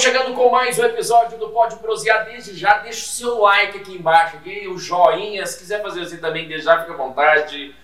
[0.00, 2.24] Estamos chegando com mais um episódio do Pode Prosear.
[2.24, 5.44] Desde já, deixa o seu like aqui embaixo, aqui, o joinha.
[5.44, 7.74] Se quiser fazer assim também, já, fica à vontade.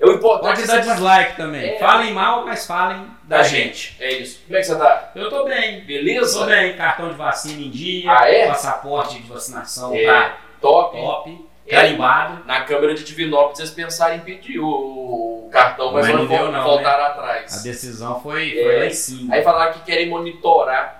[0.00, 1.74] É o importante Pode é dar dislike também.
[1.76, 1.78] É.
[1.78, 3.92] Falem mal, mas falem da, da gente.
[3.92, 4.02] gente.
[4.02, 4.40] É isso.
[4.46, 5.12] Como é que você tá?
[5.14, 5.82] Eu tô bem.
[5.82, 6.40] Beleza?
[6.40, 6.76] Tô bem.
[6.76, 8.10] Cartão de vacina em dia.
[8.18, 8.48] Ah, é?
[8.48, 10.06] Passaporte de vacinação É.
[10.06, 10.98] tá Top.
[10.98, 11.48] top.
[11.68, 11.70] É.
[11.70, 12.44] Carimbado.
[12.46, 16.64] Na Câmara de Divinópolis, eles pensaram em pedir o cartão, mas, Mas não, não não,
[16.64, 17.62] voltaram A atrás.
[17.62, 18.64] decisão foi, É.
[18.64, 19.36] foi lá em cima.
[19.36, 20.99] Aí falaram que querem monitorar.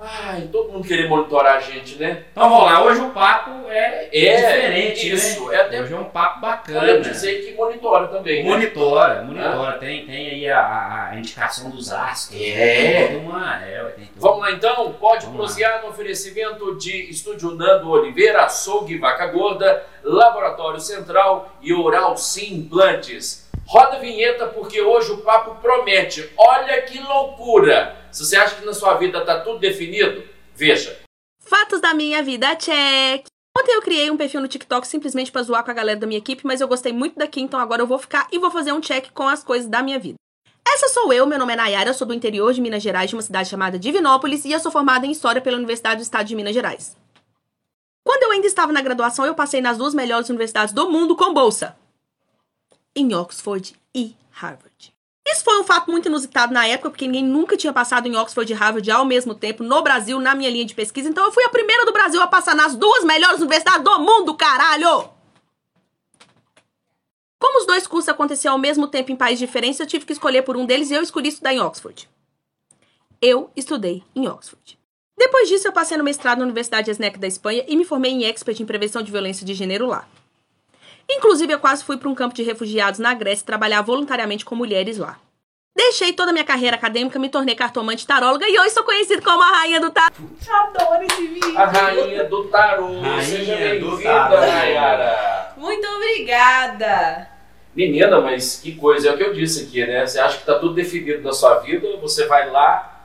[0.00, 2.22] Ai, todo mundo querer monitorar a gente, né?
[2.30, 2.84] Então vamos lá.
[2.84, 5.56] Hoje o papo é, É, diferente, isso, né?
[5.56, 6.80] é até- Hoje é um papo bacana.
[6.80, 8.44] Podemos dizer que monitora também.
[8.44, 8.48] né?
[8.50, 9.72] Monitora, monitora.
[9.78, 12.40] Tem, tem aí a, a- indicação dos astros.
[12.40, 13.08] É.
[13.08, 17.90] Tem uma, é, tem Vamos lá então, pode Vamos prosear no oferecimento de Estúdio Nando
[17.90, 23.47] Oliveira, Açougue Vaca Gorda, Laboratório Central e Oral Sim Implantes.
[23.68, 26.32] Roda a vinheta porque hoje o papo promete.
[26.38, 28.08] Olha que loucura!
[28.10, 30.98] Se você acha que na sua vida tá tudo definido, veja.
[31.38, 33.26] Fatos da minha vida, check!
[33.54, 36.16] Ontem eu criei um perfil no TikTok simplesmente pra zoar com a galera da minha
[36.16, 38.80] equipe, mas eu gostei muito daqui, então agora eu vou ficar e vou fazer um
[38.80, 40.16] check com as coisas da minha vida.
[40.66, 43.22] Essa sou eu, meu nome é Nayara, sou do interior de Minas Gerais, de uma
[43.22, 46.54] cidade chamada Divinópolis, e eu sou formada em História pela Universidade do Estado de Minas
[46.54, 46.96] Gerais.
[48.02, 51.34] Quando eu ainda estava na graduação, eu passei nas duas melhores universidades do mundo com
[51.34, 51.76] bolsa.
[52.98, 54.92] Em Oxford e Harvard.
[55.24, 58.52] Isso foi um fato muito inusitado na época, porque ninguém nunca tinha passado em Oxford
[58.52, 61.08] e Harvard ao mesmo tempo no Brasil, na minha linha de pesquisa.
[61.08, 64.34] Então eu fui a primeira do Brasil a passar nas duas melhores universidades do mundo,
[64.34, 65.10] caralho!
[67.38, 70.42] Como os dois cursos aconteciam ao mesmo tempo em países diferentes, eu tive que escolher
[70.42, 72.10] por um deles e eu escolhi estudar em Oxford.
[73.22, 74.76] Eu estudei em Oxford.
[75.16, 78.24] Depois disso, eu passei no mestrado na Universidade ESNEC da Espanha e me formei em
[78.24, 80.04] expert em prevenção de violência de gênero lá.
[81.10, 84.98] Inclusive, eu quase fui para um campo de refugiados na Grécia trabalhar voluntariamente com mulheres
[84.98, 85.18] lá.
[85.74, 89.40] Deixei toda a minha carreira acadêmica, me tornei cartomante taróloga e hoje sou conhecida como
[89.42, 90.12] a rainha do tarô.
[90.50, 91.56] Adoro esse vídeo.
[91.56, 93.00] A rainha do tarô.
[93.00, 94.40] Rainha Seja bem-vinda.
[94.40, 95.52] Nayara.
[95.56, 97.28] Muito obrigada!
[97.74, 100.04] Menina, mas que coisa, é o que eu disse aqui, né?
[100.04, 102.97] Você acha que tá tudo definido na sua vida, você vai lá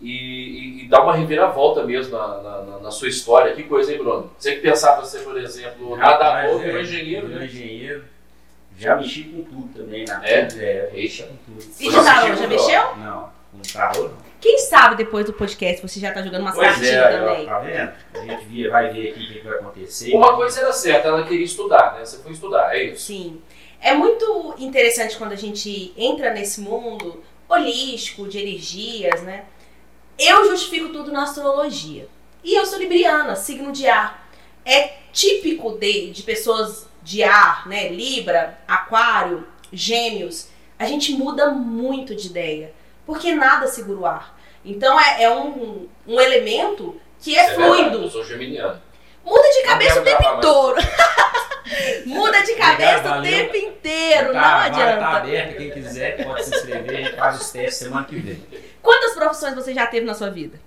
[0.00, 3.54] e, e- e dá uma reviravolta mesmo na, na- na- na sua história.
[3.54, 4.30] Que coisa, hein, Bruno?
[4.38, 7.44] Você que pensava ser, por exemplo, nadador, é, engenheiro, né?
[7.44, 8.04] engenheiro.
[8.78, 10.44] Já mexi com tudo também na É?
[10.44, 11.64] vida, é, mexi com tudo.
[11.80, 12.96] E de já tarô, assisti já mexeu?
[12.98, 14.28] Não, com tarô não.
[14.40, 17.46] Quem sabe depois do podcast você já tá jogando umas Pois cartinhas é, ó, também.
[17.46, 17.92] tá vendo?
[18.14, 20.14] A gente via- vai ver aqui o que que vai acontecer.
[20.14, 22.04] Uma coisa era certa, ela queria estudar, né?
[22.04, 23.06] Você foi estudar, é isso.
[23.06, 23.40] Sim.
[23.80, 29.44] É muito interessante quando a gente entra nesse mundo holístico, de energias, né?
[30.18, 32.08] Eu justifico tudo na astrologia.
[32.42, 34.28] E eu sou libriana, signo de ar.
[34.64, 37.88] É típico de, de pessoas de ar, né?
[37.88, 40.48] Libra, aquário, gêmeos.
[40.78, 42.72] A gente muda muito de ideia.
[43.06, 44.38] Porque nada segura o ar.
[44.64, 48.02] Então é, é um, um elemento que é verdade, fluido.
[48.04, 48.80] Eu sou geminiano.
[49.24, 50.76] Muda de cabeça o tempo todo.
[52.06, 55.06] Muda de cabeça Obrigado, o tempo inteiro, Tá, não a vaga Tá adianta.
[55.18, 58.42] aberta, quem quiser pode se inscrever, a gente faz os testes semana que vem.
[58.82, 60.60] Quantas profissões você já teve na sua vida?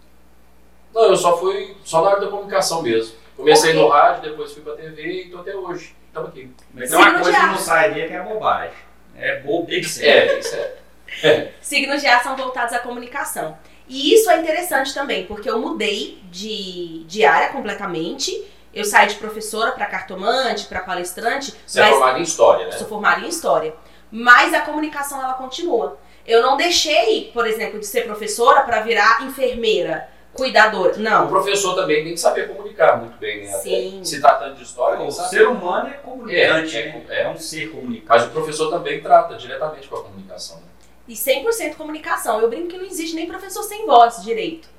[0.94, 3.16] Não, eu só fui só na área da comunicação mesmo.
[3.36, 5.96] Comecei no rádio, depois fui pra TV e tô até hoje.
[6.08, 6.52] Estamos aqui.
[6.74, 8.74] Mas tem uma coisa que não sai dele que é bobagem.
[9.18, 9.42] É
[9.84, 10.10] sempre.
[10.10, 11.52] É, isso é.
[11.62, 13.58] Signos de ar são voltados à comunicação.
[13.88, 18.50] E isso é interessante também, porque eu mudei de, de área completamente.
[18.74, 22.72] Eu saí de professora para cartomante, para palestrante, Você é mas formado em história, né?
[22.72, 23.76] sou formada em história.
[24.10, 25.98] Mas a comunicação ela continua.
[26.26, 30.96] Eu não deixei, por exemplo, de ser professora para virar enfermeira, cuidadora.
[30.96, 31.28] O Não.
[31.28, 33.52] professor também tem que saber comunicar muito bem, né?
[33.54, 33.96] Sim.
[33.98, 37.06] Até Se tratando de história, O ser humano é comunicante, É, né?
[37.10, 37.22] é.
[37.24, 38.06] É um ser comunicante.
[38.08, 40.58] Mas o professor também trata diretamente com a comunicação.
[40.58, 40.64] Né?
[41.08, 42.40] E 100% comunicação.
[42.40, 44.70] Eu brinco que não existe nem professor sem voz direito.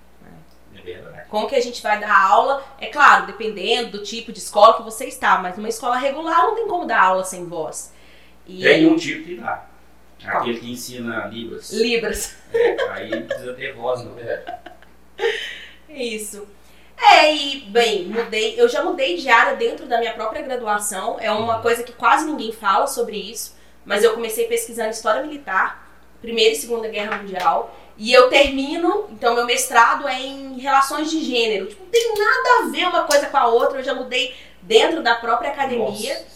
[0.75, 1.29] É verdade.
[1.29, 2.63] Como que a gente vai dar aula?
[2.81, 6.55] É claro, dependendo do tipo de escola que você está, mas numa escola regular não
[6.55, 7.93] tem como dar aula sem voz.
[8.47, 9.67] E Tem um tipo que dá.
[10.25, 11.73] Aquele que ensina Libras.
[11.73, 12.37] Libras.
[12.53, 14.19] É, aí precisa ter voz, não.
[14.19, 14.61] É.
[15.89, 16.47] Isso.
[16.97, 21.17] É, e bem, mudei, eu já mudei de área dentro da minha própria graduação.
[21.21, 25.91] É uma coisa que quase ninguém fala sobre isso, mas eu comecei pesquisando história militar,
[26.21, 31.23] Primeira e Segunda Guerra Mundial, e eu termino, então meu mestrado é em relações de
[31.23, 31.67] gênero.
[31.67, 35.03] Tipo, não tem nada a ver uma coisa com a outra, eu já mudei dentro
[35.03, 36.15] da própria academia.
[36.15, 36.32] Nossa.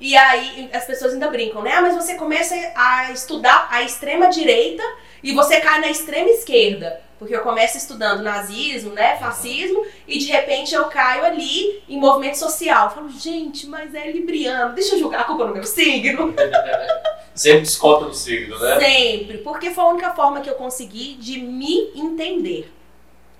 [0.00, 1.72] E aí as pessoas ainda brincam, né?
[1.72, 4.82] Ah, mas você começa a estudar a extrema direita
[5.22, 7.00] e você cai na extrema esquerda.
[7.18, 9.16] Porque eu começo estudando nazismo, né?
[9.16, 12.86] Fascismo, e de repente eu caio ali em movimento social.
[12.86, 16.32] Eu falo, gente, mas é libriano, deixa eu julgar a culpa no meu signo.
[17.34, 18.78] Sempre desconta no signo, né?
[18.78, 22.72] Sempre, porque foi a única forma que eu consegui de me entender.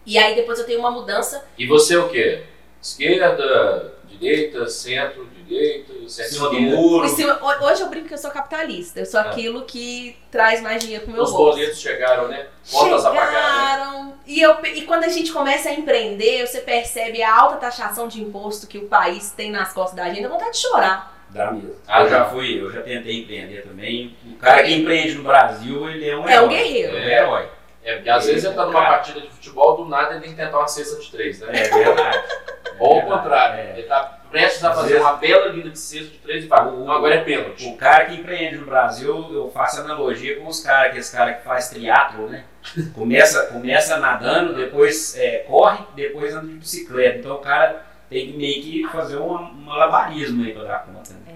[0.05, 1.47] E aí depois eu tenho uma mudança.
[1.57, 2.43] E você é o quê?
[2.83, 9.01] Esquerda, direita, centro, direita, centro Cima Hoje eu brinco que eu sou capitalista.
[9.01, 9.25] Eu sou Ah.
[9.25, 11.57] aquilo que traz mais dinheiro pro meu Os bolso.
[11.57, 12.47] boletos chegaram, né?
[12.71, 13.11] Contas né?
[13.11, 14.15] Chegaram.
[14.27, 18.21] E, eu, e quando a gente começa a empreender, você percebe a alta taxação de
[18.21, 21.17] imposto que o país tem nas costas da gente, dá vontade de chorar.
[21.31, 21.75] Dá mesmo.
[21.87, 24.17] Ah, eu já fui, eu já tentei empreender também.
[24.27, 26.33] O cara que empreende no Brasil, ele é um herói.
[26.33, 26.97] É um guerreiro.
[26.97, 27.49] É um herói.
[27.89, 28.95] É, porque às vezes ele tá numa Cara.
[28.97, 31.49] partida de futebol, do nada ele tem que tentar uma cesta de três, né?
[31.53, 32.19] É verdade.
[32.79, 33.79] Ou É ao contrário, verdade, é.
[33.79, 36.49] ele tá prestes a Às fazer vezes- uma bela linha de cesta de três e
[36.49, 37.67] fala, não, agora é pênalti.
[37.67, 41.33] O cara que empreende no Brasil, eu faço analogia com os caras, que esse cara
[41.33, 42.45] que faz triatlo, né?
[42.95, 47.19] Começa, começa nadando, depois é, corre, depois anda de bicicleta.
[47.21, 51.15] Então o cara tem que meio que fazer um, um malabarismo aí pra dar conta.
[51.15, 51.35] Né?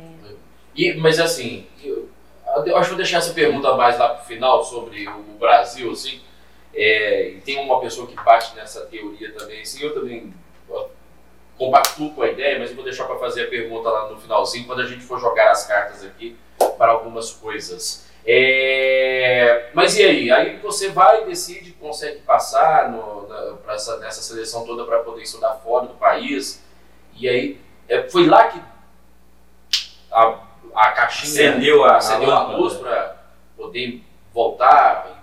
[0.74, 2.08] E, mas assim, eu,
[2.66, 6.20] eu acho que vou deixar essa pergunta mais lá pro final sobre o Brasil, assim.
[6.74, 10.32] É, e tem uma pessoa que bate nessa teoria também, assim, eu também
[11.58, 14.66] compactuo com a ideia, mas eu vou deixar para fazer a pergunta lá no finalzinho,
[14.66, 16.36] quando a gente for jogar as cartas aqui
[16.78, 18.10] para algumas coisas.
[18.24, 20.30] É, mas e aí?
[20.30, 25.54] Aí você vai, decide, consegue passar no, na, essa, nessa seleção toda para poder estudar
[25.56, 26.62] fora do país.
[27.18, 28.60] E aí, é, foi lá que
[30.10, 30.38] a,
[30.74, 32.58] a caixinha Acendeu a- a acendeu a, lâmpada.
[32.58, 33.16] luz para
[33.56, 34.02] poder
[34.32, 35.21] voltar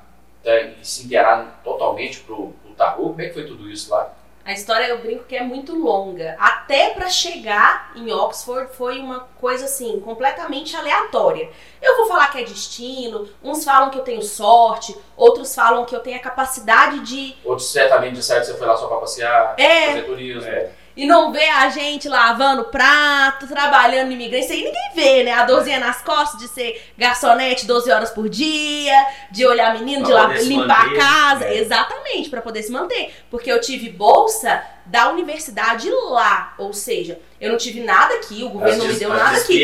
[0.50, 3.10] né, e se inteirar totalmente pro, pro tarô.
[3.10, 4.14] Como é que foi tudo isso lá?
[4.50, 6.36] A história eu brinco que é muito longa.
[6.40, 11.50] Até pra chegar em Oxford foi uma coisa assim, completamente aleatória.
[11.80, 15.96] Eu vou falar que é destino, uns falam que eu tenho sorte, outros falam que
[15.96, 17.36] eu tenho a capacidade de.
[17.46, 20.50] Outros certamente disseram que você foi lá só para passear, É, fazer turismo.
[20.50, 20.72] É.
[21.00, 24.44] e não ver a gente lavando prato, trabalhando imigrante.
[24.44, 25.32] Isso aí ninguém vê, né?
[25.32, 28.94] A dorzinha nas costas de ser garçonete 12 horas por dia,
[29.32, 31.46] de olhar menino, de Pra se limpar manter, a casa.
[31.46, 31.58] é.
[31.58, 33.14] Exatamente, pra poder se manter.
[33.32, 36.54] Porque eu tive bolsa da universidade lá.
[36.58, 39.64] Ou seja, eu não tive nada aqui, o governo não me deu nada aqui.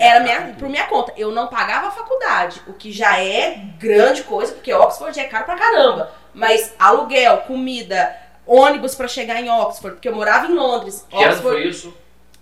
[0.00, 1.12] Era minha, por minha conta.
[1.18, 5.44] Eu não pagava a faculdade, o que já é grande coisa, porque Oxford é caro
[5.44, 6.10] pra caramba.
[6.32, 8.14] Mas aluguel, comida,
[8.46, 11.04] ônibus pra chegar em Oxford, porque eu morava em Londres.
[11.08, 11.94] Que ano Oxford, foi isso?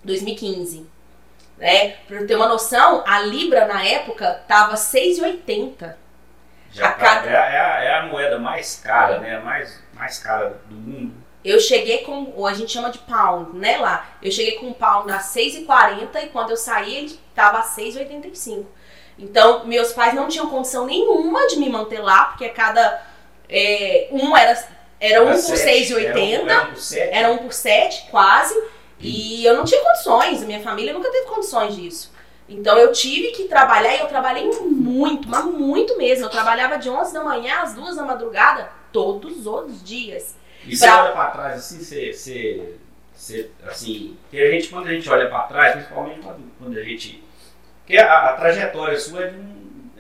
[0.05, 0.87] 2015.
[1.57, 1.91] Né?
[2.09, 5.97] Pra ter uma noção, a Libra na época tava 6,80.
[6.73, 9.37] Já A tá- cada- é, é a- é a moeda mais cara, né?
[9.37, 11.15] A mais, mais cara do mundo.
[11.45, 14.07] Eu cheguei com, ou a gente chama de pound, né, lá.
[14.23, 18.67] Eu cheguei com um pound a 6,40 e quando eu saí ele tava a 6,85.
[19.17, 23.01] Então, meus pais não tinham condição nenhuma de me manter lá, porque cada
[23.49, 24.57] é, um era
[25.13, 27.15] era um Era por sete, 6,80, Era um por sete.
[27.15, 28.63] era um por 7, quase.
[29.01, 32.13] E eu não tinha condições, a minha família nunca teve condições disso.
[32.49, 36.27] Então eu tive que trabalhar e eu trabalhei muito, mas muito mesmo.
[36.27, 40.37] Eu trabalhava de 11 da manhã às 2 da madrugada todos os dias.
[40.67, 42.75] E você Pra- olha pra trás assim, você, você,
[43.15, 47.23] você assim, a gente, quando a gente olha pra trás, principalmente quando, quando a gente.
[47.81, 49.54] Porque a, a trajetória sua é, de um,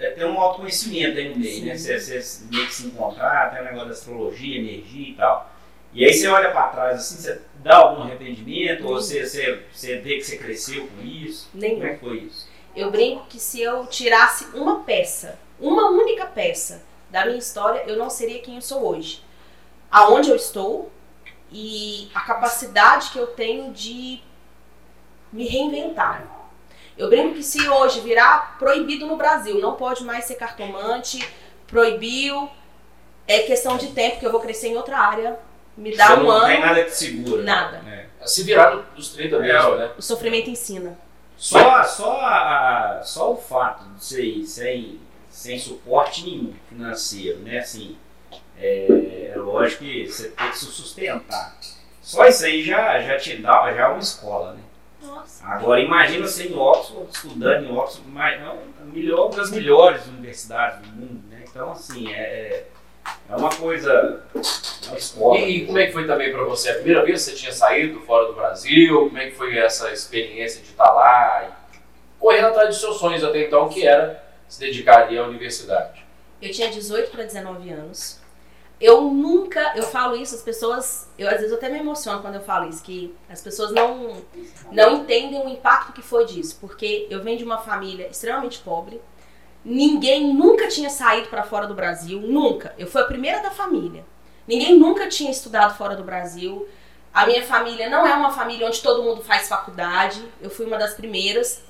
[0.04, 1.76] é ter um autoconhecimento aí no meio, né?
[1.76, 5.50] Você, você meio que se encontrar, tem o negócio da astrologia, energia e tal.
[5.92, 9.98] E aí você olha pra trás assim, você dá algum arrependimento, ou você, você, você
[9.98, 11.48] vê que você cresceu com isso?
[11.52, 11.84] Como Nenhum.
[11.84, 12.48] é que foi isso?
[12.74, 17.96] Eu brinco que se eu tirasse uma peça, uma única peça da minha história, eu
[17.96, 19.22] não seria quem eu sou hoje.
[19.88, 20.90] Aonde eu estou
[21.52, 24.20] e a capacidade que eu tenho de
[25.32, 26.26] me reinventar.
[26.96, 31.26] Eu brinco que se hoje virar proibido no Brasil, não pode mais ser cartomante,
[31.66, 32.48] proibiu,
[33.26, 35.38] é questão de tempo que eu vou crescer em outra área,
[35.76, 37.42] me dá Você um não tem ano, nada que te segura.
[37.42, 37.78] nada.
[37.78, 38.06] né?
[38.24, 39.90] Se virar dos 30 mesmo, É, né?
[39.98, 40.96] O sofrimento ensina.
[41.36, 47.58] Só, só, a- só o fato de você ir sem, sem suporte nenhum financeiro, né?
[47.58, 47.98] Assim,
[48.56, 51.56] é, é lógico que você tem que se sustentar.
[52.00, 54.60] Só isso aí já, já te dá já é uma escola, né?
[55.04, 55.46] Nossa.
[55.46, 58.48] Agora imagina você em Oxford, estudando em Oxford, mas é
[59.14, 61.44] uma das melhores universidades do mundo, né?
[61.48, 62.66] Então assim, é,
[63.28, 65.38] é uma coisa, é uma escola.
[65.38, 66.70] E, e como é que foi também para você?
[66.70, 69.06] A primeira vez que você tinha saído fora do Brasil?
[69.06, 71.48] Como é que foi essa experiência de estar lá?
[71.48, 71.78] E
[72.18, 76.04] correndo atrás dos seus sonhos até então, que era se dedicar ali à universidade.
[76.40, 78.23] Eu tinha 18 para 19 anos.
[78.80, 82.34] Eu nunca, eu falo isso, as pessoas, eu às vezes eu até me emociono quando
[82.34, 84.20] eu falo isso, que as pessoas não
[84.72, 89.00] não entendem o impacto que foi disso, porque eu venho de uma família extremamente pobre.
[89.64, 92.74] Ninguém nunca tinha saído para fora do Brasil, nunca.
[92.76, 94.04] Eu fui a primeira da família.
[94.46, 96.68] Ninguém nunca tinha estudado fora do Brasil.
[97.12, 100.22] A minha família não é uma família onde todo mundo faz faculdade.
[100.42, 101.62] Eu fui uma das primeiras.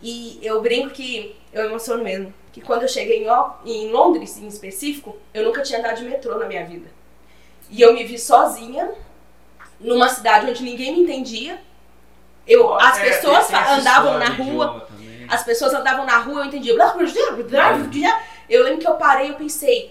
[0.00, 4.46] E eu brinco que eu emociono mesmo, que quando eu cheguei em, em Londres, em
[4.46, 6.88] específico, eu nunca tinha andado de metrô na minha vida.
[7.68, 8.90] E eu me vi sozinha,
[9.78, 11.60] numa cidade onde ninguém me entendia.
[12.46, 14.88] Eu, as É, pessoas andavam na rua,
[15.28, 16.74] as pessoas andavam na rua, eu entendia.
[16.74, 16.94] blá.
[18.48, 19.86] Eu lembro que eu parei e eu pensei,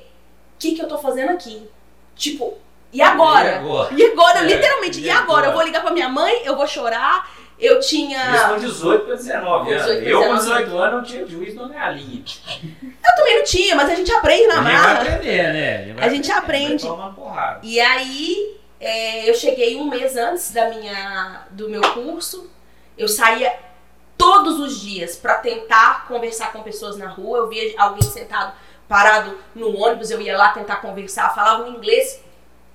[0.56, 1.70] o que, que eu tô fazendo aqui?
[2.16, 2.58] Tipo,
[2.92, 3.50] e agora?
[3.50, 3.94] E agora?
[3.94, 5.46] E agora, É, literalmente, e e agora?
[5.48, 5.52] Eu agora?
[5.56, 7.30] vou ligar pra minha mãe, eu vou chorar.
[7.60, 8.36] Eu tinha.
[8.36, 9.86] Isso com 18 para 19 anos.
[9.86, 10.64] 18 pra eu com 19.
[10.64, 12.24] 18 anos não tinha juiz na minha linha.
[12.84, 15.02] Eu também não tinha, mas a gente aprende na A gente vai marra.
[15.02, 15.94] aprender, né?
[15.94, 16.88] vai A gente aprender, aprende.
[17.64, 22.50] E aí, é, eu cheguei um mês antes da minha, do meu curso.
[22.98, 23.54] Eu saía
[24.18, 27.40] todos os dias pra tentar conversar com pessoas na rua.
[27.40, 28.54] Eu via alguém sentado,
[28.88, 31.34] parado no ônibus, eu ia lá tentar conversar.
[31.36, 32.22] Falava um inglês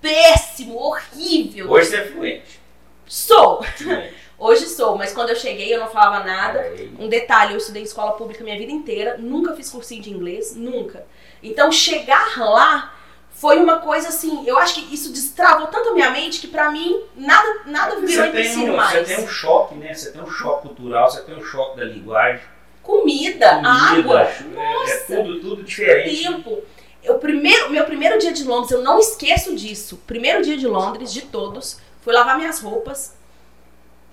[0.01, 1.71] péssimo, horrível.
[1.71, 2.61] Hoje você é fluente.
[3.07, 3.63] Sou!
[3.63, 4.24] Fluente.
[4.39, 6.61] Hoje sou, mas quando eu cheguei eu não falava nada.
[6.61, 10.11] Aí, Um detalhe, eu estudei em escola pública minha vida inteira, nunca fiz cursinho de
[10.11, 11.07] inglês, nunca.
[11.43, 12.95] Então chegar lá
[13.31, 16.71] foi uma coisa assim, eu acho que isso destravou tanto a minha mente que pra
[16.71, 19.07] mim nada, nada virou Você tem, empecilho um, mais.
[19.07, 19.93] você tem um choque, né?
[19.93, 22.43] Você tem um choque cultural, você tem um choque da linguagem.
[22.83, 26.23] Comida, água, é, é tudo, tudo diferente.
[26.23, 26.63] tempo.
[27.03, 30.01] Eu primeiro, meu primeiro dia de Londres, eu não esqueço disso.
[30.07, 33.15] Primeiro dia de Londres, de todos, fui lavar minhas roupas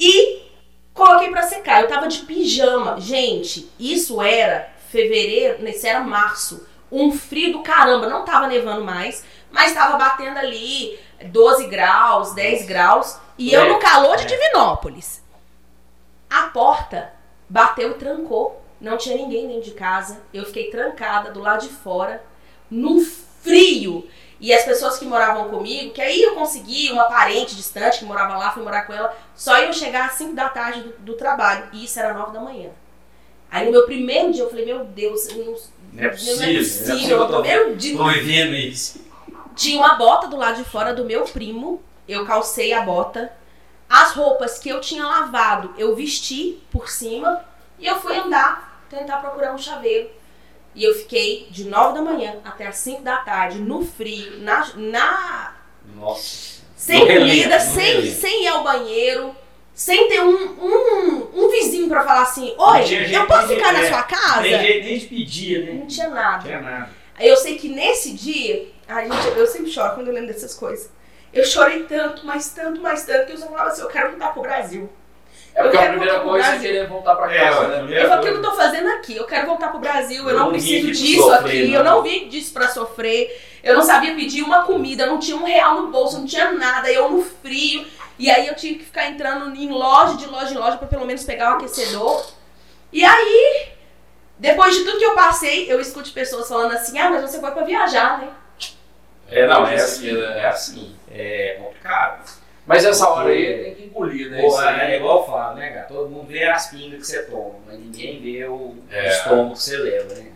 [0.01, 0.41] e
[0.95, 1.81] coloquei pra secar.
[1.83, 2.99] Eu tava de pijama.
[2.99, 6.67] Gente, isso era fevereiro, isso era março.
[6.91, 12.65] Um frio do caramba, não tava nevando mais, mas tava batendo ali 12 graus, 10
[12.65, 14.25] graus, e eu É, no calor de é.
[14.25, 15.21] Divinópolis.
[16.29, 17.13] A porta
[17.47, 18.59] bateu e trancou.
[18.79, 20.21] Não tinha ninguém dentro de casa.
[20.33, 22.23] Eu fiquei trancada do lado de fora,
[22.69, 24.09] num frio.
[24.41, 28.35] E as pessoas que moravam comigo, que aí eu consegui, uma parente distante que morava
[28.37, 31.69] lá, fui morar com ela, só iam chegar às 5 da tarde do, do trabalho.
[31.71, 32.71] E isso era 9 da manhã.
[33.51, 35.55] Aí no meu primeiro dia eu falei, meu Deus, eu não,
[35.93, 36.37] Não é possível.
[36.37, 37.17] não é possível.
[37.17, 37.95] eu No tô, primeiro dia.
[37.97, 39.01] tô vivendo isso.
[39.55, 41.79] Tinha uma bota do lado de fora do meu primo.
[42.07, 43.31] Eu calcei a bota.
[43.87, 47.43] As roupas que eu tinha lavado, eu vesti por cima.
[47.77, 50.09] E eu fui andar, tentar procurar um chaveiro.
[50.73, 54.69] E eu fiquei de 9 da manhã até as 5 da tarde, no frio, na,
[54.75, 55.55] na
[55.95, 56.61] Nossa.
[56.75, 59.35] sem comida, sem, sem ir ao banheiro,
[59.73, 63.81] sem ter um, um, um vizinho pra falar assim: Não Oi, eu posso ficar na
[63.81, 64.41] é, sua casa?
[64.41, 65.73] Nem jeito nem de pedir, né?
[65.73, 66.43] Não tinha Não nada.
[66.43, 66.89] tinha nada.
[67.19, 70.89] Eu sei que nesse dia, ai, gente, eu sempre choro quando eu lembro dessas coisas.
[71.33, 74.33] Eu chorei tanto, mas tanto, mas tanto, que eu só falava assim, eu quero voltar
[74.33, 74.89] pro Brasil.
[75.53, 78.03] É porque Eu a quero primeira coisa é querer voltar pra É, casa, ué, né?
[78.03, 79.17] Eu falei, o que eu tô fazendo aqui?
[79.17, 81.75] Eu quero voltar pro Brasil, eu Eu não não preciso disso sofrer, aqui, não.
[81.79, 83.41] eu não vim disso pra sofrer.
[83.63, 86.91] Eu não sabia pedir uma comida, não tinha um real no bolso, não tinha nada,
[86.91, 87.85] eu no frio.
[88.17, 91.05] E aí eu tive que ficar entrando em loja, de loja em loja, pra pelo
[91.05, 92.25] menos pegar o aquecedor.
[92.93, 93.67] E aí,
[94.37, 97.51] depois de tudo que eu passei, eu escuto pessoas falando assim, ah, mas você foi
[97.51, 98.29] pra viajar, né?
[99.29, 100.39] É, não, é assim, né?
[100.39, 100.95] é assim.
[101.09, 102.40] É complicado.
[102.71, 104.41] Mas essa hora aí tem que engolir, né?
[104.41, 105.85] Pô, é igual eu falo, né, cara?
[105.87, 109.09] Todo mundo vê as pingas que você toma, mas ninguém vê o É.
[109.09, 110.31] estômago que você leva, né?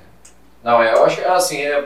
[0.62, 1.86] Não, é, eu acho que assim, é,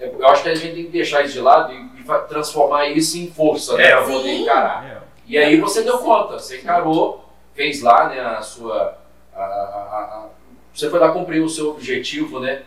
[0.00, 2.86] é- eu acho que a gente tem que deixar isso de lado e, e transformar
[2.88, 3.88] isso em força, né?
[3.88, 4.84] É, pra poder encarar.
[4.86, 4.98] É.
[5.26, 8.96] E aí você deu conta, você encarou, fez lá, né, a sua.
[9.36, 10.28] a- a- a- a-
[10.72, 12.62] você foi lá cumprir o seu objetivo, né?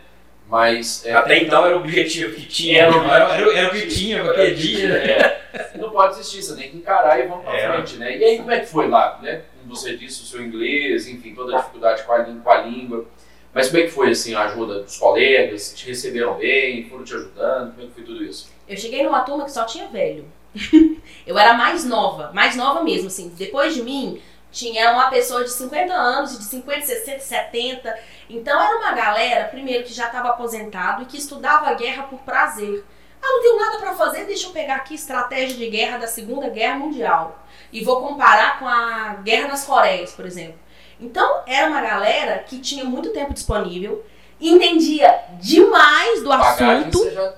[0.48, 1.04] Mas.
[1.04, 3.86] é, Até então era o objetivo que tinha, Era era, o era, era o que
[3.86, 4.88] tinha aquele dia.
[4.88, 5.06] né?
[5.52, 7.72] É, não pode desistir, você tem que encarar e vamos pra É.
[7.72, 8.16] frente, né?
[8.16, 9.42] E aí, como é que foi lá, né?
[9.60, 12.60] Como você disse, o seu inglês, enfim, toda a dificuldade com a, língua- com a
[12.62, 13.06] língua.
[13.52, 15.74] Mas como é que foi, assim, a ajuda dos colegas?
[15.76, 16.88] Te receberam bem?
[16.88, 17.70] Foram te ajudando?
[17.72, 18.50] Como é que foi tudo isso?
[18.68, 20.24] Eu cheguei numa turma que só tinha velho.
[21.26, 23.32] eu era mais nova, mais nova mesmo, assim.
[23.36, 24.20] Depois de mim,
[24.52, 27.98] tinha uma pessoa de 50 anos, de 50, 60, 70.
[28.28, 32.18] Então era uma galera, primeiro, que já estava aposentado e que estudava a guerra por
[32.20, 32.84] prazer.
[33.22, 36.48] Ah, não tenho nada pra fazer, deixa eu pegar aqui estratégia de guerra da Segunda
[36.48, 37.44] Guerra Mundial.
[37.72, 40.58] E vou comparar com a Guerra nas Coreias, por exemplo.
[41.00, 44.04] Então, era uma galera que tinha muito tempo disponível,
[44.40, 46.98] entendia demais do Bagagem assunto.
[46.98, 47.34] você já,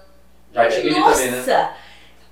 [0.53, 1.23] já tinha ali Nossa!
[1.23, 1.75] também, né?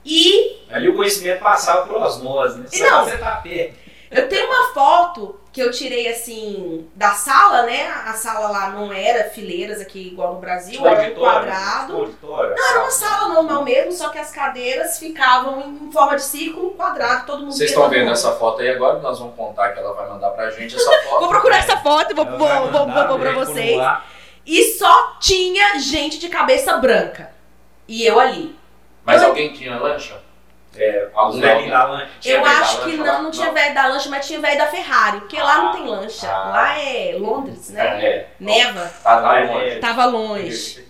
[0.05, 2.67] E Ali o conhecimento passava por osmose, né?
[2.71, 3.05] Só não.
[3.05, 3.88] você tá perto.
[4.11, 7.89] Eu tenho uma foto que eu tirei assim da sala, né?
[8.07, 12.17] A sala lá não era fileiras aqui igual no Brasil, era um auditório, quadrado.
[12.23, 16.71] Não, era uma sala normal mesmo, só que as cadeiras ficavam em forma de círculo,
[16.71, 19.73] quadrado, todo mundo Vocês vendo estão vendo no essa foto aí agora, nós vamos contar
[19.73, 21.21] que ela vai mandar pra gente essa foto.
[21.21, 23.81] Vou procurar essa foto e vou, vou, vou, vou, vou pra vocês.
[24.47, 27.31] E só tinha gente de cabeça branca.
[27.87, 28.57] E eu ali.
[29.05, 30.28] Mas alguém tinha lancha?
[30.79, 32.09] É, Algum velhinhos da lancha.
[32.25, 33.13] Eu velho acho que lancha lá?
[33.19, 35.21] não, não tinha velho da lancha, mas tinha velho da Ferrari.
[35.21, 36.29] Porque lá não tem lancha.
[36.31, 36.49] Ah.
[36.51, 38.05] Lá é Londres, né?
[38.05, 38.81] É, Neva.
[39.03, 39.77] tá, tá Lá é- longe.
[39.81, 40.89] Tava longe.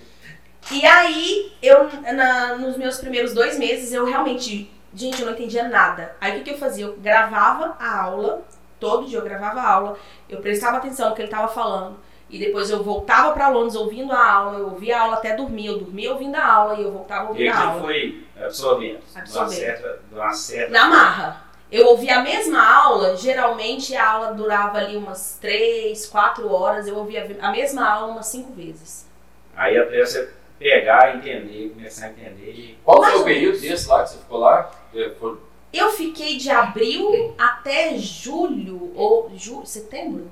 [0.71, 5.67] E aí, eu, na- nos meus primeiros dois meses, eu realmente, gente, eu não entendia
[5.67, 6.15] nada.
[6.21, 6.85] Aí o que, que eu fazia?
[6.85, 8.43] Eu gravava a aula,
[8.79, 9.97] todo dia eu gravava a aula,
[10.29, 11.99] eu prestava atenção no que ele estava falando.
[12.31, 15.67] E depois eu voltava para Londres ouvindo a aula, eu ouvia a aula até dormir,
[15.67, 17.83] eu dormia ouvindo a aula e eu voltava E ouvindo a aquilo aula.
[17.83, 18.99] foi absorvendo.
[19.15, 19.59] Uma Absorvendo.
[19.59, 19.99] certa.
[20.13, 21.45] Uma certa Na marra.
[21.71, 26.97] Eu ouvia a mesma aula, geralmente a aula durava ali umas três, quatro horas, eu
[26.97, 29.07] ouvia a mesma aula umas cinco vezes.
[29.55, 32.79] Aí até você pegar, entender, começar a entender.
[32.85, 34.71] Qual foi o período desse lá que você ficou lá?
[35.73, 40.31] Eu fiquei de abril até julho, ou ju, setembro?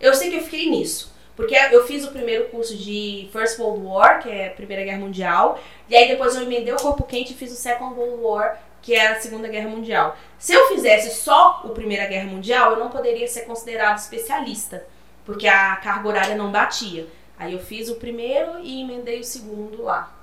[0.00, 1.10] Eu sei que eu fiquei nisso.
[1.36, 4.98] Porque eu fiz o primeiro curso de First World War, que é a Primeira Guerra
[4.98, 8.60] Mundial, e aí depois eu emendei o Corpo Quente e fiz o Second World War,
[8.82, 10.16] que é a Segunda Guerra Mundial.
[10.38, 14.84] Se eu fizesse só o Primeira Guerra Mundial, eu não poderia ser considerado especialista,
[15.24, 17.06] porque a carga horária não batia.
[17.38, 20.14] Aí eu fiz o primeiro e emendei o segundo lá.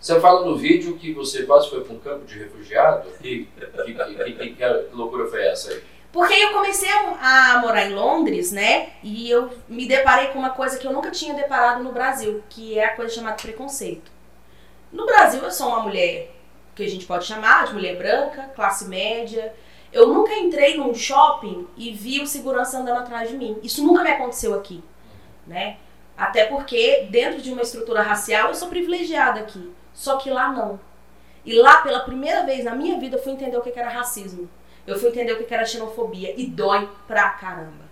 [0.00, 3.08] Você fala no vídeo que você quase foi para um campo de refugiado?
[3.22, 3.48] Que,
[3.86, 5.82] que, que, que- que loucura foi essa aí?
[6.14, 6.88] Porque eu comecei
[7.20, 8.90] a, morar em Londres, né?
[9.02, 12.78] E eu me deparei com uma coisa que eu nunca tinha deparado no Brasil, que
[12.78, 14.12] é a coisa chamada preconceito.
[14.92, 16.30] No Brasil, eu sou uma mulher
[16.72, 19.52] que a gente pode chamar de mulher branca, classe média.
[19.92, 23.58] Eu nunca entrei num shopping e vi o segurança andando atrás de mim.
[23.60, 24.84] Isso nunca me aconteceu aqui,
[25.44, 25.78] né?
[26.16, 29.72] Até porque dentro de uma estrutura racial eu sou privilegiada aqui.
[29.92, 30.78] Só que lá não.
[31.44, 34.48] E lá, pela primeira vez na minha vida, eu fui entender o que era racismo.
[34.86, 36.34] Eu fui entender o que era xenofobia.
[36.36, 37.84] E dói pra caramba.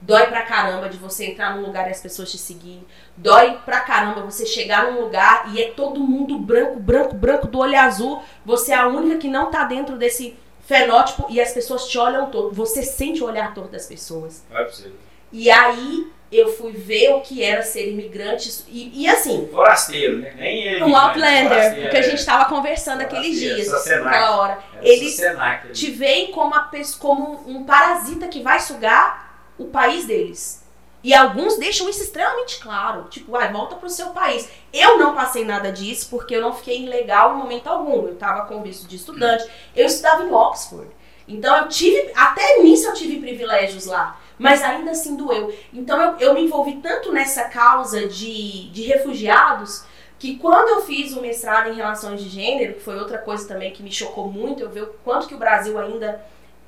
[0.00, 2.86] Dói pra caramba de você entrar num lugar e as pessoas te seguirem.
[3.16, 7.58] Dói pra caramba você chegar num lugar e é todo mundo branco, branco, branco, do
[7.58, 8.22] olho azul.
[8.44, 10.36] Você é a única que não tá dentro desse
[10.66, 12.54] fenótipo e as pessoas te olham todo.
[12.54, 14.44] Você sente o olhar todo das pessoas.
[14.48, 14.92] Pra você.
[15.32, 18.64] E aí eu fui ver o que era ser imigrante.
[18.68, 20.34] E, e assim, Forasteiro, né?
[20.36, 20.82] Nem ele.
[20.84, 22.02] um mas Outlander, porque a é.
[22.02, 24.58] gente tava conversando aqueles dias, naquela hora.
[24.74, 25.72] Era ele- essa Senac ali.
[25.74, 30.64] te veem como, a como um parasita que vai sugar o país deles.
[31.02, 33.04] E alguns deixam isso extremamente claro.
[33.10, 34.48] Tipo, ai, volta pro seu país.
[34.72, 38.06] Eu não passei nada disso porque eu não fiquei ilegal em momento algum.
[38.08, 39.44] Eu tava com visto de estudante.
[39.76, 40.88] Eu estudava em Oxford.
[41.26, 44.20] Então eu tive, até nisso eu tive privilégios lá.
[44.38, 45.54] Mas ainda assim doeu.
[45.72, 49.84] Então eu, eu me envolvi tanto nessa causa de, de refugiados
[50.18, 53.72] que quando eu fiz o mestrado em relações de gênero, que foi outra coisa também
[53.72, 56.24] que me chocou muito, eu ver o quanto que o Brasil ainda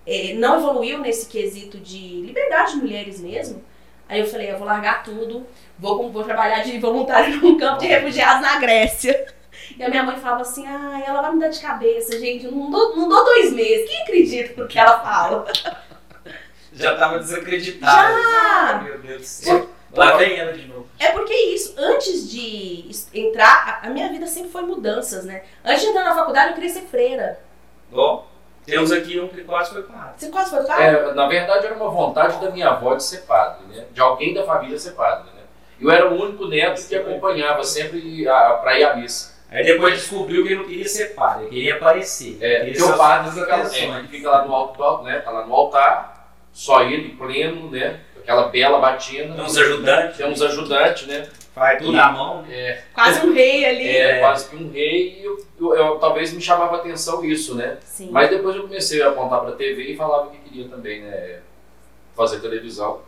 [0.06, 3.62] eh, não evoluiu nesse quesito de liberdade de mulheres mesmo.
[4.08, 5.46] Aí eu falei, eu vou largar tudo,
[5.78, 9.26] vou, vou trabalhar de voluntário num campo de refugiados na Grécia.
[9.78, 12.52] E a minha mãe falava assim, ah, ela vai me dar de cabeça, gente, eu
[12.52, 13.88] não dou, não dou dois meses.
[13.88, 15.46] Quem acredita no que ela fala?
[16.72, 18.20] Já tava desacreditado.
[18.20, 18.70] Já!
[18.70, 19.70] Ah, Meu Deus do céu.
[19.94, 20.86] Lá vem ela de novo.
[20.98, 25.42] É porque isso, antes de entrar, a minha vida sempre foi mudanças, né?
[25.64, 27.40] Antes de entrar na faculdade, eu queria ser freira.
[27.90, 28.26] Bom,
[28.66, 30.14] temos aqui um que quase foi parado.
[30.16, 30.84] Você quase foi padre?
[30.84, 33.86] É, na verdade, era uma vontade da minha avó de ser padre, né?
[33.92, 35.42] De alguém da família ser padre, né?
[35.80, 38.24] Eu era o único neto que acompanhava sempre
[38.60, 39.35] para ir à missa.
[39.50, 42.36] Aí depois descobriu que ele não queria ser padre, ele queria aparecer.
[42.40, 45.20] É, Queria o padre fica, é, ele fica lá no alto, do alto, né?
[45.20, 48.00] Tá lá no altar, só ele pleno, né?
[48.18, 49.34] Aquela bela batina.
[49.36, 51.28] Tem uns ajudantes, Tem uns ajudantes, né?
[51.54, 52.42] faz tudo à mão.
[52.42, 52.48] né?
[52.54, 53.88] É, Quase um rei ali.
[53.88, 57.54] é, quase que um rei e eu, eu- eu- talvez me chamava a atenção isso,
[57.54, 57.78] né?
[57.82, 58.10] Sim.
[58.10, 61.38] Mas depois eu comecei a apontar para TV e falava que queria também, né?
[62.14, 63.00] Fazer televisão.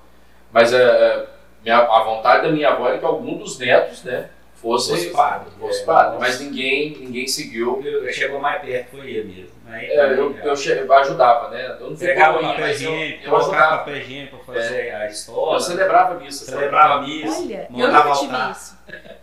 [0.52, 1.26] Mas é,
[1.62, 4.30] minha, a vontade da minha avó era que algum dos netos, né?
[4.60, 5.50] Fosse, Fosse padre.
[5.58, 6.12] Fosse É, padre.
[6.14, 6.20] nossa.
[6.20, 7.80] Mas ninguém, ninguém seguiu.
[7.84, 9.58] Eu- Chegou mais perto, foi ele mesmo.
[9.70, 11.76] Aí, É, eu, eu eu ajudava, né?
[11.78, 15.54] Eu não Pegava papel mas eu, higiênico, eu colocava papel higiênico pra fazer a história.
[15.56, 16.44] Eu celebrava missa.
[16.46, 17.38] celebrava missa.
[17.42, 18.50] Olha, eu nunca tive altar.
[18.52, 18.78] isso.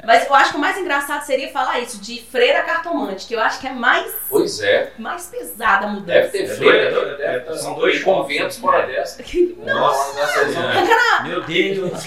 [0.05, 3.39] Mas eu acho que o mais engraçado seria falar isso, de freira cartomante, que eu
[3.39, 4.91] acho que é mais, Pois é.
[4.99, 6.05] mais pesada a mudança.
[6.05, 8.93] Deve ter É freira, deve, é, deve, são dois conventos fora né?
[8.93, 9.23] dessa.
[9.65, 12.05] Nossa, Nessas- Meu Deus.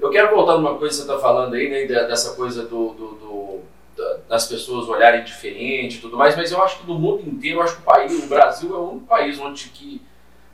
[0.00, 3.14] Eu quero voltar numa coisa que você está falando aí, né, dessa coisa do, do-
[3.14, 3.60] do-
[3.96, 7.58] da- das pessoas olharem diferente e tudo mais, mas eu acho que no mundo inteiro,
[7.58, 10.00] eu acho que o país, o Brasil é o único país onde que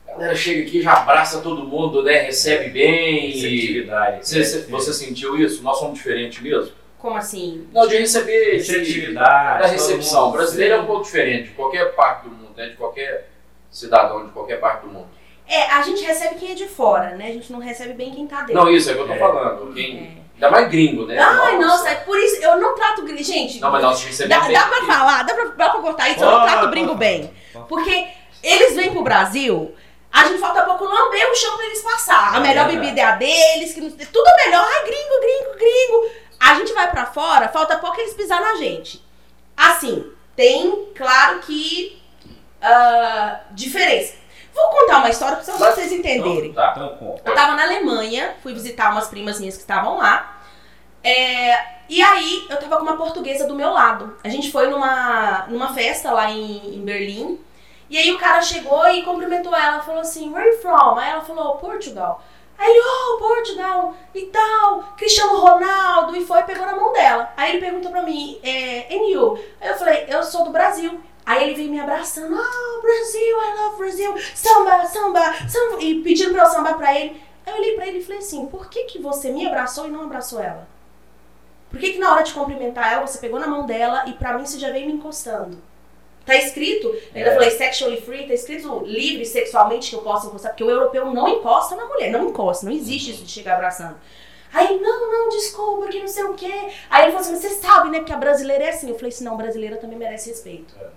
[0.07, 3.29] a galera chega aqui e já abraça todo mundo, né, recebe bem.
[3.29, 3.33] E...
[3.33, 4.27] Receptividade.
[4.27, 5.63] Você, você- você sentiu isso?
[5.63, 6.71] Nós somos diferentes mesmo?
[6.97, 7.67] Como assim?
[7.71, 9.61] Não, de receber, de, Receptividade.
[9.63, 10.29] da recepção.
[10.29, 13.29] O brasileiro é um pouco diferente de qualquer parte do mundo, né, de qualquer
[13.69, 15.07] cidadão de qualquer parte do mundo.
[15.47, 17.27] É, a gente recebe quem é de fora, né?
[17.27, 18.55] A gente não recebe bem quem tá dentro.
[18.55, 19.17] Não, isso é o que eu tô É.
[19.19, 19.73] falando.
[19.73, 20.27] Quem, É.
[20.35, 21.17] Ainda mais gringo, né?
[21.17, 23.23] Ai, nossa, é por isso, eu não trato gringo.
[23.23, 24.55] Gente, Não, mas nós recebemos dá, bem.
[24.55, 27.33] dá pra falar, dá pra, dá pra cortar isso, eu não trato gringo bem.
[27.67, 28.07] Porque
[28.43, 29.73] eles vêm pro Brasil,
[30.11, 32.33] a gente falta pouco lamber o chão pra eles passar.
[32.35, 34.63] A É melhor bebida é a deles, que não, tudo é melhor.
[34.63, 36.11] Ai, gringo, gringo, gringo.
[36.39, 39.03] A gente vai pra fora, falta pouco eles pisar na gente.
[39.55, 40.05] Assim,
[40.35, 41.99] tem, claro que,
[42.61, 44.13] ah, diferença.
[44.57, 46.51] Vou contar uma história pra Mas- vocês entenderem.
[46.51, 46.73] Tá.
[46.75, 47.15] Então, com.
[47.23, 50.35] Eu tava na Alemanha, fui visitar umas primas minhas que estavam lá.
[51.03, 54.17] É, e aí eu tava com uma portuguesa do meu lado.
[54.23, 57.39] A gente foi numa, numa festa lá em, em Berlim.
[57.89, 60.97] E aí o cara chegou e cumprimentou ela, falou assim, where you from?
[60.97, 62.21] Aí ela falou, Portugal.
[62.57, 67.31] Aí ele, oh, Portugal, e tal, Cristiano Ronaldo, e foi e pegou na mão dela.
[67.37, 69.39] Aí ele perguntou pra mim, é, and you?
[69.61, 70.99] Aí eu falei, eu sou do Brasil.
[71.27, 76.31] Aí ele veio me abraçando, oh, Brasil, I love Brasil, samba, samba, samba, e pedindo
[76.31, 77.21] pra eu sambar pra ele.
[77.45, 79.91] Aí eu olhei pra ele e falei assim, por que, que você me abraçou e
[79.91, 80.65] não abraçou ela?
[81.69, 84.37] Por que, que na hora de cumprimentar ela, você pegou na mão dela e pra
[84.37, 85.57] mim você já veio me encostando?
[86.25, 87.33] Tá escrito, eu ainda É.
[87.33, 91.27] falei sexually free, tá escrito livre sexualmente que eu posso encostar, porque o europeu não
[91.27, 93.97] encosta na mulher, não encosta, não existe isso de chegar abraçando.
[94.53, 96.53] Aí, não, não, desculpa, que não sei o quê.
[96.89, 98.87] Aí ele falou assim, você sabe, né, que a brasileira é assim.
[98.89, 100.73] Eu falei assim, não, brasileira também merece respeito.
[100.79, 100.87] É.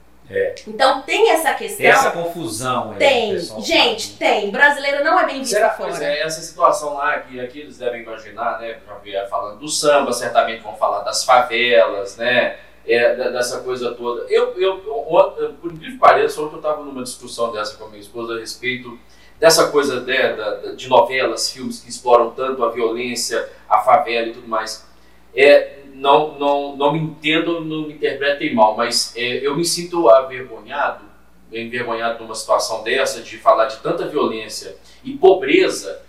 [0.67, 1.79] Então tem essa questão.
[1.79, 2.99] Tem essa confusão aí.
[2.99, 4.51] Tem, gente, tem.
[4.51, 5.89] Brasileira não é bem vista Será, fora.
[5.91, 8.77] pois é, essa situação lá que aqui eles devem imaginar, né?
[8.87, 12.57] Já vieram falando do samba, certamente vão falar das favelas, né?
[12.87, 14.23] É, dessa coisa toda.
[14.33, 17.89] Eu, eu, ontem, por incrível que pareça, ontem eu estava numa discussão dessa com a
[17.89, 18.99] minha esposa a respeito
[19.39, 24.33] dessa coisa né, da- de novelas, filmes que exploram tanto a violência, a favela e
[24.33, 24.87] tudo mais.
[25.35, 30.09] É, não, não, não me entendam, não me interpretem mal, mas é, eu me sinto
[30.09, 31.05] avergonhado,
[31.53, 36.03] envergonhado numa situação dessa, de falar de tanta violência e pobreza,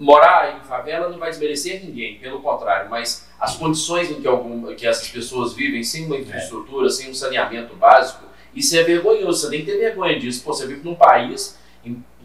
[0.00, 4.74] morar em favela não vai desmerecer ninguém, pelo contrário, mas as condições em que, algum,
[4.74, 9.50] que essas pessoas vivem sem uma infraestrutura, sem um saneamento básico, isso é vergonhoso, você
[9.50, 10.42] tem que ter vergonha disso.
[10.42, 11.58] Pô, você vive num país,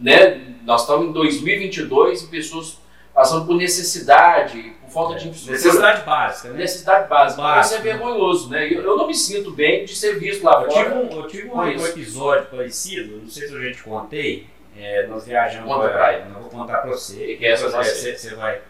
[0.00, 2.78] né, nós estamos em 2022 e pessoas
[3.14, 5.56] passando por necessidade, falta de infraestrutura.
[5.58, 6.58] Necessidade básica, né?
[6.58, 7.42] Necessidade básica.
[7.42, 8.66] Básico, isso é vergonhoso, né?
[8.72, 10.94] Eu, eu não me sinto bem de ser visto lá Eu tive fora.
[10.94, 11.86] um, eu tive um, isso.
[11.88, 14.46] episódio parecido, não sei se eu já te contei.
[14.78, 16.28] é, nós viajamos Conta pra ele.
[16.30, 17.36] Não vou contar pra você.
[17.36, 18.34] Que é essa você, você?
[18.36, 18.60] vai.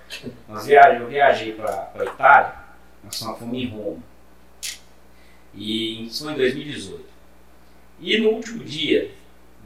[0.48, 2.54] Nós viajamos, eu viajei pra, pra Itália,
[3.04, 3.98] nós fomos em Roma.
[5.54, 7.04] E isso foi em 2018.
[8.00, 9.10] E no último dia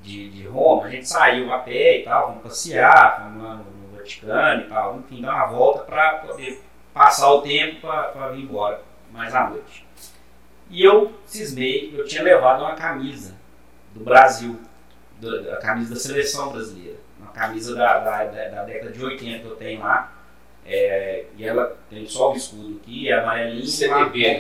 [0.03, 3.61] de, de Roma, a gente saiu a pé e tal, fomos passear, fomos
[4.19, 6.61] Vaticano e tal, enfim, dar uma volta para poder
[6.95, 8.81] passar o tempo para vir embora
[9.13, 9.87] mais à noite.
[10.71, 13.35] E eu cismei, eu tinha levado uma camisa
[13.95, 14.59] do Brasil,
[15.21, 19.39] do- da camisa da seleção brasileira, uma camisa da, da, da- da década de 80
[19.41, 20.13] que eu tenho lá.
[20.71, 23.65] É, e ela tem só o escudo aqui, é amarelinho.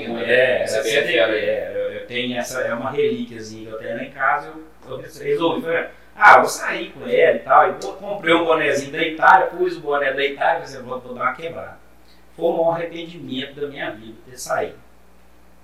[0.02, 0.24] Ainda, né?
[0.30, 1.32] É, é era.
[1.38, 4.48] é, eu, eu tenho essa, é uma relíquiazinha que eu tenho lá em casa,
[4.86, 5.86] eu, eu resolvi, falei,
[6.18, 9.80] ah, vou sair com ela e tal, e comprei um bonezinho da Itália, pus o
[9.80, 11.78] boné da Itália, e vou, vou dar uma quebrada.
[12.36, 14.78] Foi maior arrependimento da minha vida ter saído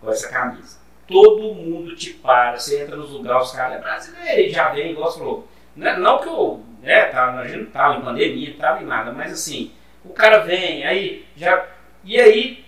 [0.01, 0.79] com essa camisa.
[1.09, 4.93] Todo mundo te para, você entra nos lugares, os caras é brasileiro e já vem,
[4.93, 5.49] igual você falou.
[5.75, 8.87] Não, não que eu, né, tava, a gente não tava em pandemia, não tava em
[8.87, 9.73] nada, mas assim,
[10.05, 11.67] o cara vem, aí já.
[12.05, 12.64] E aí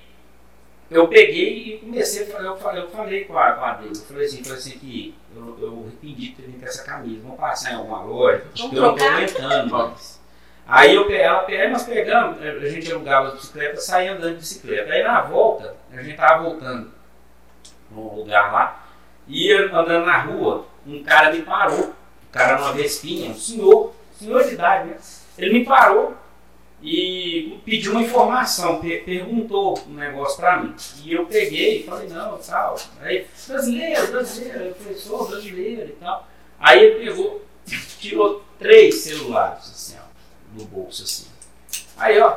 [0.91, 3.93] eu peguei e comecei a falar, eu falei, eu falei com a, com a dele,
[3.95, 7.23] eu falei assim, falei assim que eu, eu arrependi de ter vindo com essa camisa,
[7.23, 9.15] vamos passar em alguma loja, eu não trocar?
[9.15, 10.21] aguentando mais.
[10.69, 14.93] Aí eu, ela, aí nós pegamos, a gente alugava as bicicletas, saía andando de bicicleta.
[14.93, 16.91] Aí na volta, a gente tava voltando
[17.91, 18.87] num lugar lá,
[19.29, 24.43] ia andando na rua, um cara me parou, um cara numa vespinha, um senhor, senhor
[24.45, 24.97] de idade, né?
[25.39, 26.17] Ele me parou
[26.89, 30.73] e pediu uma informação, pe- perguntou um negócio pra mim.
[31.05, 32.77] E eu peguei e falei, não, tal.
[33.01, 36.27] Aí, brasileiro, brasileiro, eu falei, sou brasileiro e tal.
[36.61, 37.45] Aí ele pegou,
[37.99, 41.27] tirou três celulares, assim, ó, no bolso, assim.
[41.99, 42.37] Aí, ó,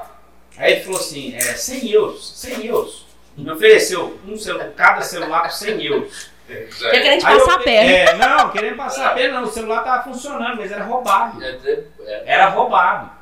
[0.57, 3.05] aí ele falou assim, é, 100 euros, 100 euros.
[3.37, 6.29] Me ofereceu um celular, cada celular por 100 euros.
[6.49, 7.91] Eu querendo te Aí eu passar a pe- perna.
[7.91, 11.41] É, não, querendo passar a perna, não, o celular tava funcionando, mas era roubado.
[11.43, 13.18] É, é, é, Era roubado.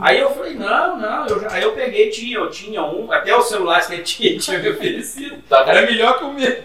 [0.00, 3.36] Aí eu falei, não, não, eu já- aí eu peguei, tinha, eu tinha um, até
[3.36, 6.56] os celulares que ele tinha, tinha me oferecido, tá era melhor que o meu.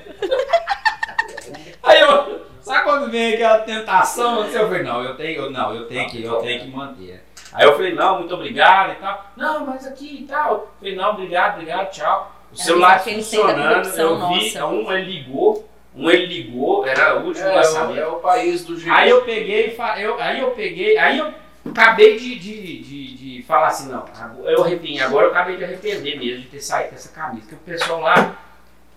[1.81, 5.85] Aí eu, sabe quando vem aquela tentação, eu falei, não, eu tenho, eu, não, eu
[5.87, 7.23] tenho que, eu tenho que manter.
[7.53, 9.25] Aí eu falei, não, muito obrigado e tal.
[9.35, 10.51] Não, mas aqui e tal.
[10.53, 12.31] Eu falei, não, obrigado, obrigado, tchau.
[12.51, 14.65] O É, celular funcionando, eu vi, nossa.
[14.67, 17.97] um ele ligou, um ele ligou, era o último é, lançamento.
[17.97, 18.95] o, é o país do jeito.
[18.95, 21.33] Aí eu peguei, e eu, aí eu peguei, aí eu
[21.65, 24.05] acabei de, de, de, de falar assim, não,
[24.45, 27.55] eu arrependi, agora eu acabei de arrepender mesmo de ter saído com essa camisa, porque
[27.55, 28.37] o pessoal lá,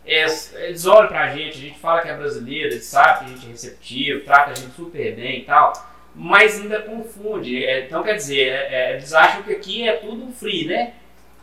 [0.04, 0.26] é,
[0.66, 3.46] eles olham pra gente, a gente fala que é brasileiro, eles sabem que a gente
[3.46, 5.72] é receptivo, trata a gente super bem e tal,
[6.14, 10.32] mas ainda confunde, é, então quer dizer, é, é, eles acham que aqui é tudo
[10.32, 10.94] free, né?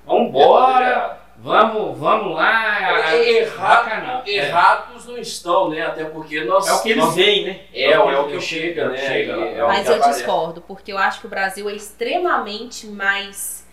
[0.06, 3.16] Vambora, Vamos, vamos lá.
[3.16, 4.32] Errado, É.
[4.32, 5.82] errados não estão, né?
[5.86, 6.68] Até porque nós.
[6.68, 7.62] É o que eles veem, né?
[7.74, 8.98] É, é o que chega, né?
[8.98, 9.34] Chega.
[9.34, 10.20] É o Mas que eu aparece.
[10.20, 13.66] discordo, porque eu acho que o Brasil é extremamente mais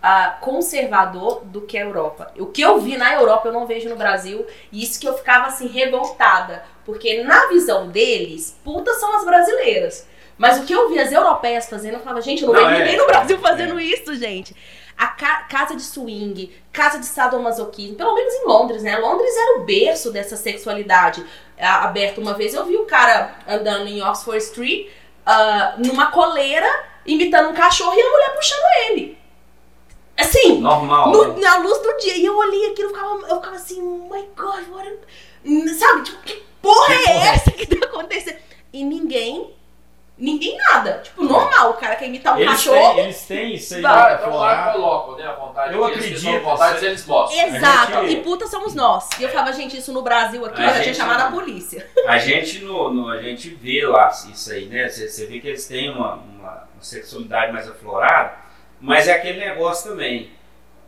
[0.00, 2.32] ah, conservador do que a Europa.
[2.38, 5.14] O que eu vi na Europa eu não vejo no Brasil, e isso que eu
[5.18, 10.06] ficava assim revoltada, porque na visão deles, putas são as brasileiras.
[10.38, 12.74] Mas o que eu vi as europeias fazendo, eu falava, gente, eu não, Não, vejo
[12.74, 14.54] é, ninguém no Brasil é, fazendo isso, gente.
[14.98, 18.96] A ca- casa de swing, casa de sadomasoquismo, pelo menos em Londres, né?
[18.98, 21.24] Londres era o berço dessa sexualidade
[21.58, 22.20] aberta.
[22.20, 24.88] Uma vez eu vi o cara andando em Oxford Street,
[25.26, 26.66] ah, numa coleira,
[27.04, 29.18] imitando um cachorro e a mulher puxando ele.
[30.16, 31.10] Assim, Normal.
[31.12, 31.40] no- né?
[31.40, 32.16] na luz do dia.
[32.16, 36.02] E eu olhei aquilo, eu ficava, eu ficava assim, oh my God, what a- Sabe,
[36.04, 38.38] tipo, que porra é essa que tá acontecendo?
[38.72, 39.54] E ninguém,
[40.18, 41.00] ninguém nada.
[41.02, 42.94] Tipo, normal, o cara quer imitar um Eles cachorro.
[42.94, 45.26] têm, eles têm isso aí pra então lá colocam, né?
[45.26, 47.46] A vontade Eu deles, acredito, à vontade, eles mostram.
[47.46, 49.08] Exato, A gente- e puta somos nós.
[49.18, 51.30] E eu falava, gente, isso no Brasil aqui, A eu já tinha gente- chamado a
[51.30, 51.86] polícia.
[52.06, 54.88] A gente, no, no- a gente vê lá isso aí, né?
[54.88, 58.32] Você, você vê que eles têm uma, uma- uma sexualidade mais aflorada,
[58.80, 60.30] mas é aquele negócio também.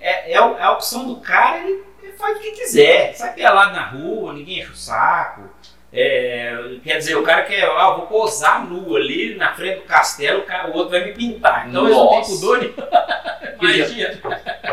[0.00, 3.12] É, é, o- é a opção do cara, ele, ele faz o que quiser.
[3.14, 5.42] Sai pelado na rua, ninguém enche o saco.
[5.90, 10.40] É, quer dizer, o cara quer, ah, vou posar nu ali na frente do castelo,
[10.40, 11.68] o, cara, o outro vai me pintar.
[11.68, 12.32] Então eles não Nossa.
[12.32, 12.60] pudor.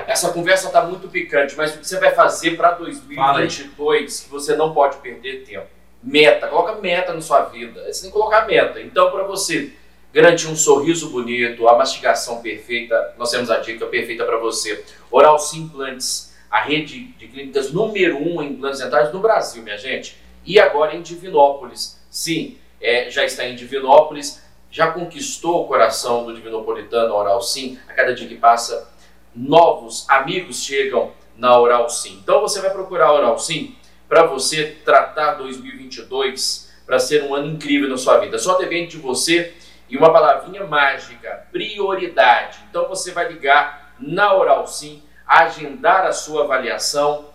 [0.08, 4.56] Essa conversa tá muito picante, mas o que você vai fazer para 2022 que você
[4.56, 5.67] não pode perder tempo?
[6.04, 7.91] Meta, coloca meta na sua vida.
[7.91, 8.80] Você tem que colocar meta.
[8.80, 9.73] Então, para você
[10.13, 14.84] garantir um sorriso bonito, a mastigação perfeita, nós temos a dica perfeita para você.
[15.10, 20.25] Oral Implantes, a rede de clínicas número um em implantes dentários no Brasil, minha gente.
[20.46, 22.00] E agora em Divinópolis.
[22.10, 27.80] Sim, é, já está em Divinópolis, já conquistou o coração do divinopolitano Oral Sim.
[27.88, 28.94] A cada dia que passa,
[29.34, 32.20] novos amigos chegam na Oral Sim.
[32.22, 33.76] Então você vai procurar a Oral Sim
[34.08, 38.38] para você tratar 2022 para ser um ano incrível na sua vida.
[38.38, 39.54] Só depende de você
[39.90, 42.60] e uma palavrinha mágica, prioridade.
[42.70, 47.26] Então você vai ligar na Oral Sim, agendar a sua avaliação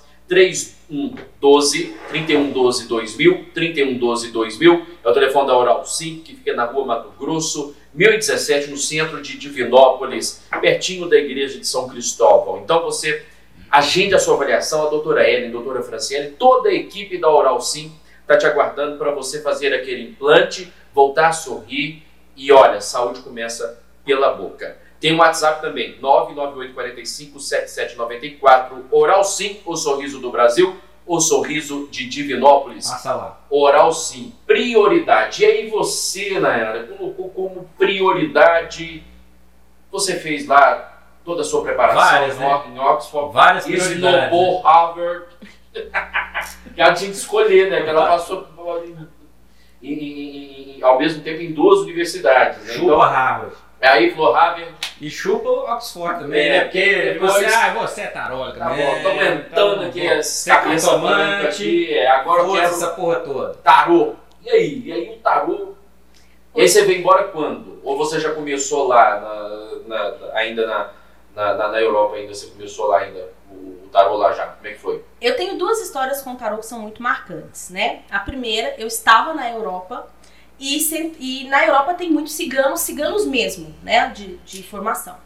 [0.91, 6.85] 3112 3112 2000 3112 2000 é o telefone da Oral Sim, que fica na rua
[6.85, 12.59] Mato Grosso, 1017, no centro de Divinópolis, pertinho da igreja de São Cristóvão.
[12.59, 13.25] Então você
[13.71, 17.61] agende a sua avaliação, a doutora Ellen, a doutora Franciele, toda a equipe da Oral
[17.61, 22.03] Sim está te aguardando para você fazer aquele implante, voltar a sorrir
[22.37, 24.77] e olha, saúde começa pela boca.
[25.01, 32.89] Tem um WhatsApp também, 998457794, Oral Sim, o sorriso do Brasil, o sorriso de Divinópolis.
[32.89, 33.41] Passa lá.
[33.49, 35.43] Oral sim, prioridade.
[35.43, 39.03] E aí você, Nayara, colocou como prioridade,
[39.91, 42.63] você fez lá toda a sua preparação Várias, em né?
[42.75, 44.39] Em Oxford, Várias prioridades.
[44.63, 45.25] Harvard,
[46.77, 47.83] ela tinha que escolher, né?
[47.83, 48.47] Que ela passou
[48.85, 49.09] em-
[49.83, 52.59] em- em- ao mesmo tempo em duas universidades.
[52.65, 52.73] Né?
[52.75, 53.57] Chupa Então, Harvard.
[53.87, 56.61] Aí falou Harvard, E chupa Oxford também, É, né?
[56.65, 58.67] Porque depois- você, ah, você é taróloga tá
[59.03, 61.05] tô aumentando tá aqui as é cabeças
[61.47, 63.55] aqui, é, agora eu quero essa porra toda.
[63.55, 64.15] tarô.
[64.45, 64.83] E aí?
[64.85, 65.75] E aí o tarô.
[66.55, 67.81] E aí você veio embora quando?
[67.83, 70.91] Ou você já começou lá, na- na- ainda na,
[71.35, 74.47] na, na- na Europa, ainda você começou lá ainda, o, o tarô lá já?
[74.49, 75.03] Como é que foi?
[75.21, 78.01] Eu tenho duas histórias com tarô que são muito marcantes, né?
[78.11, 80.07] A primeira, eu estava na Europa
[80.61, 84.09] e, e na Europa tem muitos ciganos, ciganos mesmo, né?
[84.11, 85.17] De, de formação.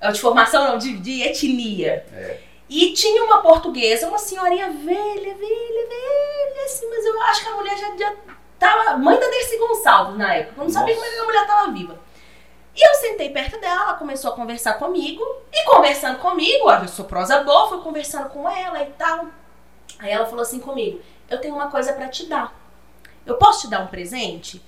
[0.00, 2.06] É, De formação não, de, de etnia.
[2.10, 2.40] É.
[2.70, 7.56] E tinha uma portuguesa, uma senhorinha velha, velha, velha, assim, mas eu acho que a
[7.56, 8.14] mulher já, já
[8.58, 8.96] tava.
[8.96, 10.60] Mãe da Dercy Gonçalves na época.
[10.60, 11.06] Eu não sabia Nossa.
[11.06, 12.00] como é a mulher tava viva.
[12.74, 15.22] E eu sentei perto dela, ela começou a conversar comigo.
[15.52, 19.26] E conversando comigo, eu sou prosa boa, fui conversando com ela e tal.
[19.98, 22.54] Aí ela falou assim comigo: Eu tenho uma coisa pra te dar.
[23.26, 24.62] Eu posso te dar um presente?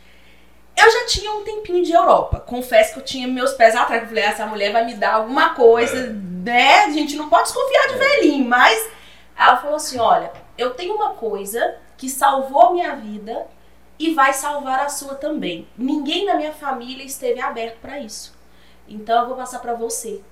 [0.80, 2.40] Eu já tinha um tempinho de Europa.
[2.40, 4.02] Confesso que eu tinha meus pés atrás.
[4.02, 6.84] Eu falei, essa mulher vai me dar alguma coisa, né?
[6.84, 8.90] A gente não pode desconfiar de velhinho, mas
[9.36, 13.46] ela falou assim: olha, eu tenho uma coisa que salvou a minha vida
[13.98, 15.68] e vai salvar a sua também.
[15.76, 18.34] Ninguém na minha família esteve aberto pra isso.
[18.88, 20.22] Então eu vou passar pra você.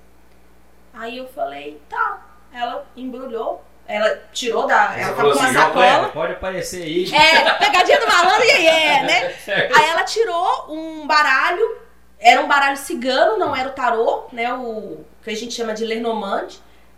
[0.91, 2.25] Aí eu falei, tá.
[2.51, 4.89] Ela embrulhou, ela tirou da.
[4.91, 6.09] Aí Ela tava falou com uma assim, João sacola.
[6.09, 7.11] Pode aparecer aí.
[7.13, 9.35] É, pegadinha do malandro e aí é, né?
[9.75, 11.77] Aí ela tirou um baralho,
[12.19, 14.53] era um baralho cigano, não era o tarô, né?
[14.53, 16.47] O que a gente chama de Lenormand.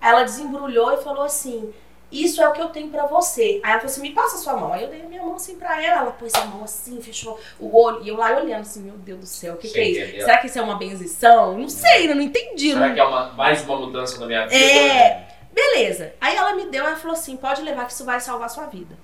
[0.01, 1.73] Aí ela desembrulhou e falou assim:
[2.11, 3.61] Isso é o que eu tenho pra você.
[3.63, 4.73] Aí ela falou assim: Me passa a sua mão.
[4.73, 6.01] Aí eu dei a minha mão assim pra ela.
[6.01, 8.01] Ela pôs a mão assim, fechou o olho.
[8.03, 10.25] E eu lá olhando assim: Meu Deus do céu, o que, que é isso?
[10.25, 11.57] Será que isso é uma benzição?
[11.57, 12.73] Não sei, eu não entendi.
[12.73, 14.55] Será não- que é uma, mais uma mudança na minha vida?
[14.55, 15.27] É.
[15.51, 16.13] Beleza.
[16.19, 18.97] Aí ela me deu, ela falou assim: pode levar que isso vai salvar sua vida.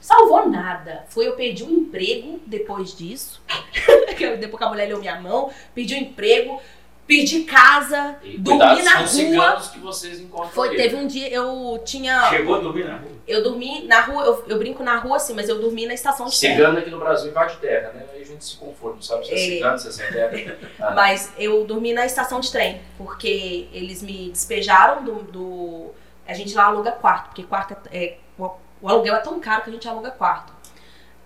[0.00, 1.04] Salvou nada.
[1.08, 3.42] Foi eu perdi um emprego depois disso.
[4.38, 6.60] depois que a mulher leu minha mão, perdi um emprego,
[7.06, 9.60] perdi casa, E dormi cuidados na rua.
[9.72, 12.28] que vocês encontram Foi, teve um dia, eu tinha.
[12.30, 13.10] Chegou a dormir na rua.
[13.26, 16.26] Eu dormi na rua, eu, eu brinco na rua assim, mas eu dormi na estação
[16.26, 16.52] de trem.
[16.52, 18.04] Cigano aqui no Brasil invade terra, né?
[18.12, 19.38] Aí a gente se confunde, não sabe se é, É.
[19.38, 20.56] cigano, se é sem terra.
[20.80, 20.90] Ah.
[20.92, 25.14] Mas eu dormi na estação de trem, porque eles me despejaram do.
[25.24, 25.90] do-
[26.26, 29.68] a gente lá aluga quarto, porque quarto é, é- o aluguel é tão caro que
[29.70, 30.53] a gente aluga quarto.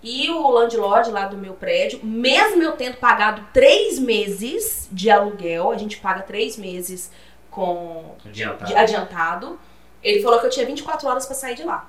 [0.01, 5.71] E o landlord lá do meu prédio, mesmo eu tendo pagado três meses de aluguel,
[5.71, 7.11] a gente paga três meses
[7.51, 8.77] com Adiantado.
[8.77, 9.59] adiantado,
[10.01, 11.85] ele falou que eu tinha 24 horas pra sair de lá.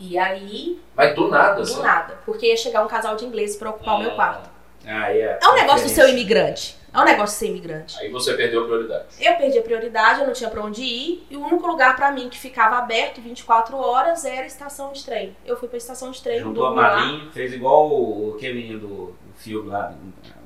[0.00, 1.74] E aí, Mas do nada, assim.
[1.74, 4.48] do nada, porque ia chegar um casal de ingleses pra ocupar o meu quarto.
[4.86, 5.38] Ah, é.
[5.42, 6.12] É um negócio um Diferença.
[6.12, 6.77] imigrante.
[6.92, 7.98] É um negócio de ser imigrante.
[8.00, 9.04] Aí você perdeu a prioridade.
[9.20, 12.10] Eu perdi a prioridade, eu não tinha pra onde ir, e o único lugar pra
[12.10, 15.36] mim que ficava aberto 24 horas era a estação de trem.
[15.44, 16.74] Eu fui pra estação de trem, Juntou a.
[16.74, 19.94] Marinha, fez igual o aquele menino do, do filme lá,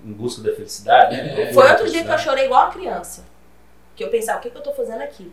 [0.04, 1.16] Em Busca da Felicidade.
[1.16, 1.42] né?
[1.42, 1.52] É.
[1.52, 3.24] Foi outro dia que eu chorei igual uma criança.
[3.94, 5.30] Que eu pensava, o que, que eu tô fazendo aqui?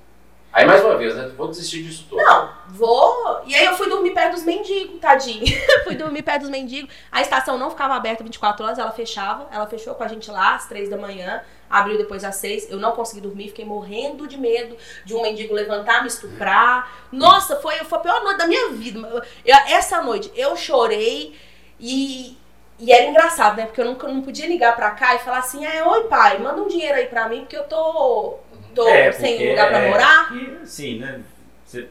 [0.51, 1.31] Aí mais uma vez, né?
[1.37, 2.17] Vou desistir disso tudo.
[2.23, 3.41] Não, vou.
[3.45, 5.45] E aí eu fui dormir perto dos mendigos, tadinho.
[5.85, 6.91] fui dormir perto dos mendigos.
[7.11, 9.47] A estação não ficava aberta 24 horas, ela fechava.
[9.51, 12.71] Ela fechou com a gente lá às 3 da manhã, abriu depois às 6.
[12.71, 16.91] Eu não consegui dormir, fiquei morrendo de medo de um mendigo levantar, me estuprar.
[17.11, 19.23] Nossa, foi, foi a pior noite da minha vida.
[19.45, 21.35] Eu- essa noite eu chorei
[21.79, 22.37] e.
[22.81, 23.65] E era engraçado, né?
[23.65, 26.61] Porque eu nunca não podia ligar pra cá e falar assim: ah, oi pai, manda
[26.61, 28.37] um dinheiro aí pra mim, porque eu tô,
[28.83, 30.33] tô É, sem lugar pra é- morar.
[30.63, 31.21] Assim, né?
[31.65, 31.87] Você,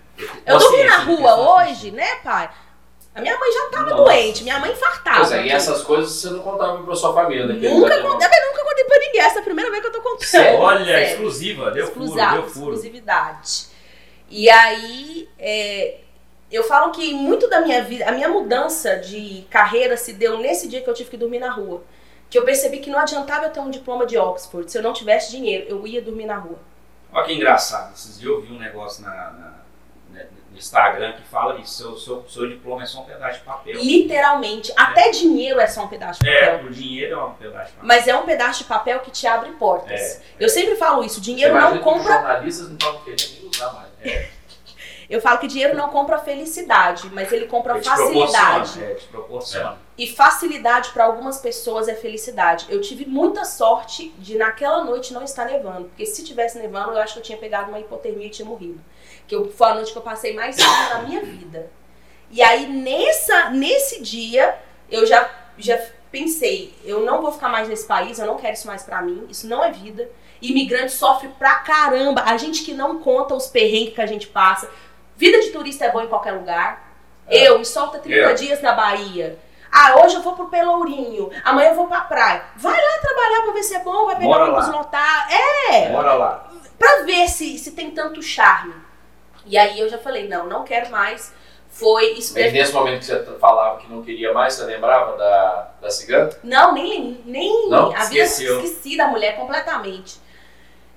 [0.46, 2.50] Eu dormi na rua hoje, né, pai?
[3.14, 4.02] A minha mãe já tava Nossa.
[4.04, 5.18] doente, minha mãe infartava.
[5.18, 7.54] Pois é, e essas coisas você não contava pra sua família, né?
[7.54, 9.20] Nunca contei, eu nunca contei pra ninguém.
[9.20, 10.24] Essa é a primeira vez que eu tô contando.
[10.24, 10.60] Sério?
[10.60, 11.06] Olha, Sério.
[11.12, 12.16] exclusiva, deu furo, deu
[12.48, 12.74] furo.
[12.74, 13.66] exclusividade.
[14.30, 15.96] E aí, é,
[16.50, 20.68] eu falo que muito da minha vida, a minha mudança de carreira se deu nesse
[20.68, 21.82] dia que eu tive que dormir na rua.
[22.30, 24.70] Que eu percebi que não adiantava eu ter um diploma de Oxford.
[24.70, 26.58] Se eu não tivesse dinheiro, eu ia dormir na rua.
[27.12, 29.58] Olha que engraçado, esses dias eu vi um negócio na, na-
[30.10, 33.44] né, no Instagram que fala isso, seu, seu, seu diploma é só um pedaço de
[33.44, 33.74] papel.
[33.76, 34.72] Literalmente.
[34.76, 36.54] Até dinheiro é só um pedaço de papel.
[36.58, 37.86] É, o dinheiro é um pedaço de papel.
[37.88, 39.90] Mas é um pedaço de papel que te abre portas.
[40.00, 42.12] É, Eu sempre falo isso, dinheiro não que os compra.
[42.12, 43.88] jornalistas não estavam querendo usar mais.
[44.00, 44.30] né?
[45.08, 48.84] Eu falo que dinheiro não compra felicidade, mas ele compra Ele facilidade.
[48.84, 49.78] É, te proporciona.
[49.96, 52.66] E facilidade para algumas pessoas é felicidade.
[52.68, 56.98] Eu tive muita sorte de naquela noite não estar nevando, porque se tivesse nevando, eu
[56.98, 58.80] acho que eu tinha pegado uma hipotermia e tinha morrido.
[59.26, 61.70] Que eu, foi a noite que eu passei mais frio na minha vida.
[62.30, 64.58] E aí nessa nesse dia
[64.90, 65.80] eu já já
[66.12, 69.26] pensei, eu não vou ficar mais nesse país, eu não quero isso mais pra mim,
[69.28, 70.08] isso não é vida.
[70.40, 72.22] Imigrante sofre pra caramba.
[72.24, 74.70] A gente que não conta os perrengues que a gente passa.
[75.18, 76.88] Vida de turista é bom em qualquer lugar.
[77.26, 77.48] É.
[77.48, 78.32] Eu, me solta 30 É.
[78.34, 79.38] dias na Bahia.
[79.70, 81.28] Ah, hoje eu vou pro Pelourinho.
[81.44, 82.42] Amanhã eu vou pra praia.
[82.56, 84.76] Vai lá trabalhar pra ver se é bom, vai pegar Bora um ônibus lá.
[84.78, 85.32] lotado.
[85.70, 86.50] É, Bora lá.
[86.78, 88.72] pra ver se, se tem tanto charme.
[89.44, 91.34] E aí eu já falei, não, não quero mais.
[91.68, 92.32] Foi isso.
[92.32, 96.30] Mas nesse momento que você falava que não queria mais, você lembrava da, da cigana?
[96.42, 97.94] Não, nem, nem Não?
[97.94, 100.18] a vida esqueci da mulher completamente.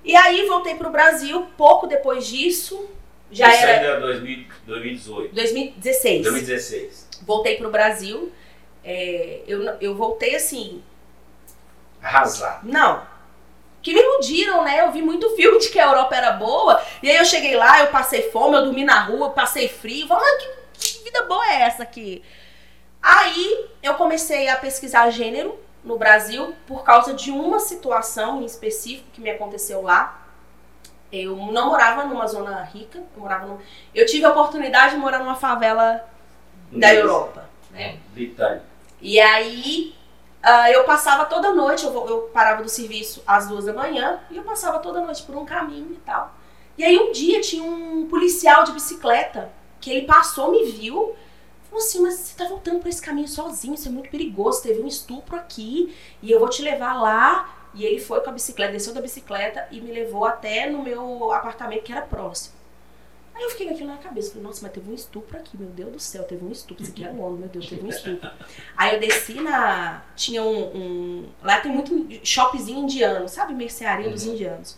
[0.04, 2.90] E aí voltei pro Brasil, pouco depois disso,
[3.32, 5.34] já Isso era 2000, 2018.
[5.36, 6.24] 2016.
[6.24, 7.08] 2016.
[7.24, 8.32] Voltei pro Brasil.
[8.84, 10.84] é, eu, eu voltei assim,
[12.02, 12.60] Arrasar.
[12.64, 13.10] não.
[13.82, 14.82] Que me iludiram, né?
[14.82, 16.80] Eu vi muito filme de que a Europa era boa.
[17.02, 20.08] E aí eu cheguei lá, eu passei fome, eu dormi na rua, passei frio.
[20.08, 22.22] Falei, mas que, que vida boa é essa aqui?
[23.02, 29.08] Aí eu comecei a pesquisar gênero no Brasil por causa de uma situação em específico
[29.14, 30.21] que me aconteceu lá.
[31.12, 33.58] Eu não morava numa zona rica, eu morava num...
[33.94, 36.08] Eu tive a oportunidade de morar numa favela
[36.72, 37.98] da Europa, né?
[38.14, 38.66] Britânico.
[39.02, 39.94] E aí
[40.44, 44.38] ah, eu passava toda noite, eu, eu parava do serviço às duas da manhã e
[44.38, 46.34] eu passava toda noite por um caminho e tal.
[46.78, 51.16] E aí um dia tinha um policial de bicicleta que ele passou, me viu,
[51.70, 54.82] falou assim, mas você tá voltando por esse caminho sozinho, isso é muito perigoso, teve
[54.82, 57.61] um estupro aqui e eu vou te levar lá.
[57.74, 61.32] E ele foi com a bicicleta, desceu da bicicleta e me levou até no meu
[61.32, 62.56] apartamento que era próximo.
[63.34, 65.70] Aí eu fiquei com aquilo na cabeça, falei, nossa, mas teve um estupro aqui, meu
[65.70, 68.30] Deus do céu, teve um estupro, isso aqui é Londres, meu Deus, teve um estupro.
[68.76, 70.04] Aí eu desci na.
[70.18, 70.64] Tinha um.
[70.76, 71.96] um- lá tem muito
[72.28, 73.54] shopzinho indiano, sabe?
[73.54, 74.34] Mercearia dos Uhum.
[74.34, 74.78] indianos.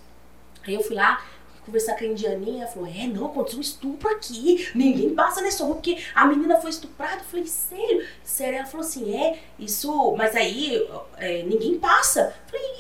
[0.68, 1.22] Aí eu fui lá
[1.66, 4.70] conversar com a indianinha, ela falou: É, não, aconteceu um estupro aqui.
[4.76, 7.16] Ninguém passa nessa rua porque a menina foi estuprada.
[7.22, 8.06] Eu falei: Sério?
[8.24, 8.58] Sério?
[8.60, 10.14] Ela falou assim: É, isso.
[10.16, 10.88] Mas aí
[11.18, 12.34] é, ninguém passa.
[12.46, 12.73] Eu falei: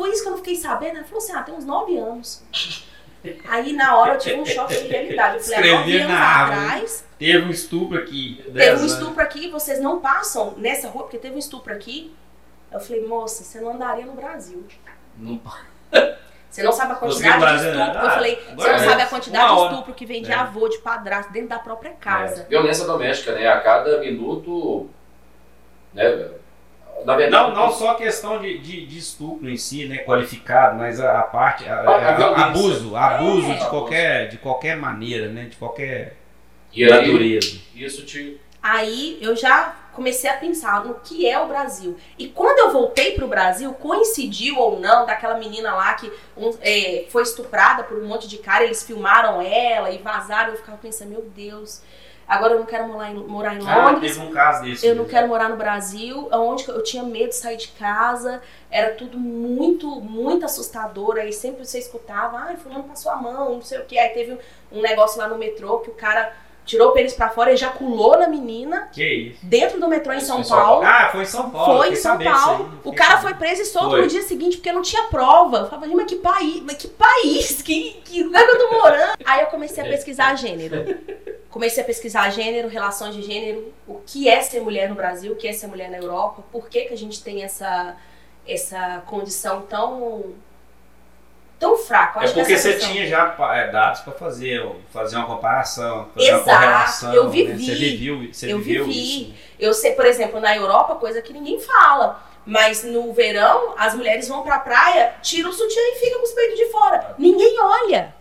[0.00, 0.96] foi isso que eu não fiquei sabendo?
[0.96, 2.42] Ela falou assim: Ah, tem uns nove anos.
[3.48, 5.36] Aí na hora eu tive um choque de realidade.
[5.36, 6.64] Eu falei, há nove anos na árvore.
[6.64, 8.42] atrás, Teve um estupro aqui.
[8.54, 12.14] teve um estupro aqui, vocês não passam nessa rua, porque teve um estupro aqui.
[12.72, 14.64] Eu falei, moça, você não andaria no Brasil.
[15.18, 15.38] Não
[16.48, 17.78] Você não sabe a Você quantidade de estupro.
[17.78, 18.06] né?
[18.06, 20.34] Eu falei, Ah, você não sabe é a quantidade de estupro que vem de É.
[20.34, 22.46] avô, de padrasto, dentro da própria casa.
[22.48, 23.46] Violência doméstica, né?
[23.46, 24.88] A cada minuto.
[25.92, 26.30] Né?
[27.04, 27.50] Na verdade.
[27.50, 31.20] Não, não só a questão de, de, de estupro em si, né, qualificado, mas a,
[31.20, 33.54] a parte, a- A- abuso, abuso É.
[33.54, 36.16] de qualquer, de qualquer maneira, né, de qualquer
[36.72, 37.58] E aí, natureza.
[37.74, 38.38] isso te.
[38.62, 41.96] Aí eu já comecei a pensar no que é o Brasil.
[42.18, 47.06] E quando eu voltei pro Brasil, coincidiu ou não daquela menina lá que um, é,
[47.08, 50.50] foi estuprada por um monte de cara, eles filmaram ela e vazaram.
[50.50, 51.80] Eu ficava pensando, meu Deus,
[52.30, 54.14] agora eu não quero morar em, morar em Ah, Londres.
[54.14, 54.86] teve um caso desse.
[54.86, 55.10] Eu não mesmo.
[55.10, 59.86] quero morar no Brasil, onde eu tinha medo de sair de casa, era tudo muito,
[60.00, 61.16] muito assustador.
[61.16, 63.98] Aí sempre você escutava, ai, fulano passou a mão, não sei o que.
[63.98, 64.38] Aí teve
[64.72, 66.32] um negócio lá no metrô que o cara
[66.70, 69.38] tirou o pênis pra fora, ejaculou na menina, Que isso?
[69.42, 70.84] dentro do metrô em São em São Paulo.
[70.86, 71.76] Ah, foi em São Paulo.
[71.78, 72.70] Foi em São Paulo.
[72.72, 73.22] aí, O cara sabendo.
[73.28, 74.02] foi preso e solto Foi.
[74.02, 75.58] no dia seguinte porque não tinha prova.
[75.58, 79.16] Eu falava, mas que país, mas que país, que, que lugar que eu tô morando?
[79.24, 80.84] Aí eu comecei a pesquisar gênero.
[81.50, 85.36] Comecei a pesquisar gênero, relações de gênero, o que é ser mulher no Brasil, o
[85.36, 87.96] que é ser mulher na Europa, por que, que a gente tem essa,
[88.46, 90.26] essa condição tão,
[91.60, 92.20] tão fraca.
[92.20, 96.26] Eu É porque você questão- tinha já é, dados para fazer, fazer uma comparação, fazer
[96.28, 97.14] Exato, uma correlação.
[97.14, 97.30] eu né?
[97.30, 97.64] vivi.
[97.66, 99.22] Você viveu, você Eu viveu vivi.
[99.22, 99.34] isso.
[99.60, 102.28] Eu sei, por exemplo, na Europa, coisa que ninguém fala.
[102.46, 106.32] Mas no verão, as mulheres vão pra praia, tiram o sutiã e ficam com os
[106.32, 107.14] peitos de fora.
[107.18, 108.14] Ninguém olha.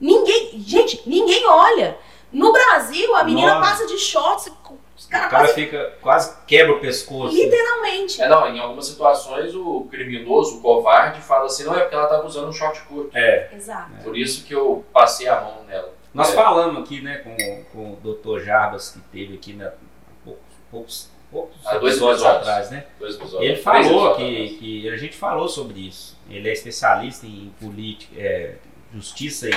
[0.00, 0.58] Ninguém.
[0.66, 1.96] Gente, ninguém olha.
[2.32, 3.70] No Brasil, a menina Nossa.
[3.70, 4.50] passa de shorts,
[4.96, 7.34] os O caras cara quase fica, quase quebra o pescoço.
[7.36, 8.22] literalmente.
[8.22, 12.04] É, não, em algumas situações o criminoso, o covarde, fala assim: não é porque ela
[12.04, 13.16] estava usando um short curto.
[13.16, 13.50] É.
[13.54, 13.92] Exato.
[14.02, 15.94] Por isso que eu passei a mão nela.
[16.14, 16.34] Nós É.
[16.34, 18.42] falamos aqui, né, com, com o Dr.
[18.42, 19.72] Jarbas, que teve aqui né, há
[20.24, 20.40] poucos,
[20.70, 22.48] poucos, poucos Há dois episódios episódios.
[22.48, 22.86] atrás, né?
[22.98, 23.50] Dois episódios.
[23.50, 26.16] Ele falou que, que a gente falou sobre isso.
[26.30, 28.54] Ele é especialista em política, é,
[28.94, 29.54] justiça e,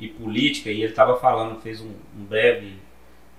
[0.00, 2.76] e política, e ele estava falando, fez um, um breve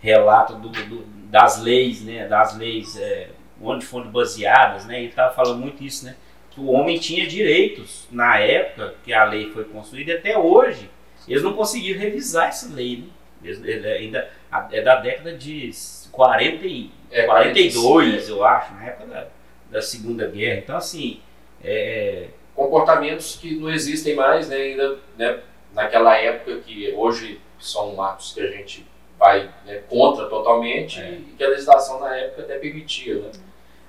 [0.04, 2.28] relato do- do- das leis, né?
[2.28, 3.30] Das leis é,
[3.62, 5.00] onde foram baseadas, né?
[5.00, 6.16] Ele estava falando muito isso, né?
[6.52, 10.90] Que o homem tinha direitos na época que a lei foi construída e até hoje.
[11.28, 13.06] Eles não conseguiram revisar essa lei, né?
[13.44, 14.30] Eles- ele ainda
[14.72, 15.72] é da década de
[16.12, 19.28] 40 e É, 42, eu acho, na época da,
[19.72, 20.60] da Segunda Guerra.
[20.60, 21.20] Então, assim,
[21.64, 25.40] é, comportamentos que não existem mais, né, ainda, né,
[25.74, 28.86] naquela época que hoje são atos que a gente
[29.24, 31.12] vai né, contra totalmente É.
[31.14, 33.32] e que a legislação na época até permitia, né?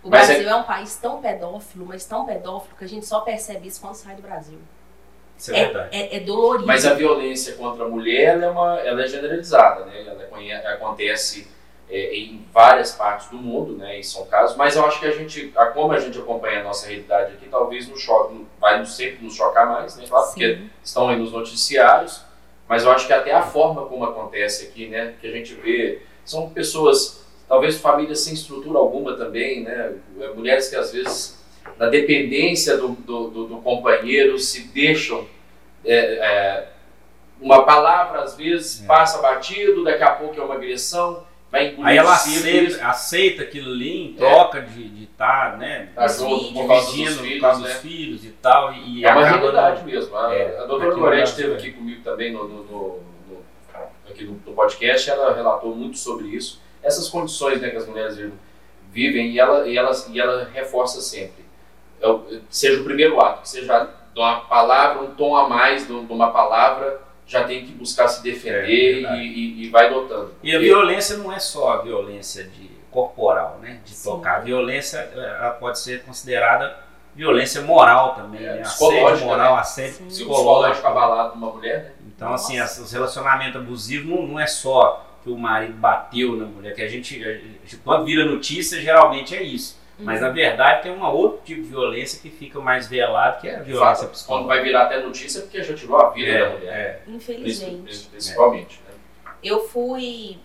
[0.01, 0.55] O Mas Brasil é...
[0.55, 4.15] um país tão pedófilo, mas tão pedófilo, que a gente só percebe isso quando sai
[4.15, 4.59] do Brasil.
[5.37, 5.89] isso é, verdade.
[5.97, 6.67] É, é dolorido.
[6.67, 10.05] Mas a violência contra a mulher ela é, uma, ela é generalizada, né?
[10.07, 11.49] Ela acontece
[11.91, 13.99] é, em várias partes do mundo, né?
[13.99, 16.63] E são casos, mas eu acho que a gente, a- como a gente acompanha a
[16.63, 20.05] nossa realidade aqui, talvez nos choque, vai sempre nos chocar mais, né?
[20.09, 22.23] Claro, porque estão aí nos noticiários,
[22.69, 26.01] mas eu acho que até a forma como acontece aqui, né, que a gente vê,
[26.25, 29.93] são pessoas, talvez famílias sem estrutura alguma também, né,
[30.35, 31.39] mulheres que às vezes,
[31.79, 35.27] na dependência do, do, do- do companheiro, se deixam,
[35.85, 36.69] é, é,
[37.41, 38.87] uma palavra às vezes É.
[38.87, 41.25] passa batido, daqui a pouco é uma agressão,
[41.55, 45.91] vai engolir Aí ela aceita, aceita aquilo ali em troca de estar, né?
[45.95, 46.53] tá Os junto filhos.
[46.53, 47.69] por causa dos por filhos, causa né?
[47.69, 48.73] dos filhos e tal.
[48.75, 50.17] E, É uma realidade não- mesmo.
[50.17, 51.57] A, É, a doutora Brasil, esteve é.
[51.57, 53.15] aqui comigo também no, no- no-
[54.11, 56.61] aqui no, podcast, ela relatou muito sobre isso.
[56.83, 58.19] Essas condições né, que as mulheres
[58.91, 61.45] vivem, e, ela, e, ela, e ela reforça sempre.
[62.01, 65.93] É o- seja o primeiro ato, que seja uma palavra, um tom a mais de
[65.93, 69.21] uma palavra, já tem que buscar se É, defender verdade.
[69.23, 70.35] e, e- vai dotando.
[70.43, 73.81] E a Porque- violência não é só a violência de corporal, né?
[73.85, 74.11] De Sim.
[74.11, 74.37] tocar.
[74.37, 76.77] A violência ela pode ser considerada
[77.15, 78.63] violência moral também, É, né?
[78.63, 79.61] psicológica, Assédio moral, né?
[79.61, 79.99] assédio Sim.
[79.99, 80.45] Se psicológico.
[80.45, 81.91] psicológico abalado de uma mulher, né?
[82.15, 82.81] Então, assim, Nossa.
[82.81, 86.83] as- os relacionamentos abusivos não, não é só que o marido bateu na mulher, que
[86.83, 89.79] a gente, a gente- quando vira notícia, geralmente é isso.
[89.99, 93.57] Mas na verdade tem um outro tipo de violência que fica mais velado, que é
[93.57, 94.49] a violência Fato, quando psicológica.
[94.55, 96.73] vai virar até notícia, é porque já tirou a vida da mulher.
[97.07, 97.83] É, Infelizmente.
[97.83, 98.81] Princi- Principalmente.
[98.89, 98.95] Né?
[99.43, 100.39] Eu fui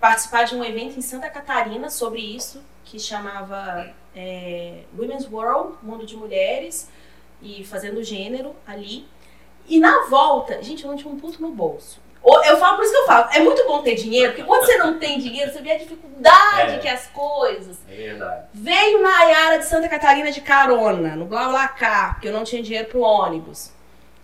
[0.00, 6.04] participar de um evento em Santa Catarina sobre isso, que chamava é, Women's World, Mundo
[6.04, 6.90] de Mulheres,
[7.40, 9.06] e fazendo gênero ali.
[9.68, 12.00] E na volta, gente, eu não tinha um puto no bolso.
[12.44, 14.76] Eu falo, por isso que eu falo, é muito bom ter dinheiro, porque quando você
[14.76, 16.78] não tem dinheiro, você vê a dificuldade É.
[16.78, 17.76] que é as coisas.
[17.88, 18.46] é verdade.
[18.52, 22.88] Veio na Yara de Santa Catarina de carona, no BlaBlaCar, porque eu não tinha dinheiro
[22.88, 23.70] pro ônibus.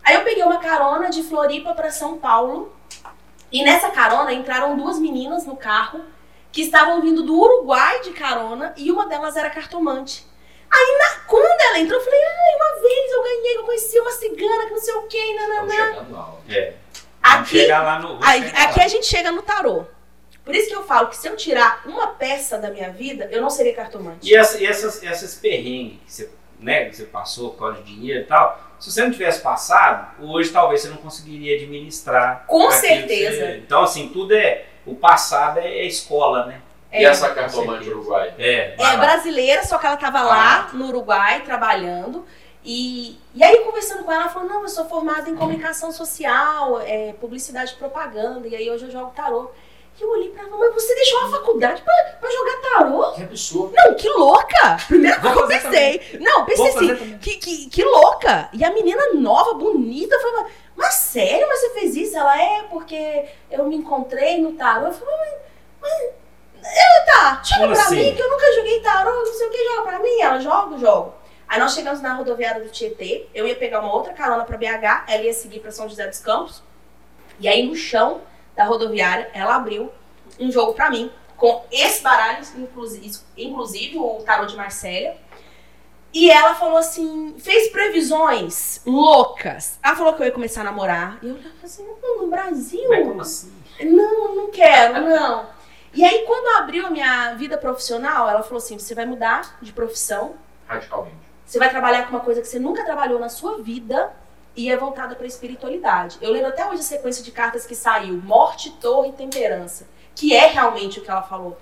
[0.02, 2.74] Aí eu peguei uma carona de Floripa para São Paulo.
[3.50, 6.00] E nessa carona entraram duas meninas no carro
[6.50, 10.26] que estavam vindo do Uruguai de carona e uma delas era cartomante.
[10.70, 14.10] Aí na, quando ela entrou, eu falei, ai, uma vez eu ganhei, eu conheci uma
[14.10, 15.72] cigana que não sei o que, nananã.
[16.50, 16.74] É.
[17.24, 17.66] Aqui,
[18.02, 18.18] no.
[18.22, 19.84] aí- aqui a gente chega no tarô.
[20.44, 23.40] Por isso que eu falo que se eu tirar uma peça da minha vida, eu
[23.40, 24.28] não seria cartomante.
[24.30, 27.94] E, essa, e essas, essas perrengues que você, né, que você passou por causa de
[27.94, 32.44] dinheiro e tal, se você não tivesse passado, hoje talvez você não conseguiria administrar.
[32.46, 33.36] Com certeza.
[33.46, 34.66] você- Então, assim, tudo é.
[34.84, 36.60] O passado é, é escola, né?
[36.92, 37.04] E É.
[37.04, 38.34] essa cartomante uruguaia?
[38.38, 38.74] É.
[38.78, 42.26] É brasileira, só que ela tava lá no Uruguai trabalhando.
[42.64, 46.80] E, e aí, conversando com ela, ela falou: Não, eu sou formada em comunicação social,
[46.80, 49.50] é, publicidade e propaganda, e aí hoje eu jogo tarô.
[49.96, 53.12] E eu olhei pra ela, mas você deixou a faculdade pra, pra jogar tarô?
[53.12, 53.72] Que absurdo.
[53.76, 54.78] Não, que louca!
[55.22, 56.18] Vou que eu pensei.
[56.20, 58.48] Não, pensei assim, que, que, que louca!
[58.52, 62.16] E a menina nova, bonita, falou, mas sério, mas você fez isso?
[62.16, 64.86] Ela é porque eu me encontrei no tarô.
[64.86, 65.14] Eu falei,
[65.80, 65.90] mas,
[66.60, 67.96] mas eu, tá, joga Como pra assim?
[67.96, 70.20] mim, que eu nunca joguei tarô, não sei o que, joga pra mim.
[70.20, 71.23] Ela joga, jogo.
[71.48, 75.04] Aí nós chegamos na rodoviária do Tietê, eu ia pegar uma outra carona pra BH,
[75.08, 76.62] ela ia seguir pra São José dos Campos.
[77.38, 78.22] E aí no chão
[78.56, 79.90] da rodoviária, ela abriu
[80.38, 85.16] um jogo pra mim, com esse baralho, inclusive, inclusive o tarô de Marcélia.
[86.12, 89.78] E ela falou assim, fez previsões loucas.
[89.82, 91.18] Ela falou que eu ia começar a namorar.
[91.20, 93.20] E eu olhava assim, "Hum, no Brasil?
[93.20, 93.52] Assim?
[93.82, 95.46] Não, não quero, não.
[95.92, 99.72] E aí, quando abriu a minha vida profissional, ela falou assim: você vai mudar de
[99.72, 100.36] profissão,
[100.66, 101.16] Radicalmente.
[101.44, 104.12] Você vai trabalhar com uma coisa que você nunca trabalhou na sua vida
[104.56, 106.18] e é voltada para espiritualidade.
[106.20, 110.34] Eu lembro até hoje a sequência de cartas que saiu: morte, torre e temperança, que
[110.34, 111.58] é realmente o que ela falou.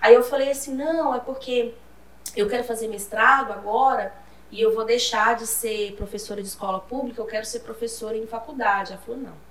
[0.00, 1.74] Aí eu falei assim: não, é porque
[2.36, 4.12] eu quero fazer mestrado agora
[4.50, 8.26] e eu vou deixar de ser professora de escola pública, eu quero ser professora em
[8.26, 8.92] faculdade.
[8.92, 9.45] Ela falou: não.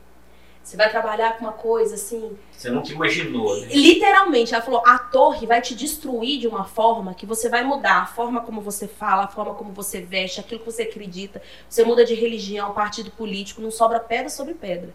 [0.66, 3.68] Você vai trabalhar com uma coisa assim, Você nunca imaginou, né?
[3.72, 8.02] Literalmente, ela falou: a torre vai te destruir de uma forma que você vai mudar
[8.02, 11.40] a forma como você fala, a forma como você veste, aquilo que você acredita.
[11.70, 14.92] Você muda de religião, partido político, não sobra pedra sobre pedra.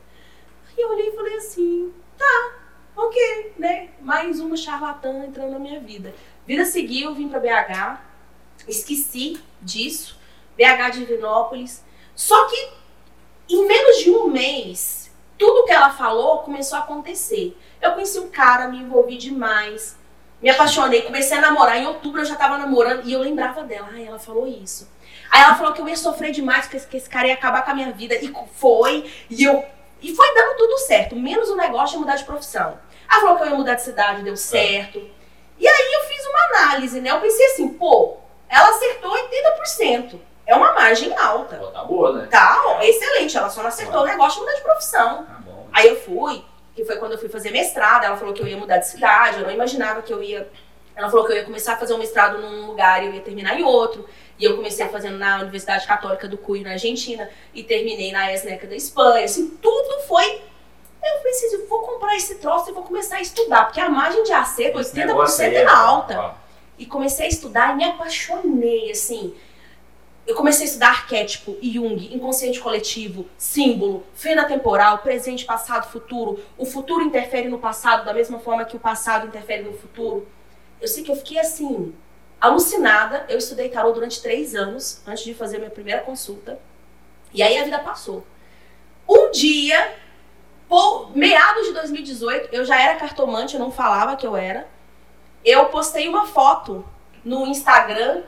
[0.67, 2.53] Aí eu olhei e falei assim: tá,
[2.97, 3.91] ok, né?
[4.01, 6.13] Mais uma charlatã entrando na minha vida.
[6.49, 8.01] Vida seguiu, vim pra BH,
[8.67, 10.19] esqueci disso,
[10.57, 11.85] BH de Divinópolis.
[12.17, 12.71] Só que
[13.49, 15.00] em menos de um mês,
[15.41, 17.59] tudo que ela falou começou a acontecer.
[17.81, 19.97] Eu conheci um cara, me envolvi demais,
[20.43, 21.79] me apaixonei, comecei a namorar.
[21.79, 23.89] Em outubro eu já tava namorando e eu lembrava dela.
[23.91, 24.87] Ai, ela falou isso.
[25.31, 27.63] Aí ela falou que eu ia sofrer demais, que esse, que esse cara ia acabar
[27.63, 28.15] com a minha vida.
[28.17, 29.11] E foi.
[29.31, 29.65] E eu.
[30.03, 32.79] E foi dando tudo certo, menos o negócio de mudar de profissão.
[33.11, 34.99] Ela falou que eu ia mudar de cidade, deu certo.
[35.59, 37.11] E aí eu fiz uma análise, né?
[37.11, 38.17] Eu pensei assim, pô,
[38.49, 40.21] ela acertou 80%.
[40.51, 41.55] É uma margem alta.
[41.59, 42.27] Pô, tá boa, né?
[42.29, 43.37] Tá, ó, excelente.
[43.37, 45.25] Ela só não acertou o negócio de mudar de profissão.
[45.25, 45.69] Tá bom.
[45.73, 46.45] Aí eu fui,
[46.75, 48.03] que foi quando eu fui fazer mestrado.
[48.03, 50.51] Ela falou que eu ia mudar de cidade, eu não imaginava que eu ia.
[50.97, 53.21] Ela falou que eu ia começar a fazer um mestrado num lugar e eu ia
[53.21, 54.09] terminar em outro.
[54.41, 58.67] E eu comecei fazendo na Universidade Católica do Cuy, na Argentina, e terminei na ESNECA
[58.67, 59.25] da Espanha.
[59.25, 60.43] Assim, tudo foi.
[61.01, 64.25] Eu pensei, eu vou comprar esse troço e vou começar a estudar, porque a margem
[64.25, 66.31] de acerto, Esse 80% negócio aí é alta ó,
[66.77, 69.33] e comecei a estudar e me apaixonei, assim.
[70.27, 76.41] Eu comecei a estudar arquétipo, Jung, inconsciente coletivo, símbolo, fenda temporal, presente, passado, futuro.
[76.57, 80.29] O futuro interfere no passado da mesma forma que o passado interfere no futuro.
[80.81, 81.95] Eu sei que eu fiquei assim,
[82.41, 83.27] alucinada.
[83.29, 86.61] Eu estudei tarô durante três anos, antes de fazer minha primeira consulta.
[87.33, 88.25] E aí a vida passou.
[89.09, 89.97] Um dia,
[90.69, 94.69] por meados de 2018, eu já era cartomante, eu não falava que eu era
[95.45, 96.85] eu postei uma foto
[97.25, 98.23] no Instagram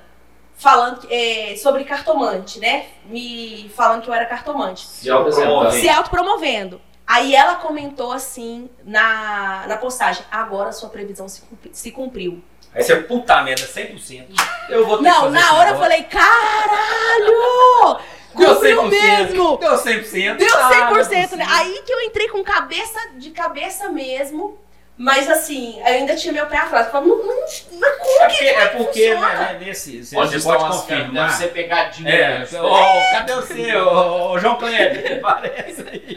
[0.57, 2.87] falando é, sobre cartomante, né?
[3.07, 4.87] Me falando que eu era cartomante.
[4.87, 5.73] Se apresentar.
[5.73, 6.81] Se autopromovendo.
[7.07, 12.43] Aí ela comentou assim na, na postagem: agora sua previsão se, cumpri- se cumpriu.
[12.75, 14.27] Aí você, puta merda, 100%.
[14.71, 17.99] Eu vou ter que Não, na hora eu falei: caralho!
[18.35, 18.89] Deu Cumpriu 100%.
[18.89, 19.57] mesmo!
[19.59, 20.37] Deu 100%.
[20.37, 21.47] Deu Ah, não é 100%, né?
[21.51, 24.57] Aí que eu entrei com cabeça de cabeça mesmo.
[24.97, 26.87] Mas assim, eu ainda tinha meu pé atrás.
[26.87, 27.91] Eu falei, não, não, mas como É
[28.27, 30.77] que porque, é porque né, né, nesse, você, você pode câmeras?
[30.81, 31.27] confirmar.
[31.29, 32.11] Deve ser pegadinha.
[32.11, 32.61] É, né?
[32.61, 35.21] ô, cadê o seu, ô, ô, João Kleber?
[35.23, 36.17] Parece aí.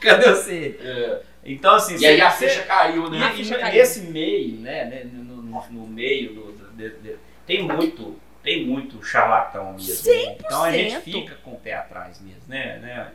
[0.00, 0.78] Cadê você?
[0.82, 1.20] É.
[1.44, 3.30] Então, assim, E aí a você- ficha caiu, né?
[3.32, 3.74] e ficha caiu.
[3.74, 7.16] nesse meio, né, né, no, no- no meio do, do- de- de-
[7.46, 10.10] tem muito, tem muito charlatão mesmo.
[10.10, 10.36] né?
[10.40, 11.00] Então a gente 100%.
[11.02, 13.08] fica com o pé atrás mesmo, né, né,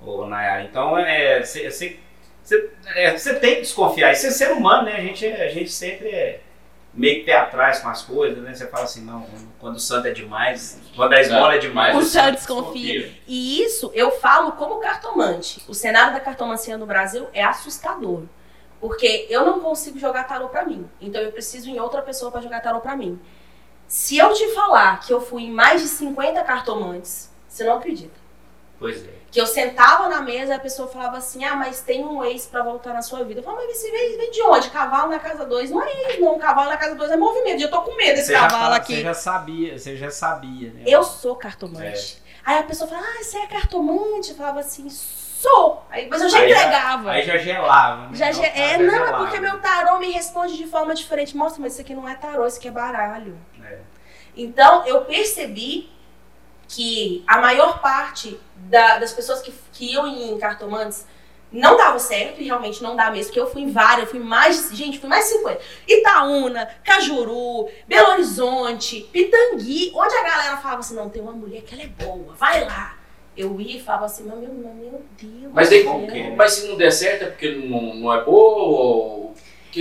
[0.00, 0.64] ô, Nayara?
[0.64, 1.96] Então é, você
[2.94, 4.12] é, você tem que desconfiar.
[4.12, 4.96] Isso é ser humano, né?
[4.96, 6.40] A gente, é- a gente sempre é,
[6.94, 8.54] meio que pé atrás com as coisas, né?
[8.54, 9.26] Você fala assim, não,
[9.58, 13.12] quando o santo é demais, quando a esmola é demais, O santo santo desconfia.
[13.26, 15.62] E isso eu falo como cartomante.
[15.68, 18.22] O cenário da cartomancia no Brasil é assustador.
[18.80, 20.88] Porque eu não consigo jogar tarô pra mim.
[21.00, 23.18] Então eu preciso em outra pessoa pra jogar tarô pra mim.
[23.88, 28.15] Se eu te falar que eu fui em mais de 50 cartomantes, você não acredita.
[28.78, 29.16] Pois é.
[29.30, 32.46] Que eu sentava na mesa e a pessoa falava assim: Ah, mas tem um ex
[32.46, 33.40] pra voltar na sua vida.
[33.40, 34.70] Eu falava, mas esse ex vem de onde?
[34.70, 35.70] Cavalo na casa 2.
[35.70, 36.38] Não é ex, não.
[36.38, 37.60] Cavalo na casa 2 é movimento.
[37.62, 38.94] Eu tô com medo desse Você já, cavalo fala- aqui.
[38.96, 40.82] você já sabia, você já sabia, né?
[40.86, 42.22] Eu sou cartomante.
[42.44, 44.30] Aí a pessoa fala, ah, você é cartomante?
[44.30, 45.84] Eu falava assim, sou.
[45.90, 47.10] Aí, mas eu já Aí já- entregava.
[47.10, 48.10] Aí já gelava, né?
[48.14, 49.18] já, ge- é, já não, é gelava.
[49.24, 51.36] porque meu tarô me responde de forma diferente.
[51.36, 53.36] Mostra, mas isso aqui não é tarô, isso aqui é baralho.
[53.62, 53.78] É.
[54.36, 55.90] Então, eu percebi
[56.68, 61.06] que a maior parte da- das pessoas que, que iam em cartomantes
[61.52, 64.18] não dava certo, e realmente não dá mesmo, porque eu fui em várias, eu fui
[64.18, 65.60] mais, gente, fui mais de 50.
[65.86, 71.74] Itaúna, Cajuru, Belo Horizonte, Pitangui, onde a galera falava assim, não, tem uma mulher que
[71.74, 72.98] ela é boa, vai lá.
[73.36, 75.52] Eu ia e falava assim, mas meu, mas meu Deus.
[75.52, 76.06] Mas, céu.
[76.10, 79.34] que- mas se não der certo é porque não, não é boa ou...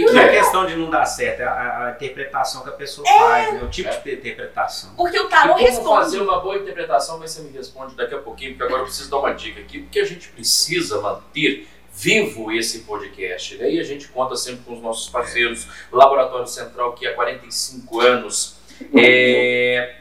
[0.03, 0.39] O que, que Não é é?
[0.41, 3.61] questão de não dar certo, é a, a interpretação que a pessoa faz, né?
[3.63, 3.97] o tipo É.
[3.99, 4.93] de interpretação.
[4.95, 6.03] Porque o E tarô como responde.
[6.03, 9.09] fazer uma boa interpretação, mas você me responde daqui a pouquinho, porque agora eu preciso
[9.09, 13.57] dar uma dica aqui, porque a gente precisa manter vivo esse podcast.
[13.57, 18.55] Daí a gente conta sempre com os nossos parceiros, Laboratório Central, que há 45 anos
[18.93, 19.95] é,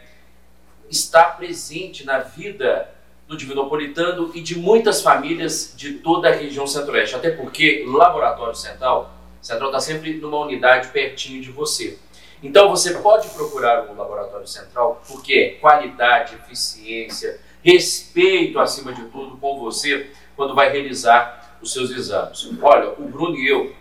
[0.90, 2.90] está presente na vida
[3.28, 7.16] do Divinopolitano e de muitas famílias de toda a região centro-oeste.
[7.16, 9.14] Até porque Laboratório Central,
[9.45, 11.99] Central está sempre numa unidade pertinho de você.
[12.42, 19.61] Então você pode procurar o Laboratório Central porque qualidade, eficiência, respeito acima de tudo com
[19.61, 22.49] você quando vai realizar os seus exames.
[22.62, 23.74] Olha, o Bruno e eu,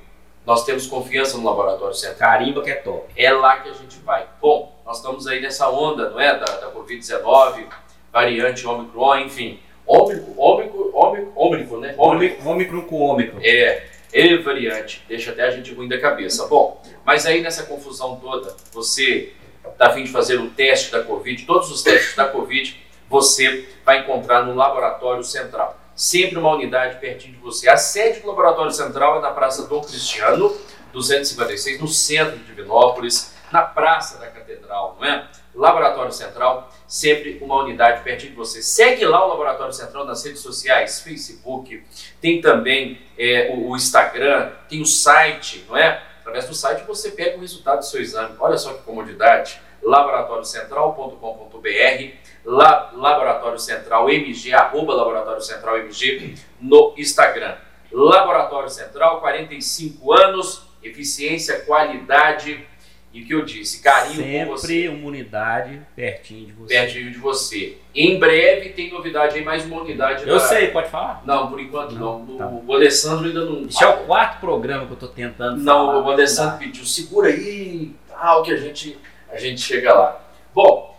[0.46, 2.32] nós temos confiança no Laboratório Central.
[2.32, 3.06] Carimba que é top.
[3.16, 4.28] É lá que a gente vai.
[4.42, 6.38] Bom, nós estamos aí nessa onda, não é?
[6.38, 7.68] Da, da Covid-19,
[8.12, 9.60] variante Omicron, enfim.
[9.86, 10.92] Ômico, ômico,
[11.36, 11.96] ômico, né?
[11.98, 13.40] Ômicron com ômicron.
[13.42, 15.04] É, é variante.
[15.08, 16.48] Deixa até a gente ruim da cabeça.
[16.48, 19.34] Bom, mas aí nessa confusão toda, você
[19.66, 23.68] está a fim de fazer o teste da Covid, todos os testes da Covid, você
[23.84, 25.80] vai encontrar no Laboratório Central.
[25.96, 27.70] Sempre uma unidade pertinho de você.
[27.70, 30.56] A sede do Laboratório Central é na Praça Dom Cristiano,
[30.92, 35.28] 256, no centro de Divinópolis, na Praça da Catedral, não é?
[35.56, 38.62] Laboratório Central, sempre uma unidade pertinho de você.
[38.62, 41.84] Segue lá o Laboratório Central nas redes sociais, Facebook,
[42.20, 46.04] tem também é, o, o Instagram, tem o site, não é?
[46.22, 48.36] Através do site você pega o resultado do seu exame.
[48.40, 49.62] Olha só que comodidade.
[49.82, 52.14] laboratóriocentral.com.br
[52.46, 57.56] La, Laboratório Central MG, arroba Laboratório Central MG no Instagram.
[57.92, 62.66] Laboratório Central, 45 anos, eficiência, qualidade
[63.14, 66.74] e o que eu disse, carinho com você Sempre uma unidade pertinho de você.
[66.74, 67.78] pertinho de você.
[67.94, 70.28] Em breve tem novidade aí, mais uma unidade.
[70.28, 71.22] Eu da- sei, pode falar.
[71.26, 72.20] Não, por enquanto não.
[72.20, 72.48] Não, O- tá.
[72.66, 73.66] O Alessandro ainda não.
[73.68, 76.02] Esse é o quarto programa que eu tô tentando Não, falar.
[76.02, 78.98] o Alessandro pediu, segura aí, tal, que a gente,
[79.30, 80.20] a gente chega lá.
[80.54, 80.98] Bom,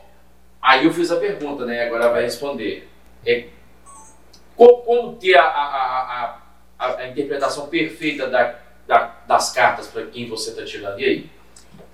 [0.62, 1.84] aí eu fiz a pergunta, né?
[1.84, 2.88] Agora vai responder.
[3.26, 3.46] É,
[4.56, 6.38] co- como, ter a, a, a,
[6.78, 8.54] a, a interpretação perfeita da,
[8.86, 11.00] da- das cartas para quem você está tirando?
[11.00, 11.30] E aí?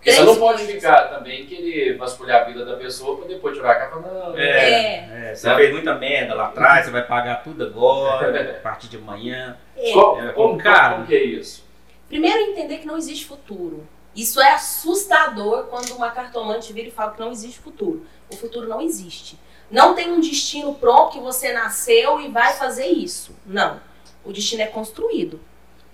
[0.01, 0.75] Porque você não pode coisas.
[0.77, 3.97] ficar também querer vasculhar a vida da pessoa para depois tirar a carta.
[4.01, 5.57] Não, É, é, você Né?
[5.57, 9.59] fez muita merda lá atrás, você vai pagar tudo agora, a partir de amanhã.
[9.77, 9.93] É.
[9.93, 10.95] Como, É, como, cara.
[10.95, 11.65] como que é isso?
[12.09, 13.87] Primeiro, entender que não existe futuro.
[14.17, 18.05] Isso é assustador quando uma cartomante vira e fala que não existe futuro.
[18.33, 19.39] O futuro não existe.
[19.71, 23.37] Não tem um destino pronto que você nasceu e vai fazer isso.
[23.47, 23.81] Não.
[24.25, 25.39] O destino é construído.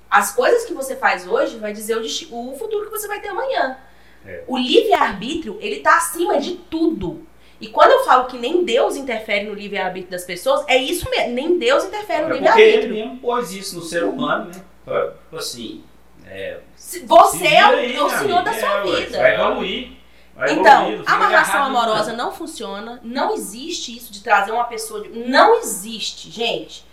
[0.09, 3.21] As coisas que você faz hoje vai dizer o, desti- o futuro que você vai
[3.21, 3.77] ter amanhã.
[4.27, 4.43] É.
[4.47, 7.27] O livre-arbítrio, ele tá acima de tudo.
[7.61, 11.33] E quando eu falo que nem Deus interfere no livre-arbítrio das pessoas, é isso mesmo.
[11.33, 12.95] Nem Deus interfere no É porque ele livre-arbítrio.
[12.95, 14.63] mesmo pôs isso no ser humano, né?
[15.25, 15.83] Tipo assim,
[16.27, 19.19] é, Se- Você se é o, aí, o senhor da sua É, vida.
[19.19, 19.93] Vai evoluir.
[20.35, 22.27] Vai evoluir, Então, fica amarração amorosa não.
[22.27, 23.01] não funciona.
[23.03, 25.01] Não existe isso de trazer uma pessoa.
[25.01, 25.09] De...
[25.09, 26.85] Não existe, gente.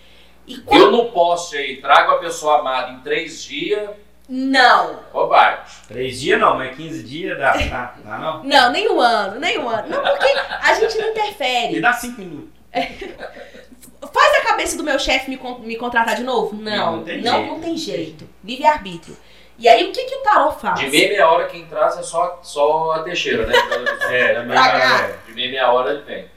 [0.47, 0.81] E quando...
[0.81, 3.89] Eu não posso aí, trago a pessoa amada em três dias,
[4.35, 4.99] Não.
[5.13, 5.59] bobagem.
[5.87, 8.43] Três dias não, mas 15 dias dá, dá, dá não?
[8.43, 9.87] Não, nem um ano, nem um ano.
[9.89, 11.79] Não, porque a gente não E interfere.
[11.79, 12.49] dá 5 minutos.
[14.11, 16.55] Faz a cabeça do meu chefe me, me contratar de novo?
[16.55, 17.61] Não, Não, não, não tem não, jeito.
[17.61, 18.29] tem jeito.
[18.43, 19.15] Livre-arbítrio.
[19.59, 20.79] E aí, o que, que o tarô faz?
[20.79, 23.53] De meia meia hora quem traz é só, só a Teixeira, né?
[24.09, 24.41] É, cá.
[24.43, 26.27] mesma, De meia meia hora ele vem.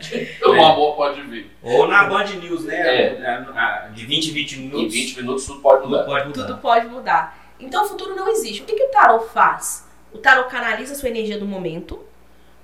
[0.47, 1.51] O amor pode vir.
[1.63, 2.77] Ou na Band News, né?
[2.77, 3.89] É.
[3.95, 4.93] De 20 em 20 Em minutos.
[4.93, 6.05] 20 minutos tudo pode tudo mudar.
[6.05, 6.47] pode mudar.
[6.47, 7.46] Tudo pode mudar.
[7.59, 8.63] Então, o futuro não existe.
[8.63, 9.87] O que, que o tarô faz?
[10.13, 12.05] O tarot canaliza a sua energia do momento,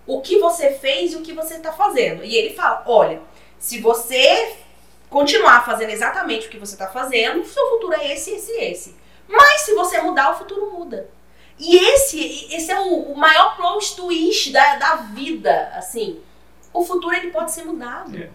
[0.06, 2.24] o que você fez e o que você está fazendo.
[2.24, 3.20] E ele fala: olha,
[3.58, 4.56] se você
[5.08, 8.96] continuar fazendo exatamente o que você está fazendo, seu futuro é esse, esse, esse.
[9.28, 11.08] Mas se você mudar, o futuro muda.
[11.58, 16.20] E esse, esse é o, maior plot twist da, da vida, assim.
[16.72, 18.16] O futuro ele pode ser mudado.
[18.16, 18.30] É.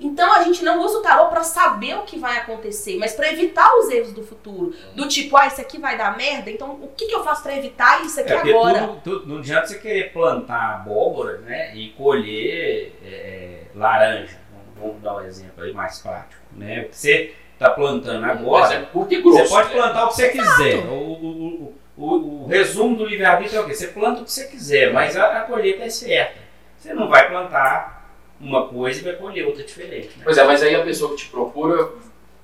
[0.00, 3.30] Então a gente não usa o tarô para saber o que vai acontecer, mas para
[3.30, 4.74] evitar os erros do futuro.
[4.94, 7.54] Do tipo, ah, isso aqui vai dar merda, então o que, que eu faço para
[7.56, 8.80] evitar isso aqui É, agora?
[8.80, 14.38] tudo- tudo- não adianta você querer plantar abóbora né, e colher é, laranja.
[14.80, 16.40] Vamos- dar um exemplo aí mais prático.
[16.52, 16.80] Né?
[16.80, 19.38] O que você está plantando agora, curto e grosso.
[19.40, 19.74] você pode né?
[19.74, 20.86] plantar o que você quiser.
[20.86, 23.74] O, o- o- o- o resumo do livre-arbítrio é o quê?
[23.74, 26.38] Você planta o que você quiser, mas a, a colheita é certa.
[26.78, 27.99] Você não vai plantar
[28.40, 30.16] uma coisa e vai colher outra diferente.
[30.16, 30.22] Né?
[30.24, 31.90] Pois é, mas aí a pessoa que te procura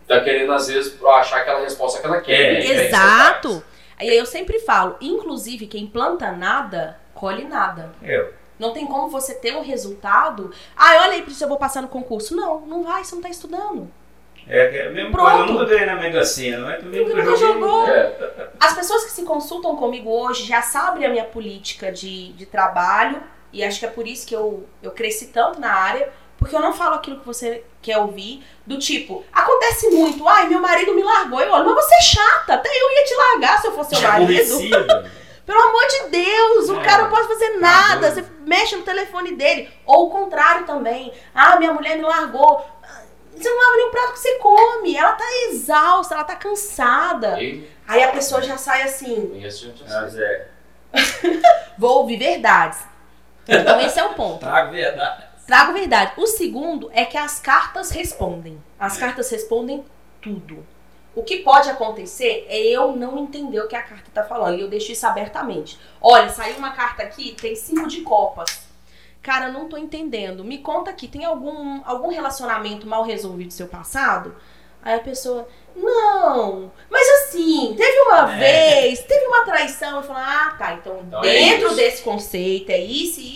[0.07, 2.65] tá querendo, às vezes, achar aquela resposta que ela quer.
[2.65, 2.85] É, né?
[2.87, 3.63] Exato.
[3.99, 7.93] Aí eu sempre falo, inclusive quem planta nada, colhe nada.
[8.03, 8.29] É,
[8.59, 10.53] Não tem como você ter um resultado.
[10.77, 12.37] Ah, olha aí, por isso eu vou passar no concurso.
[12.37, 13.91] Não, não vai, você não tá estudando.
[14.47, 15.29] é, é a mesma Pronto.
[15.31, 15.43] coisa.
[15.45, 16.77] Eu nunca ganhei na Mega Sena, né?
[16.77, 17.89] Também Nunca nunca jogou.
[17.89, 22.45] É, As pessoas que se consultam comigo hoje já sabem a minha política de, de
[22.47, 23.23] trabalho.
[23.53, 26.13] E acho que é por isso que eu, eu cresci tanto na área.
[26.39, 28.45] Porque eu não falo aquilo que você quer ouvir.
[28.67, 30.27] Do tipo, acontece muito.
[30.29, 31.41] Ai, meu marido me largou.
[31.41, 32.55] Eu olho, mas você é chata.
[32.55, 34.59] Até eu ia te largar se eu fosse seu marido.
[35.47, 36.85] Pelo amor de Deus, o É.
[36.85, 38.11] cara não pode fazer nada.
[38.11, 38.15] doido.
[38.15, 39.71] Você mexe no telefone dele.
[39.87, 41.13] Ou o contrário também.
[41.35, 42.67] Ah, minha mulher me largou.
[43.35, 44.97] Você não lava nem o prato que você come.
[44.97, 47.41] Ela tá exausta, ela tá cansada.
[47.41, 49.73] e Aí a pessoa já sai assim: assim.
[49.89, 50.49] Mas é,
[51.79, 52.79] vou ouvir verdades.
[53.49, 54.41] Então esse é o ponto.
[54.41, 55.25] trago verdade.
[55.47, 56.13] Trago verdade.
[56.17, 58.61] O segundo é que as cartas respondem.
[58.79, 59.85] As cartas respondem
[60.21, 60.67] tudo.
[61.15, 64.59] O que pode acontecer é eu não entender o que a carta tá falando.
[64.59, 65.79] E eu deixo isso abertamente.
[66.01, 68.67] Olha, saiu uma carta aqui, tem cinco de copas.
[69.23, 70.45] Cara, eu não tô entendendo.
[70.45, 74.35] Me conta aqui, tem algum, algum relacionamento mal resolvido do seu passado?
[74.83, 78.83] Aí a pessoa, não, mas assim, teve uma É.
[78.83, 79.97] vez, teve uma traição.
[79.97, 81.77] Eu falo, ah, tá, então, Então é dentro isso.
[81.77, 83.36] desse conceito é isso, isso e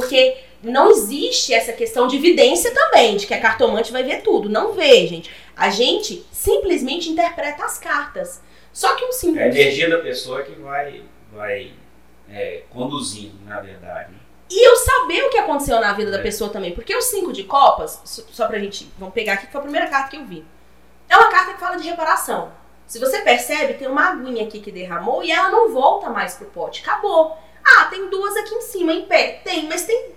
[0.00, 4.48] Porque não existe essa questão de evidência também, de que a cartomante vai ver tudo.
[4.48, 5.30] Não vê, gente.
[5.56, 8.42] A gente simplesmente interpreta as cartas.
[8.72, 9.56] Só que um É a simples.
[9.56, 11.72] energia da pessoa que vai, vai
[12.30, 14.12] é, conduzindo, na verdade.
[14.50, 16.22] E eu saber o que aconteceu na vida da É.
[16.22, 16.72] pessoa também.
[16.72, 18.92] Porque o cinco de copas, só- só pra gente.
[18.98, 20.44] Vamos pegar aqui, que foi a primeira carta que eu vi.
[21.08, 22.52] É uma carta que fala de reparação.
[22.86, 26.46] Se você percebe, tem uma aguinha aqui que derramou e ela não volta mais pro
[26.46, 26.82] pote.
[26.82, 27.36] Acabou.
[27.66, 29.40] Ah, tem duas aqui em cima, em pé.
[29.44, 30.12] Tem, mas tem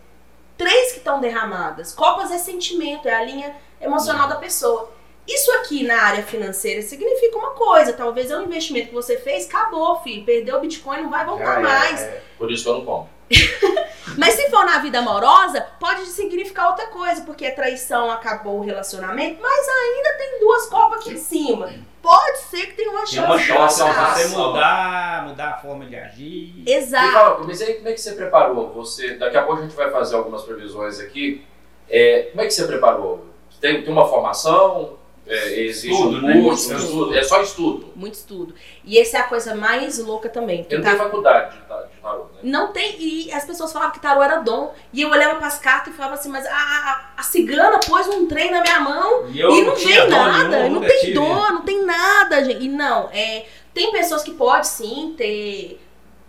[0.58, 1.94] três que estão derramadas.
[1.94, 4.92] Copas é sentimento, é a linha emocional da pessoa.
[5.28, 7.94] Isso aqui na área financeira significa uma coisa.
[7.94, 10.26] Talvez é um investimento que você fez, acabou, filho.
[10.26, 12.02] Perdeu o Bitcoin, não vai voltar Já é, mais.
[12.02, 12.24] é.
[12.38, 13.10] Por isso que eu não compro.
[14.18, 18.64] Mas se for na vida amorosa, pode significar outra coisa, porque a traição acabou o
[18.64, 21.72] relacionamento, mas ainda tem duas copas aqui em cima.
[22.02, 23.16] Pode ser que tenha uma chance.
[23.16, 26.64] Tem uma de chance de você mudar, mudar a forma de agir.
[26.66, 27.14] Exato.
[27.14, 28.74] fala, mas aí como é que você preparou?
[28.74, 31.46] Você, daqui a pouco a gente vai fazer algumas previsões aqui.
[31.90, 33.26] É, como é que você preparou?
[33.60, 34.99] Tem, tem uma formação?
[35.32, 36.42] É, existe Estudo, um né?
[36.42, 36.70] curso?
[36.70, 37.16] Muito estudo.
[37.16, 37.94] É só estudo.
[37.96, 38.56] Muito estudo.
[38.84, 40.66] E essa é a coisa mais louca também.
[40.70, 42.40] Eu não Tá- tenho faculdade de, ta- de tarô, né?
[42.42, 42.96] Não tem.
[43.00, 44.74] E as pessoas falavam que tarô era dom.
[44.92, 48.26] E eu olhava pras cartas e falava assim, mas a, a, a cigana pôs um
[48.28, 51.00] trem na minha mão E, eu e não vem dom nada, nenhum, não nunca tem
[51.02, 51.14] tive.
[51.14, 52.66] dor, não tem nada, gente.
[52.66, 55.80] E não, é, tem pessoas que podem sim ter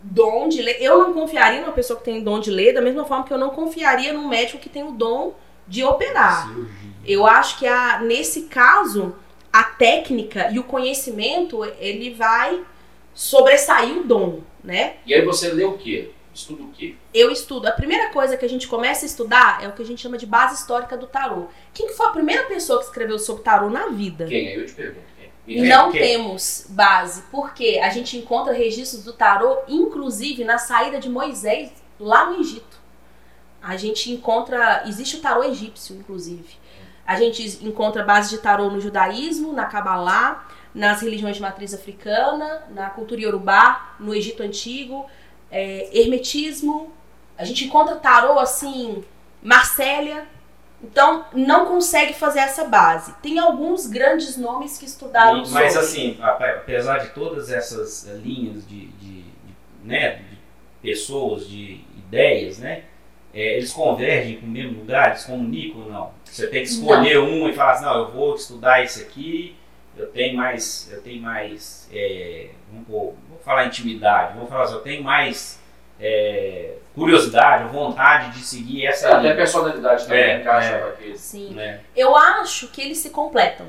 [0.02, 0.76] dom de ler.
[0.80, 3.38] Eu não confiaria numa pessoa que tem dom de ler, da mesma forma que eu
[3.38, 5.32] não confiaria num médico que tem o dom
[5.66, 6.48] de operar.
[6.48, 6.89] Cirurgia.
[7.10, 9.16] Eu acho que a, nesse caso,
[9.52, 12.64] a técnica e o conhecimento, ele vai
[13.12, 14.96] sobressair o dom, né?
[15.04, 16.10] E aí você lê o quê?
[16.32, 16.94] Estuda o quê?
[17.12, 17.66] Eu estudo.
[17.66, 20.16] A primeira coisa que a gente começa a estudar é o que a gente chama
[20.16, 21.48] de base histórica do tarô.
[21.74, 24.26] Quem que foi a primeira pessoa que escreveu sobre tarô na vida?
[24.26, 24.46] Quem?
[24.46, 25.06] Aí eu te pergunto.
[25.44, 25.62] Quem?
[25.62, 26.00] Não quem?
[26.00, 32.30] temos base, porque a gente encontra registros do tarô, inclusive na saída de Moisés lá
[32.30, 32.78] no Egito.
[33.60, 34.84] A gente encontra.
[34.86, 36.59] Existe o tarô egípcio, inclusive.
[37.10, 42.62] A gente encontra base de tarô no judaísmo, na Kabbalah, nas religiões de matriz africana,
[42.70, 45.06] na cultura iorubá, no Egito Antigo,
[45.50, 46.92] é, hermetismo.
[47.36, 49.02] A gente encontra tarô assim,
[49.42, 50.24] Marcélia.
[50.82, 53.12] Então, não consegue fazer essa base.
[53.20, 55.78] Tem alguns grandes nomes que estudaram Mas sobre.
[55.88, 60.38] assim, ape- apesar de todas essas eh, linhas de, de- de, né, de
[60.80, 62.84] pessoas, de ideias, né?
[63.34, 66.10] Eh, eles convergem para o mesmo lugar, eles comunicam ou não?
[66.24, 69.56] Você tem que escolher um e falar assim, não, eu vou estudar esse aqui,
[69.96, 74.74] eu tenho mais, eu tenho mais, é, vamos pôr, vou falar intimidade, vou falar assim,
[74.74, 75.60] eu tenho mais
[76.00, 80.78] é, curiosidade, vontade de seguir essa É, até personalidade também É, encaixa é.
[80.78, 81.18] com aquele.
[81.18, 81.50] Sim.
[81.54, 81.80] né?
[81.94, 83.66] Eu acho que eles se completam.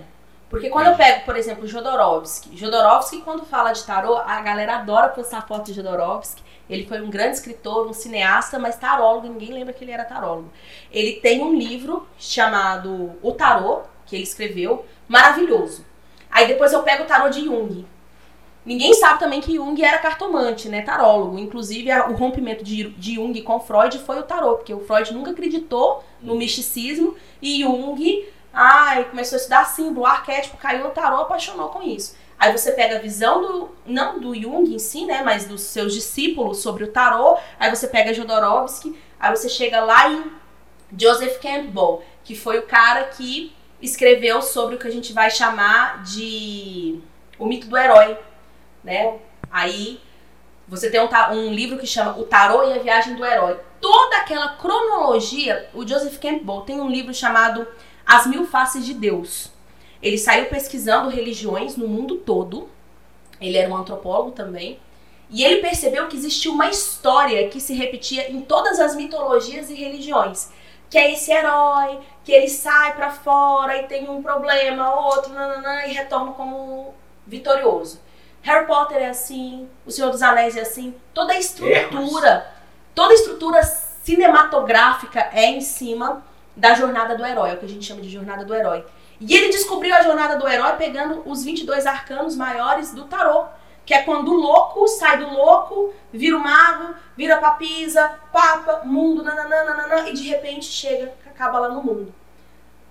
[0.49, 5.07] Porque quando eu pego, por exemplo, Jodorowsky, Jodorowsky, quando fala de tarô, a galera adora
[5.07, 6.43] postar foto de Jodorowsky.
[6.69, 10.49] Ele foi um grande escritor, um cineasta, mas tarólogo, ninguém lembra que ele era tarólogo.
[10.91, 15.85] Ele tem um livro chamado O Tarô, que ele escreveu, maravilhoso.
[16.29, 17.85] Aí depois eu pego o tarô de Jung.
[18.63, 20.81] Ninguém sabe também que Jung era cartomante, né?
[20.81, 21.37] Tarólogo.
[21.39, 25.31] Inclusive, o rompimento de, de Jung com Freud foi o tarô, porque o Freud nunca
[25.31, 31.69] acreditou no misticismo e Jung, ai, começou a estudar símbolo, arquétipo, caiu no tarô, apaixonou
[31.69, 32.15] com isso.
[32.41, 35.93] Aí você pega a visão do, não do Jung em si, né, mas dos seus
[35.93, 40.31] discípulos sobre o tarô, aí você pega Jodorowsky, aí você chega lá em
[40.97, 46.01] Joseph Campbell, que foi o cara que escreveu sobre o que a gente vai chamar
[46.01, 46.99] de
[47.37, 48.17] o mito do herói,
[48.83, 49.19] né?
[49.51, 50.01] Aí
[50.67, 53.59] você tem um, um livro que chama O Tarô e a Viagem do Herói.
[53.79, 57.67] Toda aquela cronologia, o Joseph Campbell tem um livro chamado
[58.03, 59.50] As Mil Faces de Deus.
[60.01, 62.69] Ele saiu pesquisando religiões no mundo todo.
[63.39, 64.79] Ele era um antropólogo também.
[65.29, 69.73] E ele percebeu que existia uma história que se repetia em todas as mitologias e
[69.73, 70.49] religiões.
[70.89, 75.85] Que é esse herói, que ele sai pra fora e tem um problema, outro, nananã,
[75.85, 76.93] e retorna como
[77.25, 78.01] vitorioso.
[78.41, 80.93] Harry Potter é assim, O Senhor dos Anéis é assim.
[81.13, 82.51] Toda a estrutura,
[82.93, 86.23] toda a estrutura cinematográfica é em cima
[86.55, 88.83] da jornada do herói, é o que a gente chama de jornada do herói.
[89.21, 93.45] E ele descobriu a jornada do herói pegando os 22 arcanos maiores do tarô,
[93.85, 99.23] que é quando o louco sai do louco, vira o mago, vira papisa, papa, mundo,
[99.23, 102.13] nananana, e de repente chega, acaba lá no mundo.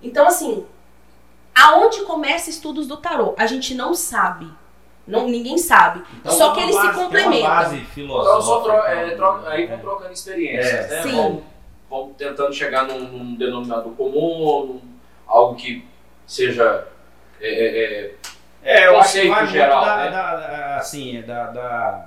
[0.03, 0.65] Então, assim,
[1.55, 3.35] aonde começa estudos do tarô?
[3.37, 4.49] A gente não sabe.
[5.07, 6.03] Não, ninguém sabe.
[6.21, 7.41] Então, Só que eles se base- tem complementam.
[7.41, 8.75] Uma base Então, só filosófica.
[8.83, 10.89] tro é, tro aí vão trocando experiências, É.
[10.89, 11.03] né?
[11.03, 11.13] Sim.
[11.17, 11.43] Vão,
[11.91, 14.81] vão tentando chegar num, num denominador comum, num-
[15.27, 15.85] algo que
[16.31, 16.87] seja.
[17.41, 18.15] é, é, é,
[18.63, 20.11] É, eu acho que vai geral, muito da, né?
[20.11, 22.07] da- da- assim, é da, da,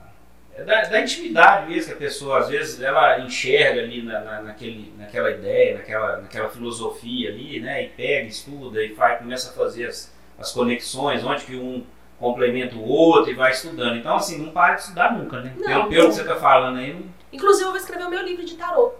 [0.65, 4.93] da, da intimidade mesmo que a pessoa, às vezes, ela enxerga ali na, na- naquele,
[4.97, 7.83] naquela ideia, naquela, naquela filosofia ali, né?
[7.85, 11.83] E pega, estuda e faz, começa a fazer as, as conexões, onde que um
[12.19, 13.97] complementa o outro e vai estudando.
[13.97, 15.53] Então, assim, não para de estudar nunca, né?
[15.57, 17.03] Não, pelo, pelo que você está falando aí, não
[17.33, 18.93] Inclusive, eu vou escrever o meu livro de tarô.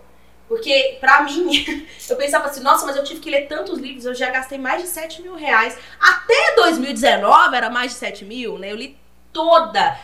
[0.48, 4.14] Porque, pra mim, eu pensava assim, nossa, mas eu tive que ler tantos livros, eu
[4.14, 5.78] já gastei mais de 7 mil reais.
[6.00, 8.72] Até 2019 era mais de 7 mil, né?
[8.72, 8.98] Eu li
[9.32, 9.98] toda,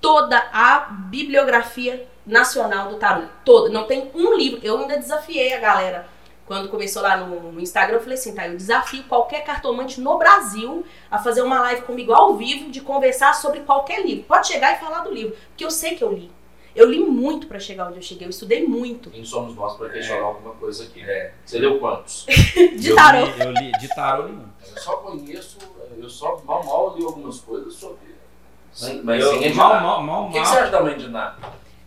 [0.00, 3.22] toda a bibliografia nacional do tarô.
[3.44, 3.70] Toda.
[3.70, 4.60] Não tem um livro.
[4.62, 6.08] Eu ainda desafiei a galera.
[6.46, 10.16] Quando começou lá no, no Instagram, eu falei assim, tá, eu desafio qualquer cartomante no
[10.16, 14.24] Brasil a fazer uma live comigo ao vivo de conversar sobre qualquer livro.
[14.24, 16.30] Pode chegar e falar do livro, porque eu sei que eu li.
[16.76, 19.08] Eu li muito pra chegar onde eu cheguei, eu estudei muito.
[19.10, 21.00] quem somos nós para questionar alguma coisa aqui?
[21.02, 21.32] É.
[21.44, 22.26] Você leu quantos?
[22.78, 23.24] De eu tarô.
[23.24, 24.44] Li, eu li de tarô nenhum.
[24.74, 25.56] Eu só conheço,
[25.96, 28.14] eu só mal mal li algumas coisas sobre.
[28.72, 29.82] Sim, mas eu, sem mal, editar.
[29.82, 30.46] mal, mal, O que, que mal.
[30.52, 31.34] você acha da mãe de Ná?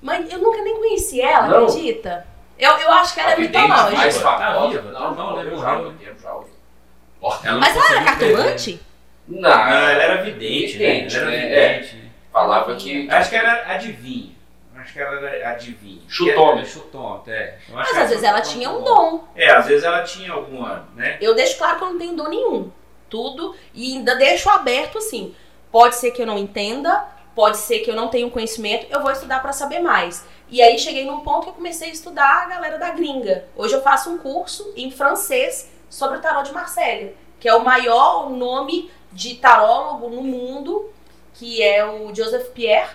[0.01, 1.65] Mas eu nunca nem conheci ela, Não.
[1.67, 2.25] acredita?
[2.57, 3.95] Eu, eu acho que ela é A mitológica.
[3.97, 4.67] mais Tá famosa.
[4.81, 5.83] viva, Não, tá não, não, eu não, já não.
[5.83, 8.79] muito já muito Mas ela era cartomante?
[9.27, 11.21] Não, ela era vidente, Vidente, né?
[11.21, 11.53] Ela né?
[11.53, 11.95] era vidente.
[11.97, 12.09] né?
[12.33, 13.09] falava que.
[13.11, 14.38] Acho que era adivinha.
[14.79, 16.01] Acho que ela era adivinha.
[16.07, 16.59] Chutômetro.
[16.59, 17.57] Era Chutômetro, é.
[17.69, 19.23] Eu acho Mas às vezes ela tinha um dom.
[19.35, 21.17] É, às vezes ela tinha alguma, né?
[21.19, 22.71] Eu deixo claro que eu não tenho dom nenhum.
[23.09, 23.55] Tudo.
[23.73, 25.35] E ainda deixo aberto assim.
[25.69, 27.05] Pode ser que eu não entenda,
[27.35, 30.25] pode ser que eu não tenha um conhecimento, eu vou estudar pra saber mais.
[30.49, 33.45] E aí cheguei num ponto que eu comecei a estudar a galera da gringa.
[33.55, 37.63] Hoje eu faço um curso em francês sobre o tarô de Marselha, que é o
[37.63, 40.89] maior nome de tarólogo no mundo,
[41.33, 42.89] que é o Joseph Pierre.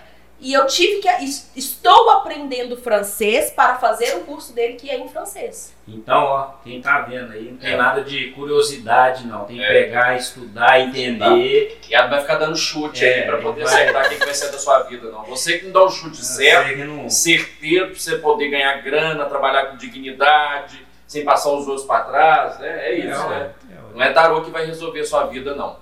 [0.45, 1.07] E eu tive que.
[1.23, 5.73] es- Estou aprendendo francês para fazer o curso dele, que é em francês.
[5.87, 7.75] Então, ó, quem tá vendo aí, não tem É.
[7.75, 9.45] nada de curiosidade, não.
[9.45, 9.67] Tem que É.
[9.85, 11.79] pegar, estudar, entender.
[11.89, 13.81] E ela não vai ficar dando chute É, aí pra poder não vai.
[13.81, 15.23] acertar o que que vai ser da sua vida, não.
[15.23, 18.81] Você que não dá o chute certo, Sei que não- certeiro pra você poder ganhar
[18.83, 22.87] grana, trabalhar com dignidade, sem passar os outros pra trás, né?
[22.89, 23.51] É isso, É, né?
[23.71, 25.77] é, Não é tarô que vai resolver a sua vida, não.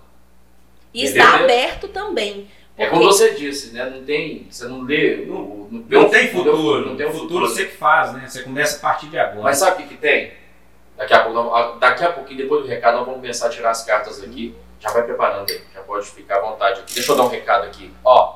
[0.93, 1.24] E Entendeu?
[1.26, 2.47] está aberto também.
[2.78, 3.86] É como você disse, né?
[3.89, 4.47] Não tem.
[4.49, 5.26] Você não lê.
[5.30, 6.86] o- Não, Não o tem futuro.
[6.88, 8.26] Não tem o futuro você que faz, né?
[8.28, 9.43] Você começa a partir de agora.
[9.43, 10.34] Mas sabe o que, que tem?
[10.97, 13.84] Daqui a, pouco, daqui a pouquinho, depois do recado, nós vamos começar a tirar as
[13.84, 14.55] cartas aqui.
[14.80, 16.93] Já vai preparando aí, já pode ficar à vontade aqui.
[16.95, 17.91] Deixa eu dar um recado aqui.
[18.03, 18.36] Ó,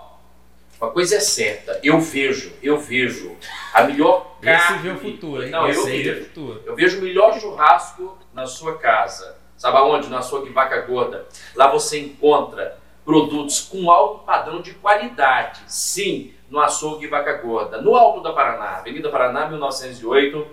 [0.79, 3.35] uma coisa é certa, eu vejo, eu vejo
[3.73, 4.79] a melhor Esse carne.
[4.81, 5.49] vê o futuro, hein?
[5.51, 6.25] Não, eu Esse vê o vejo.
[6.25, 6.63] futuro.
[6.65, 9.35] Eu vejo o melhor churrasco na sua casa.
[9.57, 10.07] Sabe aonde?
[10.07, 11.25] No açougue Vaca Gorda.
[11.55, 12.77] Lá você encontra
[13.07, 15.61] produtos com alto padrão de qualidade.
[15.65, 17.81] Sim, no açougue Vaca Gorda.
[17.81, 20.45] No Alto da Paraná, Avenida Paraná, 1908.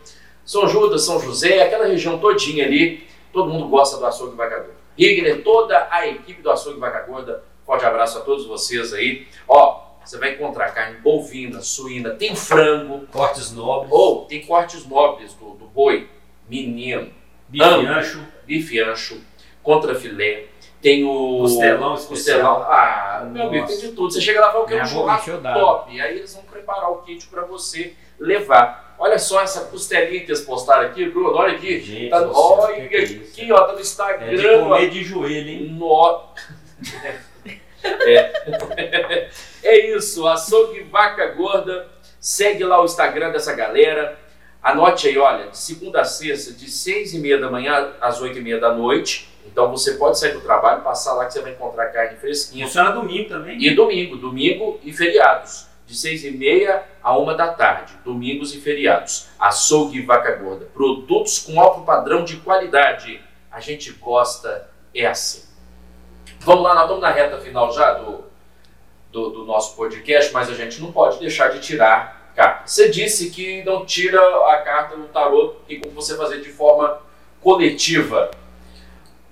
[0.44, 3.09] São Judas, São José, aquela região todinha ali.
[3.32, 4.74] Todo mundo gosta do açougue Vaca Gorda.
[4.96, 7.42] Rigler, toda a equipe do açougue Vaca Gorda.
[7.66, 9.26] Forte abraço a todos vocês aí.
[9.48, 15.34] Ó, você vai encontrar carne bovina, suína, tem frango, Cortes nobres, ou tem cortes nobres
[15.34, 16.09] do, do boi,
[16.48, 17.11] menino,
[17.48, 19.20] bife ancho, bife ancho,
[19.61, 20.44] contrafilé,
[20.85, 22.62] tem o costelão costelão.
[22.68, 24.12] Ah, meu amigo, tem de tudo.
[24.12, 25.99] Você chega lá e fala que é um churrasco top.
[25.99, 28.95] Aí eles vão preparar o kit para você levar.
[28.99, 31.35] Olha só essa costelinha que eles postaram aqui, Bruno.
[31.35, 31.80] Olha aqui.
[31.80, 34.37] Gente, Tá, céu, olha que que é aqui, ó, tá no É Instagram.
[34.37, 34.59] de ó.
[34.59, 35.68] comer de joelho, hein?
[35.70, 36.20] No...
[37.82, 39.30] é.
[39.64, 41.89] é isso, açougue Vaca Gorda.
[42.20, 44.18] Segue lá o Instagram dessa galera.
[44.62, 48.39] Anote aí, olha, de segunda a sexta, de seis e meia da manhã às oito
[48.39, 49.32] e meia da noite.
[49.47, 52.66] Então você pode sair do trabalho, passar lá que você vai encontrar carne fresquinha.
[52.66, 53.62] Funciona domingo também.
[53.62, 55.66] E domingo, domingo e feriados.
[55.86, 59.28] De seis e meia a uma da tarde, domingos e feriados.
[59.38, 60.64] Açougue Vaca Gorda.
[60.72, 63.20] Produtos com alto padrão de qualidade.
[63.53, 65.45] A gente gosta, é assim.
[66.40, 68.24] Vamos lá, nós estamos na reta final já do,
[69.12, 72.66] do, do nosso podcast, mas a gente não pode deixar de tirar carta.
[72.66, 74.20] Você disse que não tira
[74.51, 76.99] a carta do tarô, tem como você fazer de forma
[77.40, 78.30] coletiva.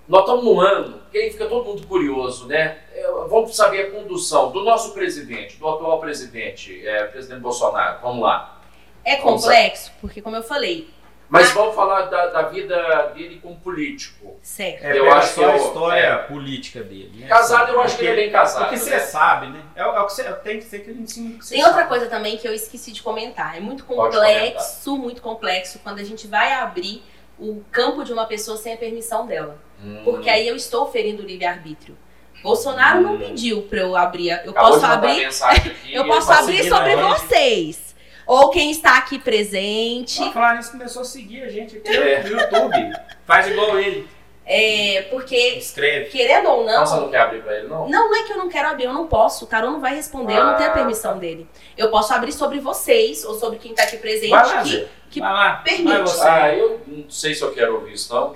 [0.09, 2.78] Nós estamos num ano que aí fica todo mundo curioso, né?
[2.94, 7.98] É, Vamos saber a condução do nosso presidente, do atual presidente, é, presidente Bolsonaro.
[8.03, 8.61] Vamos lá.
[9.05, 10.88] É complexo, porque como eu falei,
[11.28, 14.36] Mas vamos falar da, da vida dele como político.
[14.42, 14.84] certo.
[14.84, 16.16] É, Eu acho que a eu- história é.
[16.18, 17.11] política dele.
[17.20, 17.26] Né?
[17.26, 18.64] Casado, eu acho que Porque- ele é bem casado.
[18.64, 18.98] Porque você né?
[18.98, 19.62] sabe, né?
[19.74, 21.62] É, o é o que você tem que ser que você Tem sabe.
[21.64, 23.57] outra coisa também que eu esqueci de comentar.
[23.57, 27.03] É muito complexo, muito complexo quando a gente vai abrir
[27.51, 29.61] o campo de uma pessoa sem a permissão dela.
[29.82, 30.01] Hum.
[30.05, 31.97] Porque aí eu estou ferindo o livre-arbítrio.
[32.43, 33.18] Bolsonaro não Hum.
[33.18, 34.30] pediu pra eu abrir.
[34.45, 35.24] Eu Acabou posso abrir.
[35.26, 37.95] aqui, Eu posso abrir sobre vocês.
[38.26, 40.12] Ou quem está aqui presente.
[40.12, 42.22] Só falar nisso começou a seguir a gente aqui É.
[42.22, 42.93] no YouTube.
[43.26, 44.09] Faz igual ele.
[44.45, 46.11] É, porque, Escreve.
[46.11, 47.01] querendo ou você não.
[47.03, 47.88] não quer abrir pra ele, não?
[47.88, 49.45] Não, não é que eu não quero abrir, eu não posso.
[49.45, 51.49] O tarô não vai responder, eu não tenho a Ah, permissão dele.
[51.76, 55.20] Eu posso abrir sobre vocês, ou sobre quem está aqui presente, Vai lá, que que
[55.20, 55.53] Vai lá.
[55.64, 55.88] permite.
[55.93, 56.26] Vai você.
[56.26, 58.34] Ah, eu não sei se eu quero ouvir isso, não.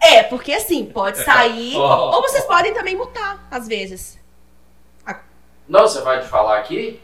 [0.00, 1.74] É, porque assim, pode sair.
[1.76, 2.14] Ó.
[2.16, 4.16] Ou vocês podem também mutar, às vezes.
[5.68, 6.98] Não, você vai te falar aqui?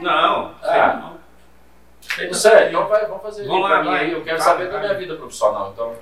[0.00, 0.54] Não.
[0.62, 0.94] Ah.
[2.18, 2.32] Não não.
[2.34, 4.04] sei, então vai, vamos fazer Vamos pra lá, mim vai.
[4.06, 4.12] aí.
[4.12, 4.80] Eu quero Vai, saber da vai.
[4.82, 5.70] minha vida profissional.
[5.74, 5.94] Então,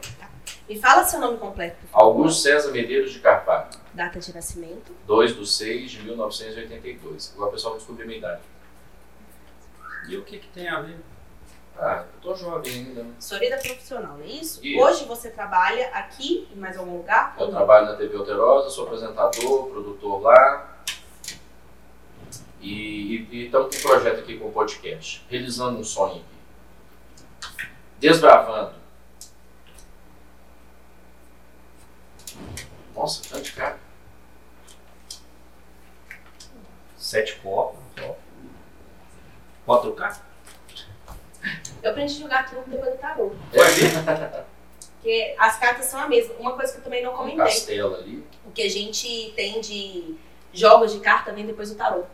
[0.68, 1.76] Me fala seu nome completo.
[1.92, 4.92] Augusto César Medeiros de Carvalho, Data de nascimento.
[5.06, 7.32] 2 de 6 de 1982.
[7.34, 8.40] Agora o pessoal vai descobrir a minha idade.
[10.08, 10.96] E o que, que tem a ver?
[11.76, 13.02] Ah, eu tô jovem ainda.
[13.02, 13.10] né?
[13.18, 14.64] Sua vida profissional, não é isso?
[14.64, 14.80] Isso.
[14.80, 17.34] Hoje você trabalha aqui em mais algum lugar?
[17.38, 20.70] Eu trabalho na TV Alterosa, sou apresentador, produtor lá.
[22.60, 26.24] E e estamos com um projeto aqui com o podcast, realizando um sonho aqui.
[27.98, 28.84] Desbravando.
[32.95, 33.78] Nossa, tanto de cara.
[36.97, 37.78] Sete copos.
[37.99, 38.16] só.
[39.66, 40.24] Pode trocar?
[41.82, 43.32] Eu aprendi a jogar truco depois do tarô.
[43.53, 44.45] É,
[44.97, 46.35] Porque as cartas são a mesma.
[46.39, 47.39] Uma coisa que eu também não um comentei.
[47.45, 48.26] castelo ali.
[48.47, 50.16] O que a gente tem de
[50.53, 52.05] jogos de carta vem depois do tarô.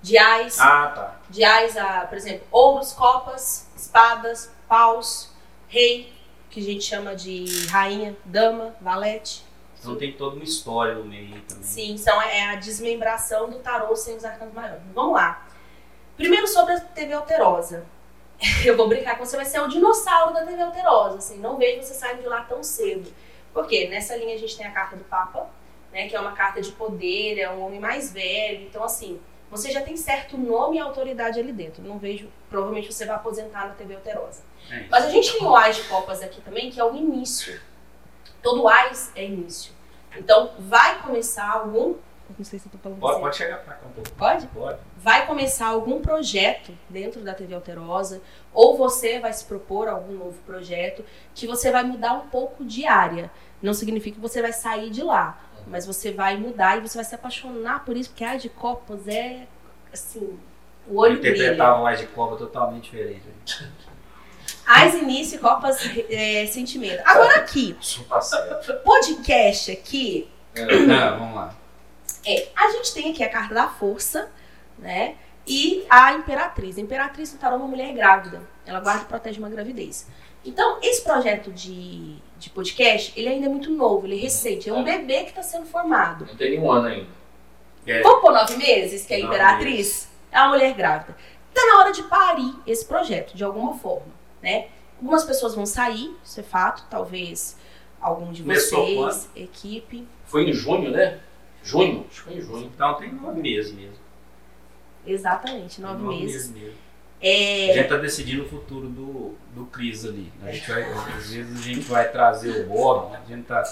[0.00, 1.20] De ais, Ah, tá.
[1.30, 5.30] de ais a, por exemplo, ouros, copas, espadas, paus,
[5.68, 6.12] rei,
[6.50, 9.44] que a gente chama de rainha, dama, valete.
[9.82, 11.64] Então tem toda uma história no meio também.
[11.64, 14.80] Sim, são, é a desmembração do tarô sem os arcanos maiores.
[14.94, 15.44] Vamos lá.
[16.16, 17.84] Primeiro sobre a TV Alterosa.
[18.64, 21.82] Eu vou brincar que você vai ser o dinossauro da TV Alterosa, assim, não vejo
[21.82, 23.12] você saindo de lá tão cedo.
[23.52, 25.50] Porque nessa linha a gente tem a carta do Papa,
[25.92, 29.20] né, que é uma carta de poder, é um homem mais velho, então assim,
[29.50, 31.82] você já tem certo nome e autoridade ali dentro.
[31.82, 34.42] Não vejo, provavelmente você vai aposentar na TV Alterosa.
[34.70, 34.86] É.
[34.88, 37.60] Mas a gente tem o Ais de Copas aqui também, que é o início.
[38.42, 39.72] Todo Ais é início.
[40.16, 41.94] Então, vai começar algum.
[42.38, 44.10] Não sei se eu tô falando Pode, pode chegar pra cá um pouco.
[44.12, 44.46] Pode?
[44.48, 44.78] Pode.
[44.96, 48.22] Vai começar algum projeto dentro da TV Alterosa,
[48.54, 52.86] ou você vai se propor algum novo projeto que você vai mudar um pouco de
[52.86, 53.30] área.
[53.60, 57.04] Não significa que você vai sair de lá, mas você vai mudar e você vai
[57.04, 59.46] se apaixonar por isso, porque a de Copas é
[59.92, 60.38] assim,
[60.88, 61.34] o olho brilha.
[61.34, 63.22] Interpretar a de cobra totalmente diferente.
[64.66, 67.02] As início, Copas, é, sentimento.
[67.04, 67.76] Agora aqui,
[68.08, 68.20] tá
[68.84, 70.62] podcast aqui, É.
[70.92, 71.54] Ah, vamos lá.
[72.26, 74.30] é, a gente tem aqui a carta da força,
[74.78, 75.16] né?
[75.46, 76.78] e a Imperatriz.
[76.78, 78.42] A Imperatriz do Tarô é uma mulher grávida.
[78.64, 80.06] Ela guarda e protege uma gravidez.
[80.44, 84.68] Então, esse projeto de, de podcast, ele ainda é muito novo, ele é recente.
[84.68, 86.26] É um bebê que está sendo formado.
[86.26, 87.08] Não tem nenhum ano ainda.
[87.86, 90.08] É, Vamos por nove meses, que é a Imperatriz?
[90.30, 91.16] É uma mulher grávida.
[91.52, 94.06] Tá na hora de parir esse projeto, de alguma forma,
[94.42, 94.68] né?
[94.98, 96.84] Algumas pessoas vão sair, isso é fato.
[96.90, 97.56] Talvez
[98.00, 100.06] algum de Começou vocês, equipe.
[100.26, 101.18] Foi em junho, né?
[101.62, 102.06] Junho?
[102.10, 102.70] Acho que foi em junho.
[102.74, 103.96] Então tem nove meses mesmo.
[105.06, 106.50] Exatamente, nove Tem meses.
[106.50, 106.74] mesmo.
[107.22, 110.32] A É, gente tá decidindo o futuro do, do Cris ali.
[110.42, 113.20] A gente vai, às vezes a gente vai trazer o Bob, né?
[113.24, 113.62] a gente tá,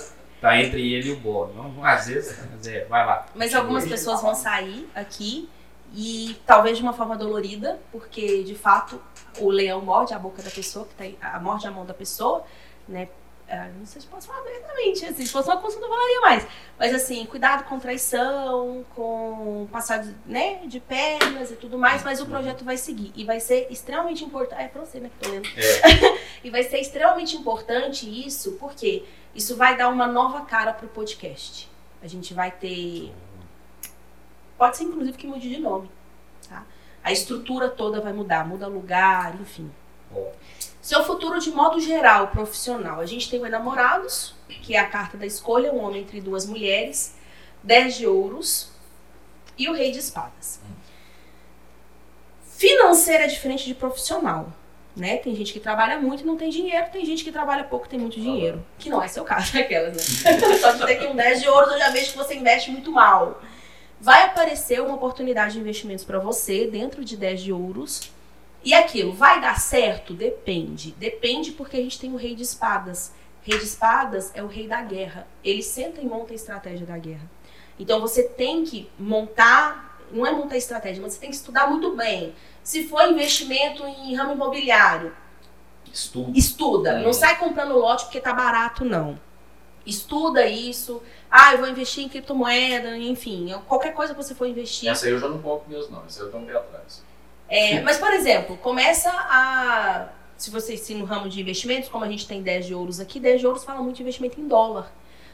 [0.40, 1.52] tá entre ele e o Bob.
[1.82, 3.26] Às vezes, mas é, vai lá.
[3.34, 5.48] mas algumas pessoas vão sair aqui
[5.94, 9.00] e talvez de uma forma dolorida, porque de fato
[9.38, 11.94] o leão morde a boca da pessoa, que tá, aí- a- morde a mão da
[11.94, 12.44] pessoa,
[12.88, 13.08] né?
[13.52, 16.46] Ah, não sei se posso falar abertamente, assim, se fosse uma consulta eu falaria mais.
[16.78, 22.20] Mas assim, cuidado com traição, com passar de, né, de pernas e tudo mais, mas
[22.20, 23.10] o projeto vai seguir.
[23.16, 24.62] E vai ser extremamente importante.
[24.62, 25.48] É pra você, né, que tô lendo.
[26.44, 29.02] e vai ser extremamente importante isso, porque
[29.34, 31.68] isso vai dar uma nova cara pro podcast.
[32.00, 33.12] A gente vai ter.
[34.60, 35.90] Pode ser inclusive que mude de nome.
[36.46, 36.66] Tá?
[37.02, 39.72] A estrutura toda vai mudar, muda lugar, enfim.
[40.10, 40.30] Bom.
[40.82, 43.00] Seu futuro de modo geral, profissional.
[43.00, 46.44] A gente tem o Enamorados, que é a carta da escolha, um homem entre duas
[46.44, 47.16] mulheres,
[47.62, 48.70] 10 de ouros
[49.56, 50.60] e o Rei de Espadas.
[52.42, 54.52] Financeira é diferente de profissional.
[54.94, 55.16] Né?
[55.16, 57.88] Tem gente que trabalha muito e não tem dinheiro, tem gente que trabalha pouco e
[57.88, 58.62] tem muito dinheiro.
[58.78, 60.38] Que não é seu caso, aquelas, né?
[60.60, 62.92] Só de ter aqui um 10 de ouros, eu já vejo que você investe muito
[62.92, 63.40] mal.
[64.00, 68.10] Vai aparecer uma oportunidade de investimentos para você dentro de 10 de ouros.
[68.64, 70.14] E aquilo, vai dar certo?
[70.14, 70.92] Depende.
[70.92, 73.12] Depende porque a gente tem o rei de espadas.
[73.42, 75.26] Rei de espadas é o rei da guerra.
[75.44, 77.28] Ele senta e monta a estratégia da guerra.
[77.78, 81.96] Então você tem que montar, não é montar estratégia, mas você tem que estudar muito
[81.96, 82.34] bem.
[82.62, 85.14] Se for investimento em ramo imobiliário,
[85.92, 86.38] Estudo.
[86.38, 87.00] estuda.
[87.00, 89.18] Não sai comprando lote porque tá barato, não.
[89.86, 91.02] Estuda isso.
[91.30, 93.54] Ah, eu vou investir em criptomoeda, enfim.
[93.66, 94.88] Qualquer coisa que você for investir.
[94.88, 96.04] Essa aí eu já não mesmo, não.
[96.04, 97.02] Essa aí eu dou um pé atrás.
[97.48, 100.08] É, mas, por exemplo, começa a.
[100.36, 103.20] Se você se no ramo de investimentos, como a gente tem 10 de ouros aqui,
[103.20, 104.90] 10 de ouros fala muito de investimento em dólar.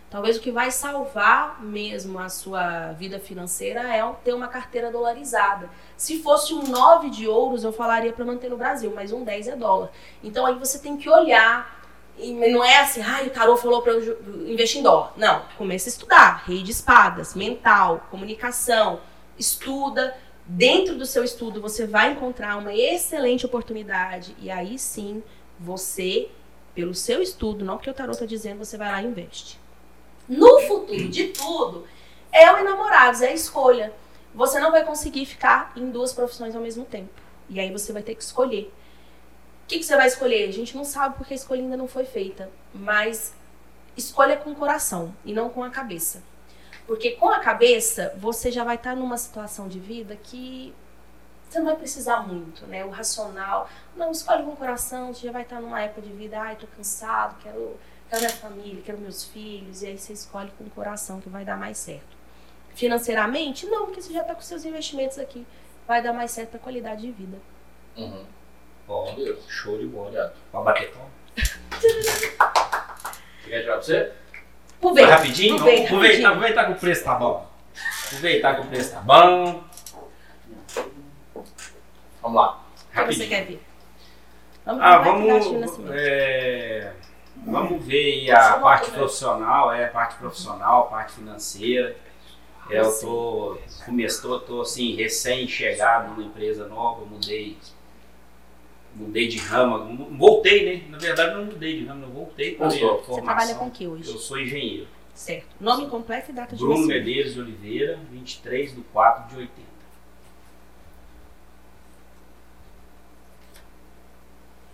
[0.08, 5.68] Talvez o que vai salvar mesmo a sua vida financeira é ter uma carteira dolarizada.
[5.96, 9.48] Se fosse um 9 de ouros, eu falaria para manter no Brasil, mas um 10
[9.48, 9.90] é dólar.
[10.22, 11.75] Então aí você tem que olhar.
[12.18, 15.12] E não é assim, ah, o tarô falou para eu investir em dólar.
[15.16, 16.44] Não, comece a estudar.
[16.46, 19.00] Rei de espadas, mental, comunicação.
[19.38, 25.22] Estuda, dentro do seu estudo você vai encontrar uma excelente oportunidade e aí sim
[25.58, 26.30] você,
[26.74, 29.58] pelo seu estudo, não porque o tarot está dizendo, você vai lá e investe.
[30.28, 31.86] No futuro de tudo,
[32.32, 33.92] é o enamorados, é a escolha.
[34.34, 37.10] Você não vai conseguir ficar em duas profissões ao mesmo tempo.
[37.48, 38.72] E aí você vai ter que escolher.
[39.66, 40.48] O que, que você vai escolher?
[40.48, 42.48] A gente não sabe porque a escolha ainda não foi feita.
[42.72, 43.34] Mas
[43.96, 46.22] escolha com o coração e não com a cabeça.
[46.86, 50.72] Porque com a cabeça, você já vai estar numa situação de vida que
[51.50, 52.84] você não vai precisar muito, né?
[52.84, 53.68] O racional.
[53.96, 56.68] Não, escolhe com o coração, você já vai estar numa época de vida, ai, tô
[56.68, 57.76] cansado, quero,
[58.08, 59.82] quero minha família, quero meus filhos.
[59.82, 62.16] E aí você escolhe com o coração que vai dar mais certo.
[62.72, 65.44] Financeiramente, não, porque você já está com seus investimentos aqui.
[65.88, 67.38] Vai dar mais certo a qualidade de vida.
[67.96, 68.24] Uhum.
[68.88, 69.38] Ó, Beleza.
[69.48, 70.06] show de bola.
[70.08, 70.32] Obrigado.
[70.52, 71.10] Pode bater palma.
[71.80, 74.12] Você quer tirar pra você?
[74.78, 75.08] Aproveita.
[75.10, 75.54] Vai rapidinho?
[75.56, 76.28] Aproveita, Aproveitar, rapidinho.
[76.28, 77.50] aproveitar que o preço tá bom.
[78.06, 79.64] Aproveitar que o preço tá bom.
[82.22, 82.52] Vamos lá.
[82.52, 83.28] O que você Rapidinho.
[83.28, 83.62] quer ver?
[84.64, 86.92] Vamos Ah, ver é tá vamos, é,
[87.44, 88.98] vamos ver aí a Profissional parte também.
[89.00, 91.96] profissional, é, parte profissional, parte financeira.
[92.68, 97.56] É, eu tô, começou, tô assim, recém-chegado numa empresa nova, mudei,
[98.98, 100.84] mudei de ramo, mu- voltei, né?
[100.90, 103.02] Na verdade não mudei de ramo, eu voltei para a formação.
[103.14, 104.10] Você trabalha com o que hoje?
[104.10, 104.88] Eu sou engenheiro.
[105.14, 105.46] Certo.
[105.60, 106.98] Nome completo e data de Bruno nascimento.
[107.06, 109.66] Medeiros de Oliveira, 23 de 4 de 80.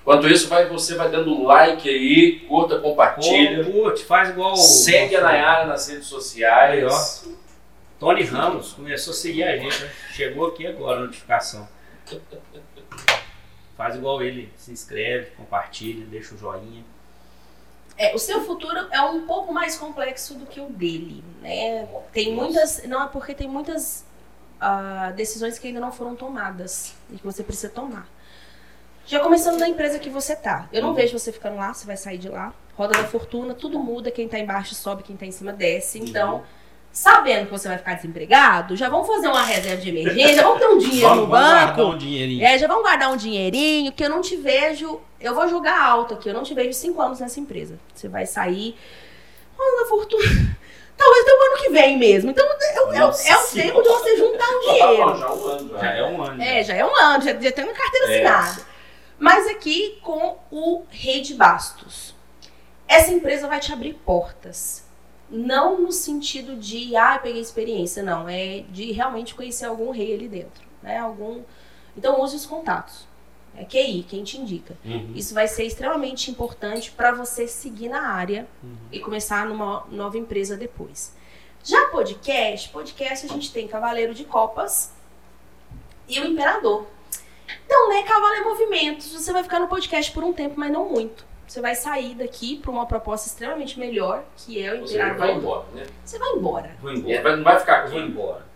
[0.01, 3.65] Enquanto isso, vai, você vai dando like aí, curta, compartilha.
[3.65, 6.73] Pô, curte, faz igual Segue a Nayara nas redes sociais.
[6.73, 7.33] Aí, ó.
[8.01, 9.93] Tony Ramos começou a seguir a gente, né?
[10.13, 11.69] chegou aqui agora a notificação.
[13.77, 16.85] Faz igual ele, se inscreve, compartilha, deixa o joinha.
[17.97, 21.87] É, o seu futuro é um pouco mais complexo do que o dele, né?
[22.13, 24.05] Tem muitas, não é porque tem muitas
[24.61, 28.09] ah, decisões que ainda não foram tomadas e que você precisa tomar.
[29.05, 30.69] Já começando da empresa que você tá.
[30.73, 30.95] Eu não Uhum.
[30.95, 32.55] vejo você ficando lá, você vai sair de lá.
[32.77, 35.99] Roda da fortuna, tudo muda, quem tá embaixo sobe, quem tá em cima desce.
[35.99, 36.45] Então,
[36.93, 40.59] sabendo que você vai ficar desempregado, já vamos fazer uma reserva de emergência, já vamos
[40.61, 41.91] ter um dinheiro Vamos, no vamos guardar banco.
[41.91, 42.45] um dinheirinho.
[42.45, 45.01] É, já vamos guardar um dinheirinho, que eu não te vejo.
[45.21, 47.79] Eu vou jogar alto aqui, eu não te vejo cinco anos nessa empresa.
[47.95, 48.77] Você vai sair.
[49.59, 50.23] Olha, fortuna.
[50.97, 52.31] Talvez até o ano que vem mesmo.
[52.31, 55.17] Então é, o- é, o- é tempo de você juntar tá dinheiro.
[55.19, 55.79] já um ano já.
[55.81, 56.43] Já é um ano.
[56.43, 58.15] É, já é um ano, já, já tem uma carteira É.
[58.27, 58.67] assinada.
[59.19, 62.15] Mas aqui com o Rei de Bastos.
[62.87, 64.85] Essa empresa vai te abrir portas.
[65.33, 68.29] Não no sentido de, ah, eu peguei experiência, não.
[68.29, 70.63] É de realmente conhecer algum rei ali dentro.
[70.83, 70.99] Né?
[70.99, 71.43] Algum...
[71.97, 73.07] Então use os contatos.
[73.57, 74.77] É QI, quem te indica.
[74.85, 75.13] Uhum.
[75.15, 78.47] Isso vai ser extremamente importante para você seguir na área
[78.91, 81.15] e começar numa nova empresa depois.
[81.63, 84.93] Já podcast, podcast a gente tem Cavaleiro de Copas
[86.09, 86.87] e o Imperador.
[87.65, 91.25] Então, né, Cavaleiro Movimentos, você vai ficar no podcast por um tempo, mas não muito.
[91.47, 95.37] Você vai sair daqui para uma proposta extremamente melhor, que é o Você vai Imperador.
[95.37, 95.87] embora, né?
[96.05, 96.71] Você vai embora.
[96.81, 97.23] Vou embora.
[97.23, 98.09] vai- não vai ficar Vou aqui.
[98.09, 98.47] embora.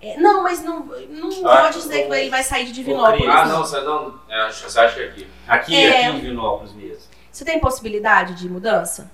[0.00, 3.28] É, não, mas não, não Ah, pode dizer eu- que ele vai sair de Divinópolis.
[3.28, 4.18] Ah, não, você não.
[4.28, 5.26] é, Você acha que é aqui?
[5.46, 6.06] Aqui, É.
[6.08, 7.02] aqui em Vinópolis mesmo.
[7.30, 9.08] Você tem possibilidade de mudança?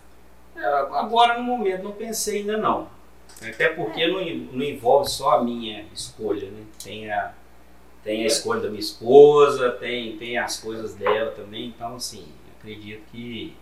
[0.57, 2.89] É, Agora, no momento, não pensei ainda não.
[3.47, 6.63] Até porque não, en- não envolve só a minha escolha, né?
[6.83, 7.33] Tem a,
[8.03, 11.67] tem a escolha da minha esposa, tem, tem as coisas dela também.
[11.67, 12.27] Então, assim,
[12.69, 13.57] acredito que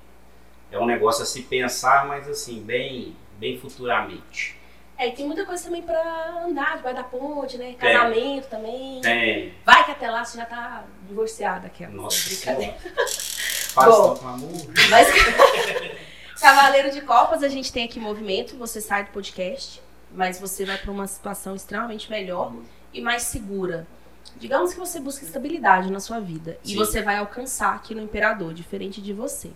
[0.71, 4.59] é um negócio a se pensar, mas assim, bem, bem futuramente.
[4.99, 7.75] É, e tem muita coisa também pra andar debaixo da ponte, né?
[7.75, 9.01] Casamento também.
[9.03, 9.55] Tem.
[9.65, 11.93] Vai que até lá você já tá divorciada, aquela.
[11.93, 12.77] Nossa brincadeira.
[13.75, 14.15] Faz Bom.
[14.15, 14.67] tanto amor.
[14.91, 15.09] Mas
[16.41, 20.79] Cavaleiro de Copas, a gente tem aqui movimento, você sai do podcast, mas você vai
[20.79, 22.55] pra uma situação extremamente melhor
[22.93, 23.87] e mais segura.
[24.39, 26.77] Digamos que você busca estabilidade na sua vida e Sim.
[26.77, 29.51] você vai alcançar aqui no Imperador, diferente de você.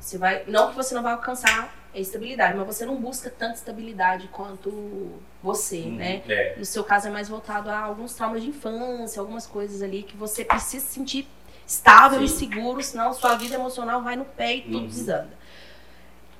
[0.00, 3.54] Você vai, não que você não vai alcançar a estabilidade, mas você não busca tanta
[3.54, 5.12] estabilidade quanto
[5.42, 6.22] você, né?
[6.28, 6.54] É.
[6.58, 10.16] No seu caso é mais voltado a alguns traumas de infância, algumas coisas ali que
[10.16, 11.28] você precisa se sentir
[11.66, 12.50] estável e Sim.
[12.50, 14.86] seguro, senão sua vida emocional vai no pé e tudo Uhum.
[14.86, 15.36] desanda.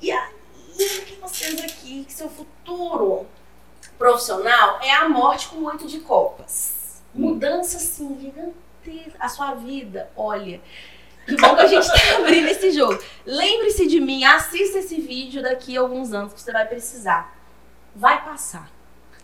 [0.01, 0.35] E aí,
[0.75, 2.05] o que nós temos aqui?
[2.05, 3.27] Que seu futuro
[3.99, 6.76] profissional é a morte com oito de copas.
[7.17, 7.21] Hum.
[7.21, 9.17] Mudança, assim, gigantesca.
[9.19, 10.61] A sua vida, olha.
[11.27, 12.99] Que bom que a gente tá abrindo esse jogo.
[13.25, 17.37] Lembre-se de mim, assista esse vídeo daqui a alguns anos que você vai precisar.
[17.95, 18.71] Vai passar.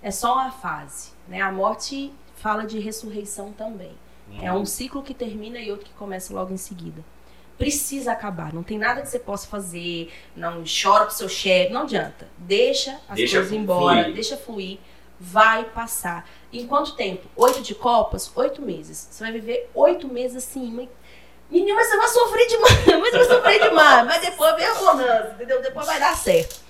[0.03, 1.11] É só uma fase.
[1.29, 1.41] Né?
[1.41, 3.93] A morte fala de ressurreição também.
[4.41, 7.05] É um ciclo que termina e outro que começa logo em seguida.
[7.59, 8.53] Precisa acabar.
[8.53, 10.11] Não tem nada que você possa fazer.
[10.35, 11.73] Não chora pro seu chefe.
[11.73, 12.27] Não adianta.
[12.39, 13.63] Deixa as Deixa coisas fluir.
[13.63, 14.11] embora.
[14.11, 14.79] Deixa fluir.
[15.25, 16.29] Vai passar.
[16.53, 17.29] Em quanto tempo?
[17.37, 18.31] Oito de copas?
[18.35, 19.07] Oito meses.
[19.09, 20.69] Você vai viver oito meses assim.
[20.73, 20.89] Mas...
[21.49, 22.87] Menino, mas você vai sofrer demais.
[22.87, 24.07] Mas você vai sofrer demais.
[24.07, 25.63] Mas depois vem a bonança, entendeu?
[25.63, 26.61] Depois vai dar certo.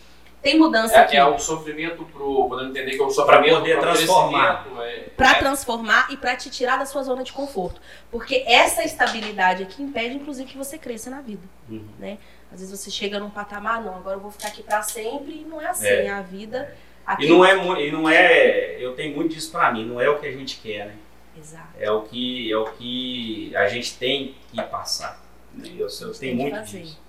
[0.43, 1.17] Tem mudança aqui.
[1.17, 2.49] É, é o sofrimento pro.
[2.49, 4.65] Podemos entender que é o sofrimento poder pro transformar.
[4.65, 7.81] crescimento, É, Pra é, transformar e pra te tirar da sua zona de conforto.
[8.11, 11.43] Porque essa estabilidade aqui impede, inclusive, que você cresça na vida.
[11.71, 12.19] Uhum.
[12.53, 15.47] Às vezes você chega num patamar, não, agora eu vou ficar aqui pra sempre e
[15.49, 15.87] não é assim.
[15.87, 16.11] É.
[16.11, 16.75] A vida.
[17.07, 17.25] Aqui...
[17.27, 20.09] E não é, mu- e não é, eu tenho muito disso pra mim, não é
[20.09, 20.95] o que a gente quer, né?
[21.37, 21.69] Exato.
[21.79, 25.21] É o que, é o que a gente tem que passar.
[25.55, 25.69] né?
[25.77, 26.81] Eu, eu Tem tenho muito fazer.
[26.83, 27.01] disso.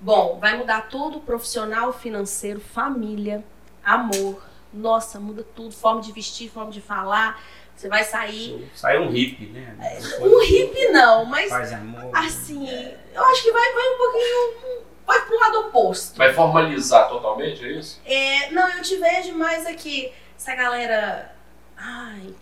[0.00, 3.44] Bom, vai mudar tudo: profissional, financeiro, família,
[3.84, 4.42] amor.
[4.72, 5.72] Nossa, muda tudo.
[5.74, 7.42] Forma de vestir, forma de falar.
[7.76, 8.68] Você vai sair.
[8.74, 9.76] Sai um hippie, né?
[10.20, 12.10] Um hippie não, mas Faz amor.
[12.16, 12.66] assim,
[13.14, 14.89] eu acho que vai, vai um pouquinho.
[15.10, 16.16] Vai pro lado oposto.
[16.16, 18.00] Vai formalizar totalmente, é isso?
[18.06, 20.12] É, não, eu te vejo mais aqui.
[20.38, 21.34] Essa galera.
[21.76, 22.32] Ai,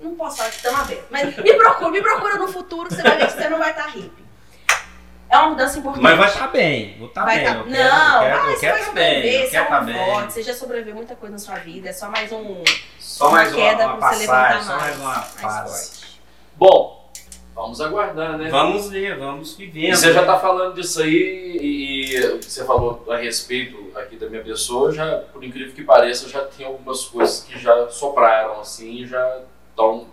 [0.00, 1.04] não posso falar que estamos abertos.
[1.10, 3.70] Mas me procura, me procura no futuro que você vai ver que você não vai
[3.72, 4.22] estar hippie.
[5.28, 6.02] É uma mudança importante.
[6.02, 7.44] Mas vai estar bem, vou estar Vai bem.
[7.46, 9.44] tá- eu não, quero, eu ah, quero, eu você quero vai estar bem, sobreviver, eu
[9.44, 9.94] você quero é um bem.
[9.94, 12.64] forte, você já sobreviveu muita coisa na sua vida, é só mais um.
[12.98, 15.92] Só mais uma, queda uma pra você levantar passagem, só mais uma mais fase.
[16.56, 17.01] Bom,
[17.54, 18.48] vamos aguardar, né?
[18.50, 19.84] Vamos ver, vamos vivendo.
[19.92, 24.28] E você já está falando disso aí e, e você falou a respeito aqui da
[24.28, 29.02] minha pessoa, já, por incrível que pareça, já tem algumas coisas que já sopraram assim
[29.02, 30.06] e já estão.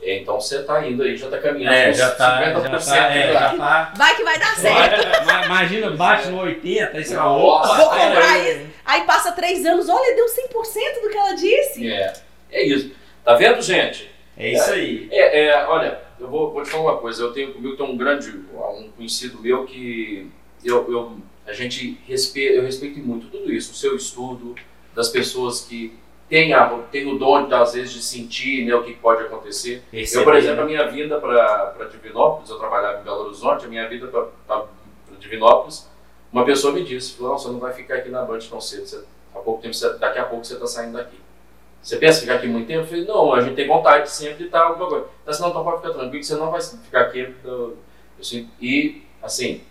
[0.00, 1.74] Então você está indo aí, já está caminhando.
[1.74, 3.40] É, já tá, já 50% tá, é, já.
[3.40, 3.92] já tá.
[3.96, 5.26] Vai que vai dar certo.
[5.26, 8.66] Ma- Imagina, bate no 80, aí você fala, opa, Vou comprar é, isso.
[8.84, 11.90] Aí passa três anos, olha, deu 100% do que ela disse.
[11.90, 12.12] É,
[12.52, 12.92] é isso.
[13.24, 14.08] Tá vendo, gente?
[14.36, 15.08] É isso aí.
[15.10, 17.22] É, é, olha, eu vou, vou te falar uma coisa.
[17.22, 20.30] Eu tenho comigo tem um grande, um conhecido meu que
[20.64, 21.16] eu, eu
[21.46, 24.54] a gente respeita, eu respeito muito tudo isso, o seu estudo,
[24.94, 25.94] das pessoas que
[26.28, 29.82] têm, a, têm o dom às vezes de sentir, né, o que pode acontecer.
[30.18, 33.88] Eu, por exemplo, a minha vinda para Divinópolis, eu trabalhava em Belo Horizonte, a minha
[33.88, 34.66] vinda para
[35.18, 35.88] Divinópolis,
[36.32, 38.86] uma pessoa me disse, falou, não, você não vai ficar aqui na Band tão cedo,
[38.86, 39.04] você
[39.34, 41.16] Há pouco tempo, você- daqui a pouco você está saindo daqui.
[41.82, 42.80] Você pensa ficar aqui muito tempo?
[42.80, 45.06] Eu falei, não, a gente tem vontade sempre de estar alguma coisa.
[45.22, 47.34] Então, senão, então pode ficar tranquilo que você não vai ficar aqui.
[47.44, 47.76] Eu,
[48.18, 49.62] eu e, assim,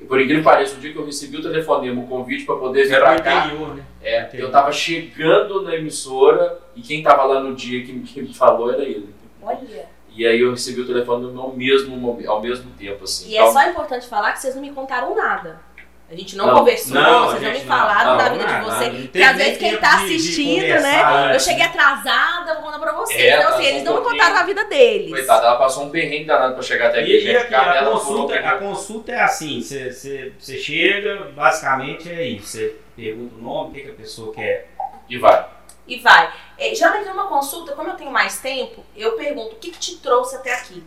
[0.00, 2.56] e por incrível que pareça, o dia que eu recebi o telefonema, o convite para
[2.56, 3.84] poder vir para cá, interior, né?
[4.02, 8.34] é, eu tava chegando na emissora e quem tava lá no dia que, que me
[8.34, 9.14] falou era ele.
[9.42, 9.96] Olha.
[10.10, 13.30] E aí eu recebi o telefone ao mesmo, ao mesmo tempo, assim.
[13.30, 15.60] E é só importante falar que vocês não me contaram nada.
[16.08, 18.90] A gente não, Não, conversou, não, vocês não me falaram Não, da vida nada, de.
[18.96, 21.34] Não Porque às vezes quem tá assistindo, né?
[21.34, 21.64] Eu cheguei né?
[21.64, 23.20] atrasada, vou contar pra vocês.
[23.20, 25.10] É, então, assim, eles um não me contaram a vida deles.
[25.10, 28.34] Coitada, ela passou um perrengue danado pra chegar até aqui, E, e aqui, a consulta,
[28.34, 28.54] opinião.
[28.54, 32.46] a consulta é assim, você- você você chega, basicamente é isso.
[32.56, 34.68] Você pergunta o nome, o que, que a pessoa quer.
[35.08, 35.44] E vai.
[35.88, 36.32] E vai.
[36.56, 39.96] É, geralmente numa consulta, como eu tenho mais tempo, eu pergunto o que, que te
[39.96, 40.84] trouxe até aqui.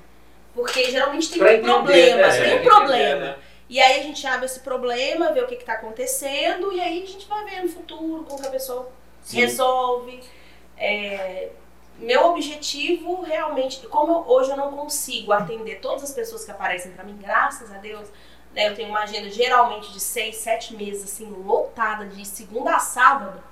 [0.56, 2.32] Porque geralmente tem Pra um entender, problema, né?
[2.32, 3.20] tem um Entender, problema.
[3.26, 3.36] né?
[3.70, 7.06] E aí a gente abre esse problema, vê o que está acontecendo, e aí a
[7.06, 8.92] gente vai ver no futuro como que a pessoa
[9.22, 9.38] Sim.
[9.38, 10.24] resolve.
[10.76, 11.52] É,
[12.00, 16.94] meu objetivo realmente, como eu- hoje eu não consigo atender todas as pessoas que aparecem
[16.94, 18.08] para mim, graças a Deus,
[18.54, 22.80] né, eu tenho uma agenda geralmente de seis, sete meses, assim, lotada de segunda a
[22.80, 23.44] sábado.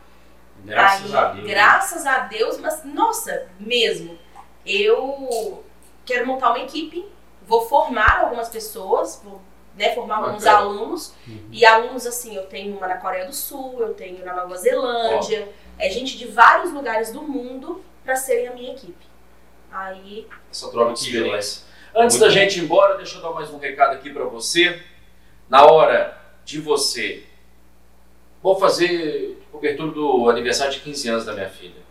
[0.63, 1.47] Graças Aí, a Deus.
[1.47, 4.17] Graças a Deus, mas nossa, mesmo.
[4.65, 5.63] Eu
[6.05, 7.07] quero montar uma equipe,
[7.45, 9.39] vou formar algumas pessoas, vou
[9.77, 10.65] né, formar alguns Bacana.
[10.65, 11.13] alunos.
[11.27, 11.47] Uhum.
[11.51, 15.47] E alunos assim, eu tenho uma na Coreia do Sul, eu tenho na Nova Zelândia,
[15.77, 19.05] é gente de vários lugares do mundo para serem a minha equipe.
[19.71, 21.67] Aí, Essa troca de experiência.
[21.95, 22.31] Antes Muito da bom.
[22.31, 24.81] gente ir embora, deixa eu dar mais um recado aqui pra você.
[25.49, 27.23] Na hora de você.
[28.41, 31.87] Vou fazer cobertura do aniversário de 15 anos da minha filha.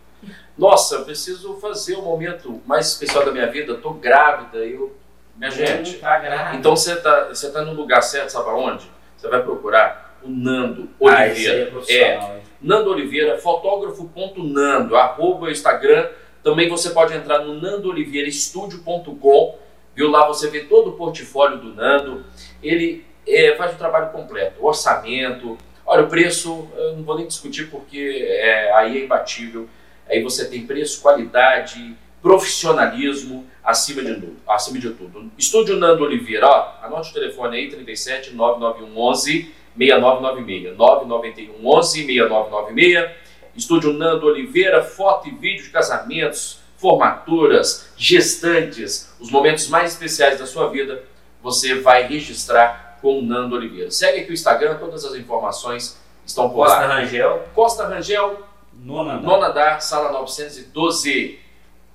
[0.57, 3.75] Nossa, eu preciso fazer o momento mais especial da minha vida.
[3.75, 4.95] Tô grávida, eu.
[5.37, 5.97] Minha gente.
[5.97, 6.51] Tá.
[6.55, 8.89] Então você tá, você tá no lugar certo, sabe aonde?
[9.15, 11.61] Você vai procurar o Nando Ah, aí Oliveira.
[11.61, 12.41] é profissional, hein?
[12.61, 16.09] Nando Oliveira, fotógrafo.nando, arroba o Instagram.
[16.43, 19.57] Também você pode entrar no nandooliveiraestudio.com,
[19.95, 20.09] viu?
[20.09, 22.25] Lá você vê todo o portfólio do Nando.
[22.63, 25.57] Ele é, faz o trabalho completo, orçamento.
[25.85, 29.69] Olha, o preço, eu não vou nem discutir porque é, aí é imbatível.
[30.09, 34.37] Aí você tem preço, qualidade, profissionalismo acima de tudo.
[34.47, 35.29] Acima de tudo.
[35.37, 40.77] Estúdio Nando Oliveira, ó, anote o telefone aí, 37 991 11 6996.
[40.77, 43.11] 991 11 6996.
[43.57, 50.45] Estúdio Nando Oliveira, foto e vídeo de casamentos, formaturas, gestantes, os momentos mais especiais da
[50.45, 51.03] sua vida,
[51.41, 53.91] você vai registrar com o Nando Oliveira.
[53.91, 56.99] Segue aqui o Instagram, todas as informações estão por Costa lá.
[56.99, 59.23] Rangel, Costa Rangel, nona andar.
[59.23, 61.46] Nona andar, sala 912.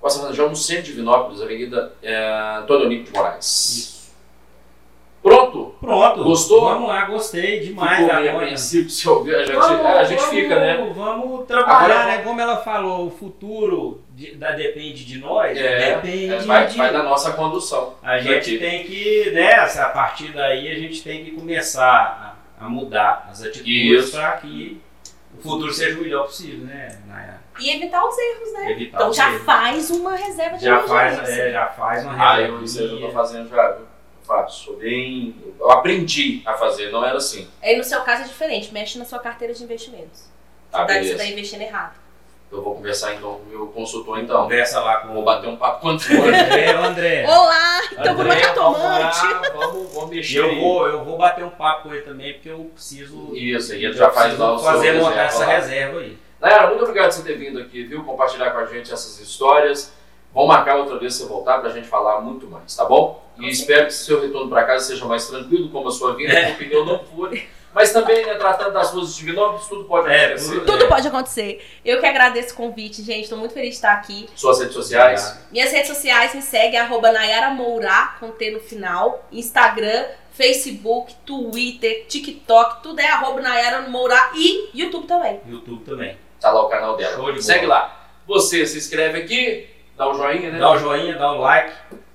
[0.03, 3.45] Costa Rangel, no centro de Vinópolis, Avenida é, Antônio Nico de Moraes.
[3.45, 4.13] Isso.
[5.21, 5.75] Pronto?
[5.79, 6.23] Pronto.
[6.25, 6.59] Gostou?
[6.65, 9.33] Vamos lá, gostei demais Ficou meio apreensivo se ouvir.
[9.33, 10.91] A gente, Vamos, a gente vamos, fica, né?
[10.93, 12.17] Vamos trabalhar, Agora- né?
[12.17, 15.57] Como ela falou, o futuro de- da, depende de nós.
[15.57, 16.77] É, depende é, vai, de...
[16.77, 17.93] vai da nossa condução.
[18.03, 22.67] A gente tem que, né, a partir daí a gente tem que começar a, a
[22.67, 24.81] mudar as atitudes para que
[25.39, 27.42] o futuro seja o melhor possível, né, Nayara?
[27.59, 28.71] E evitar os erros, né?
[28.71, 29.43] Evitar Então já erros.
[29.43, 31.41] faz uma reserva de já faz, emergência.
[31.41, 32.57] é, já faz uma Ah, reserva.
[32.57, 33.81] eu, isso aí eu tô fazendo já, viu?
[33.81, 34.63] Eu faço.
[34.65, 35.35] Sou bem.
[35.59, 37.47] Eu aprendi a fazer, não era assim.
[37.61, 40.31] Aí no seu caso é diferente, mexe na sua carteira de investimentos.
[40.71, 41.13] Tá, Você tá- você beleza.
[41.15, 42.03] está investindo errado.
[42.51, 44.43] Eu vou conversar então com o meu consultor então.
[44.43, 45.91] Conversa lá com Vou bater um papo com o.
[46.29, 47.25] André, o André.
[47.27, 49.19] Olá, então vou André, no cartomante.
[49.21, 50.37] Vamos, lá, vamos, vamos mexer.
[50.39, 50.59] eu aí.
[50.59, 53.35] vou, eu vou bater um papo com ele também, porque eu preciso.
[53.35, 56.15] Isso, e ele já faz lá o seu fazer montar essa reserva aí.
[56.43, 58.03] Nayara, muito obrigado por você ter vindo aqui, viu?
[58.03, 59.93] Compartilhar com a gente essas histórias.
[60.33, 63.23] Vamos marcar outra vez você voltar pra gente falar muito mais, tá bom?
[63.39, 66.51] E espero que seu retorno para casa seja mais tranquilo, como a sua vida, que
[66.51, 67.47] o pneu não fure.
[67.73, 70.53] Mas também, né, tratando das ruas de Vinópolis, tudo pode É, acontecer.
[70.59, 71.65] tudo- Tudo pode acontecer.
[71.83, 73.23] Eu que agradeço o convite, gente.
[73.23, 74.29] Estou muito feliz de estar aqui.
[74.35, 75.39] Suas redes sociais.
[75.51, 79.27] Minhas redes sociais me seguem, arroba Nayara Mourá, com T no final.
[79.31, 85.39] Instagram, Facebook, Twitter, TikTok, tudo é arroba Nayara Mourá e YouTube também.
[85.47, 86.15] YouTube também.
[86.43, 87.15] Tá lá o canal dela.
[87.15, 88.05] Show de Segue lá.
[88.27, 89.65] Você se inscreve aqui,
[89.95, 90.59] dá o joinha, né?
[90.59, 91.71] Dá o joinha, dá o like,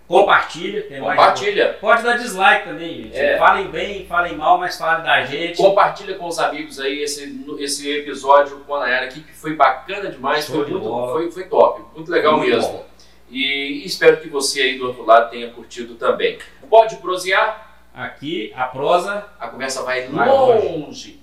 [0.07, 0.83] compartilha.
[0.83, 1.79] Tem mais- Compartilha.
[1.81, 3.17] Pode dar dislike também, gente.
[3.19, 3.39] É.
[3.39, 5.57] Falem bem, falem mal, mas falem da gente.
[5.57, 10.11] Compartilha com os amigos aí esse, esse episódio com a Nayara aqui, que foi bacana
[10.11, 11.13] demais, Show foi, de muito, bola.
[11.13, 12.71] foi, foi top, muito legal Muito mesmo.
[12.71, 12.87] bom.
[13.31, 16.39] E espero que você aí do outro lado tenha curtido também.
[16.69, 21.19] Pode prosear, Aqui, a prosa a conversa vai Vai longe.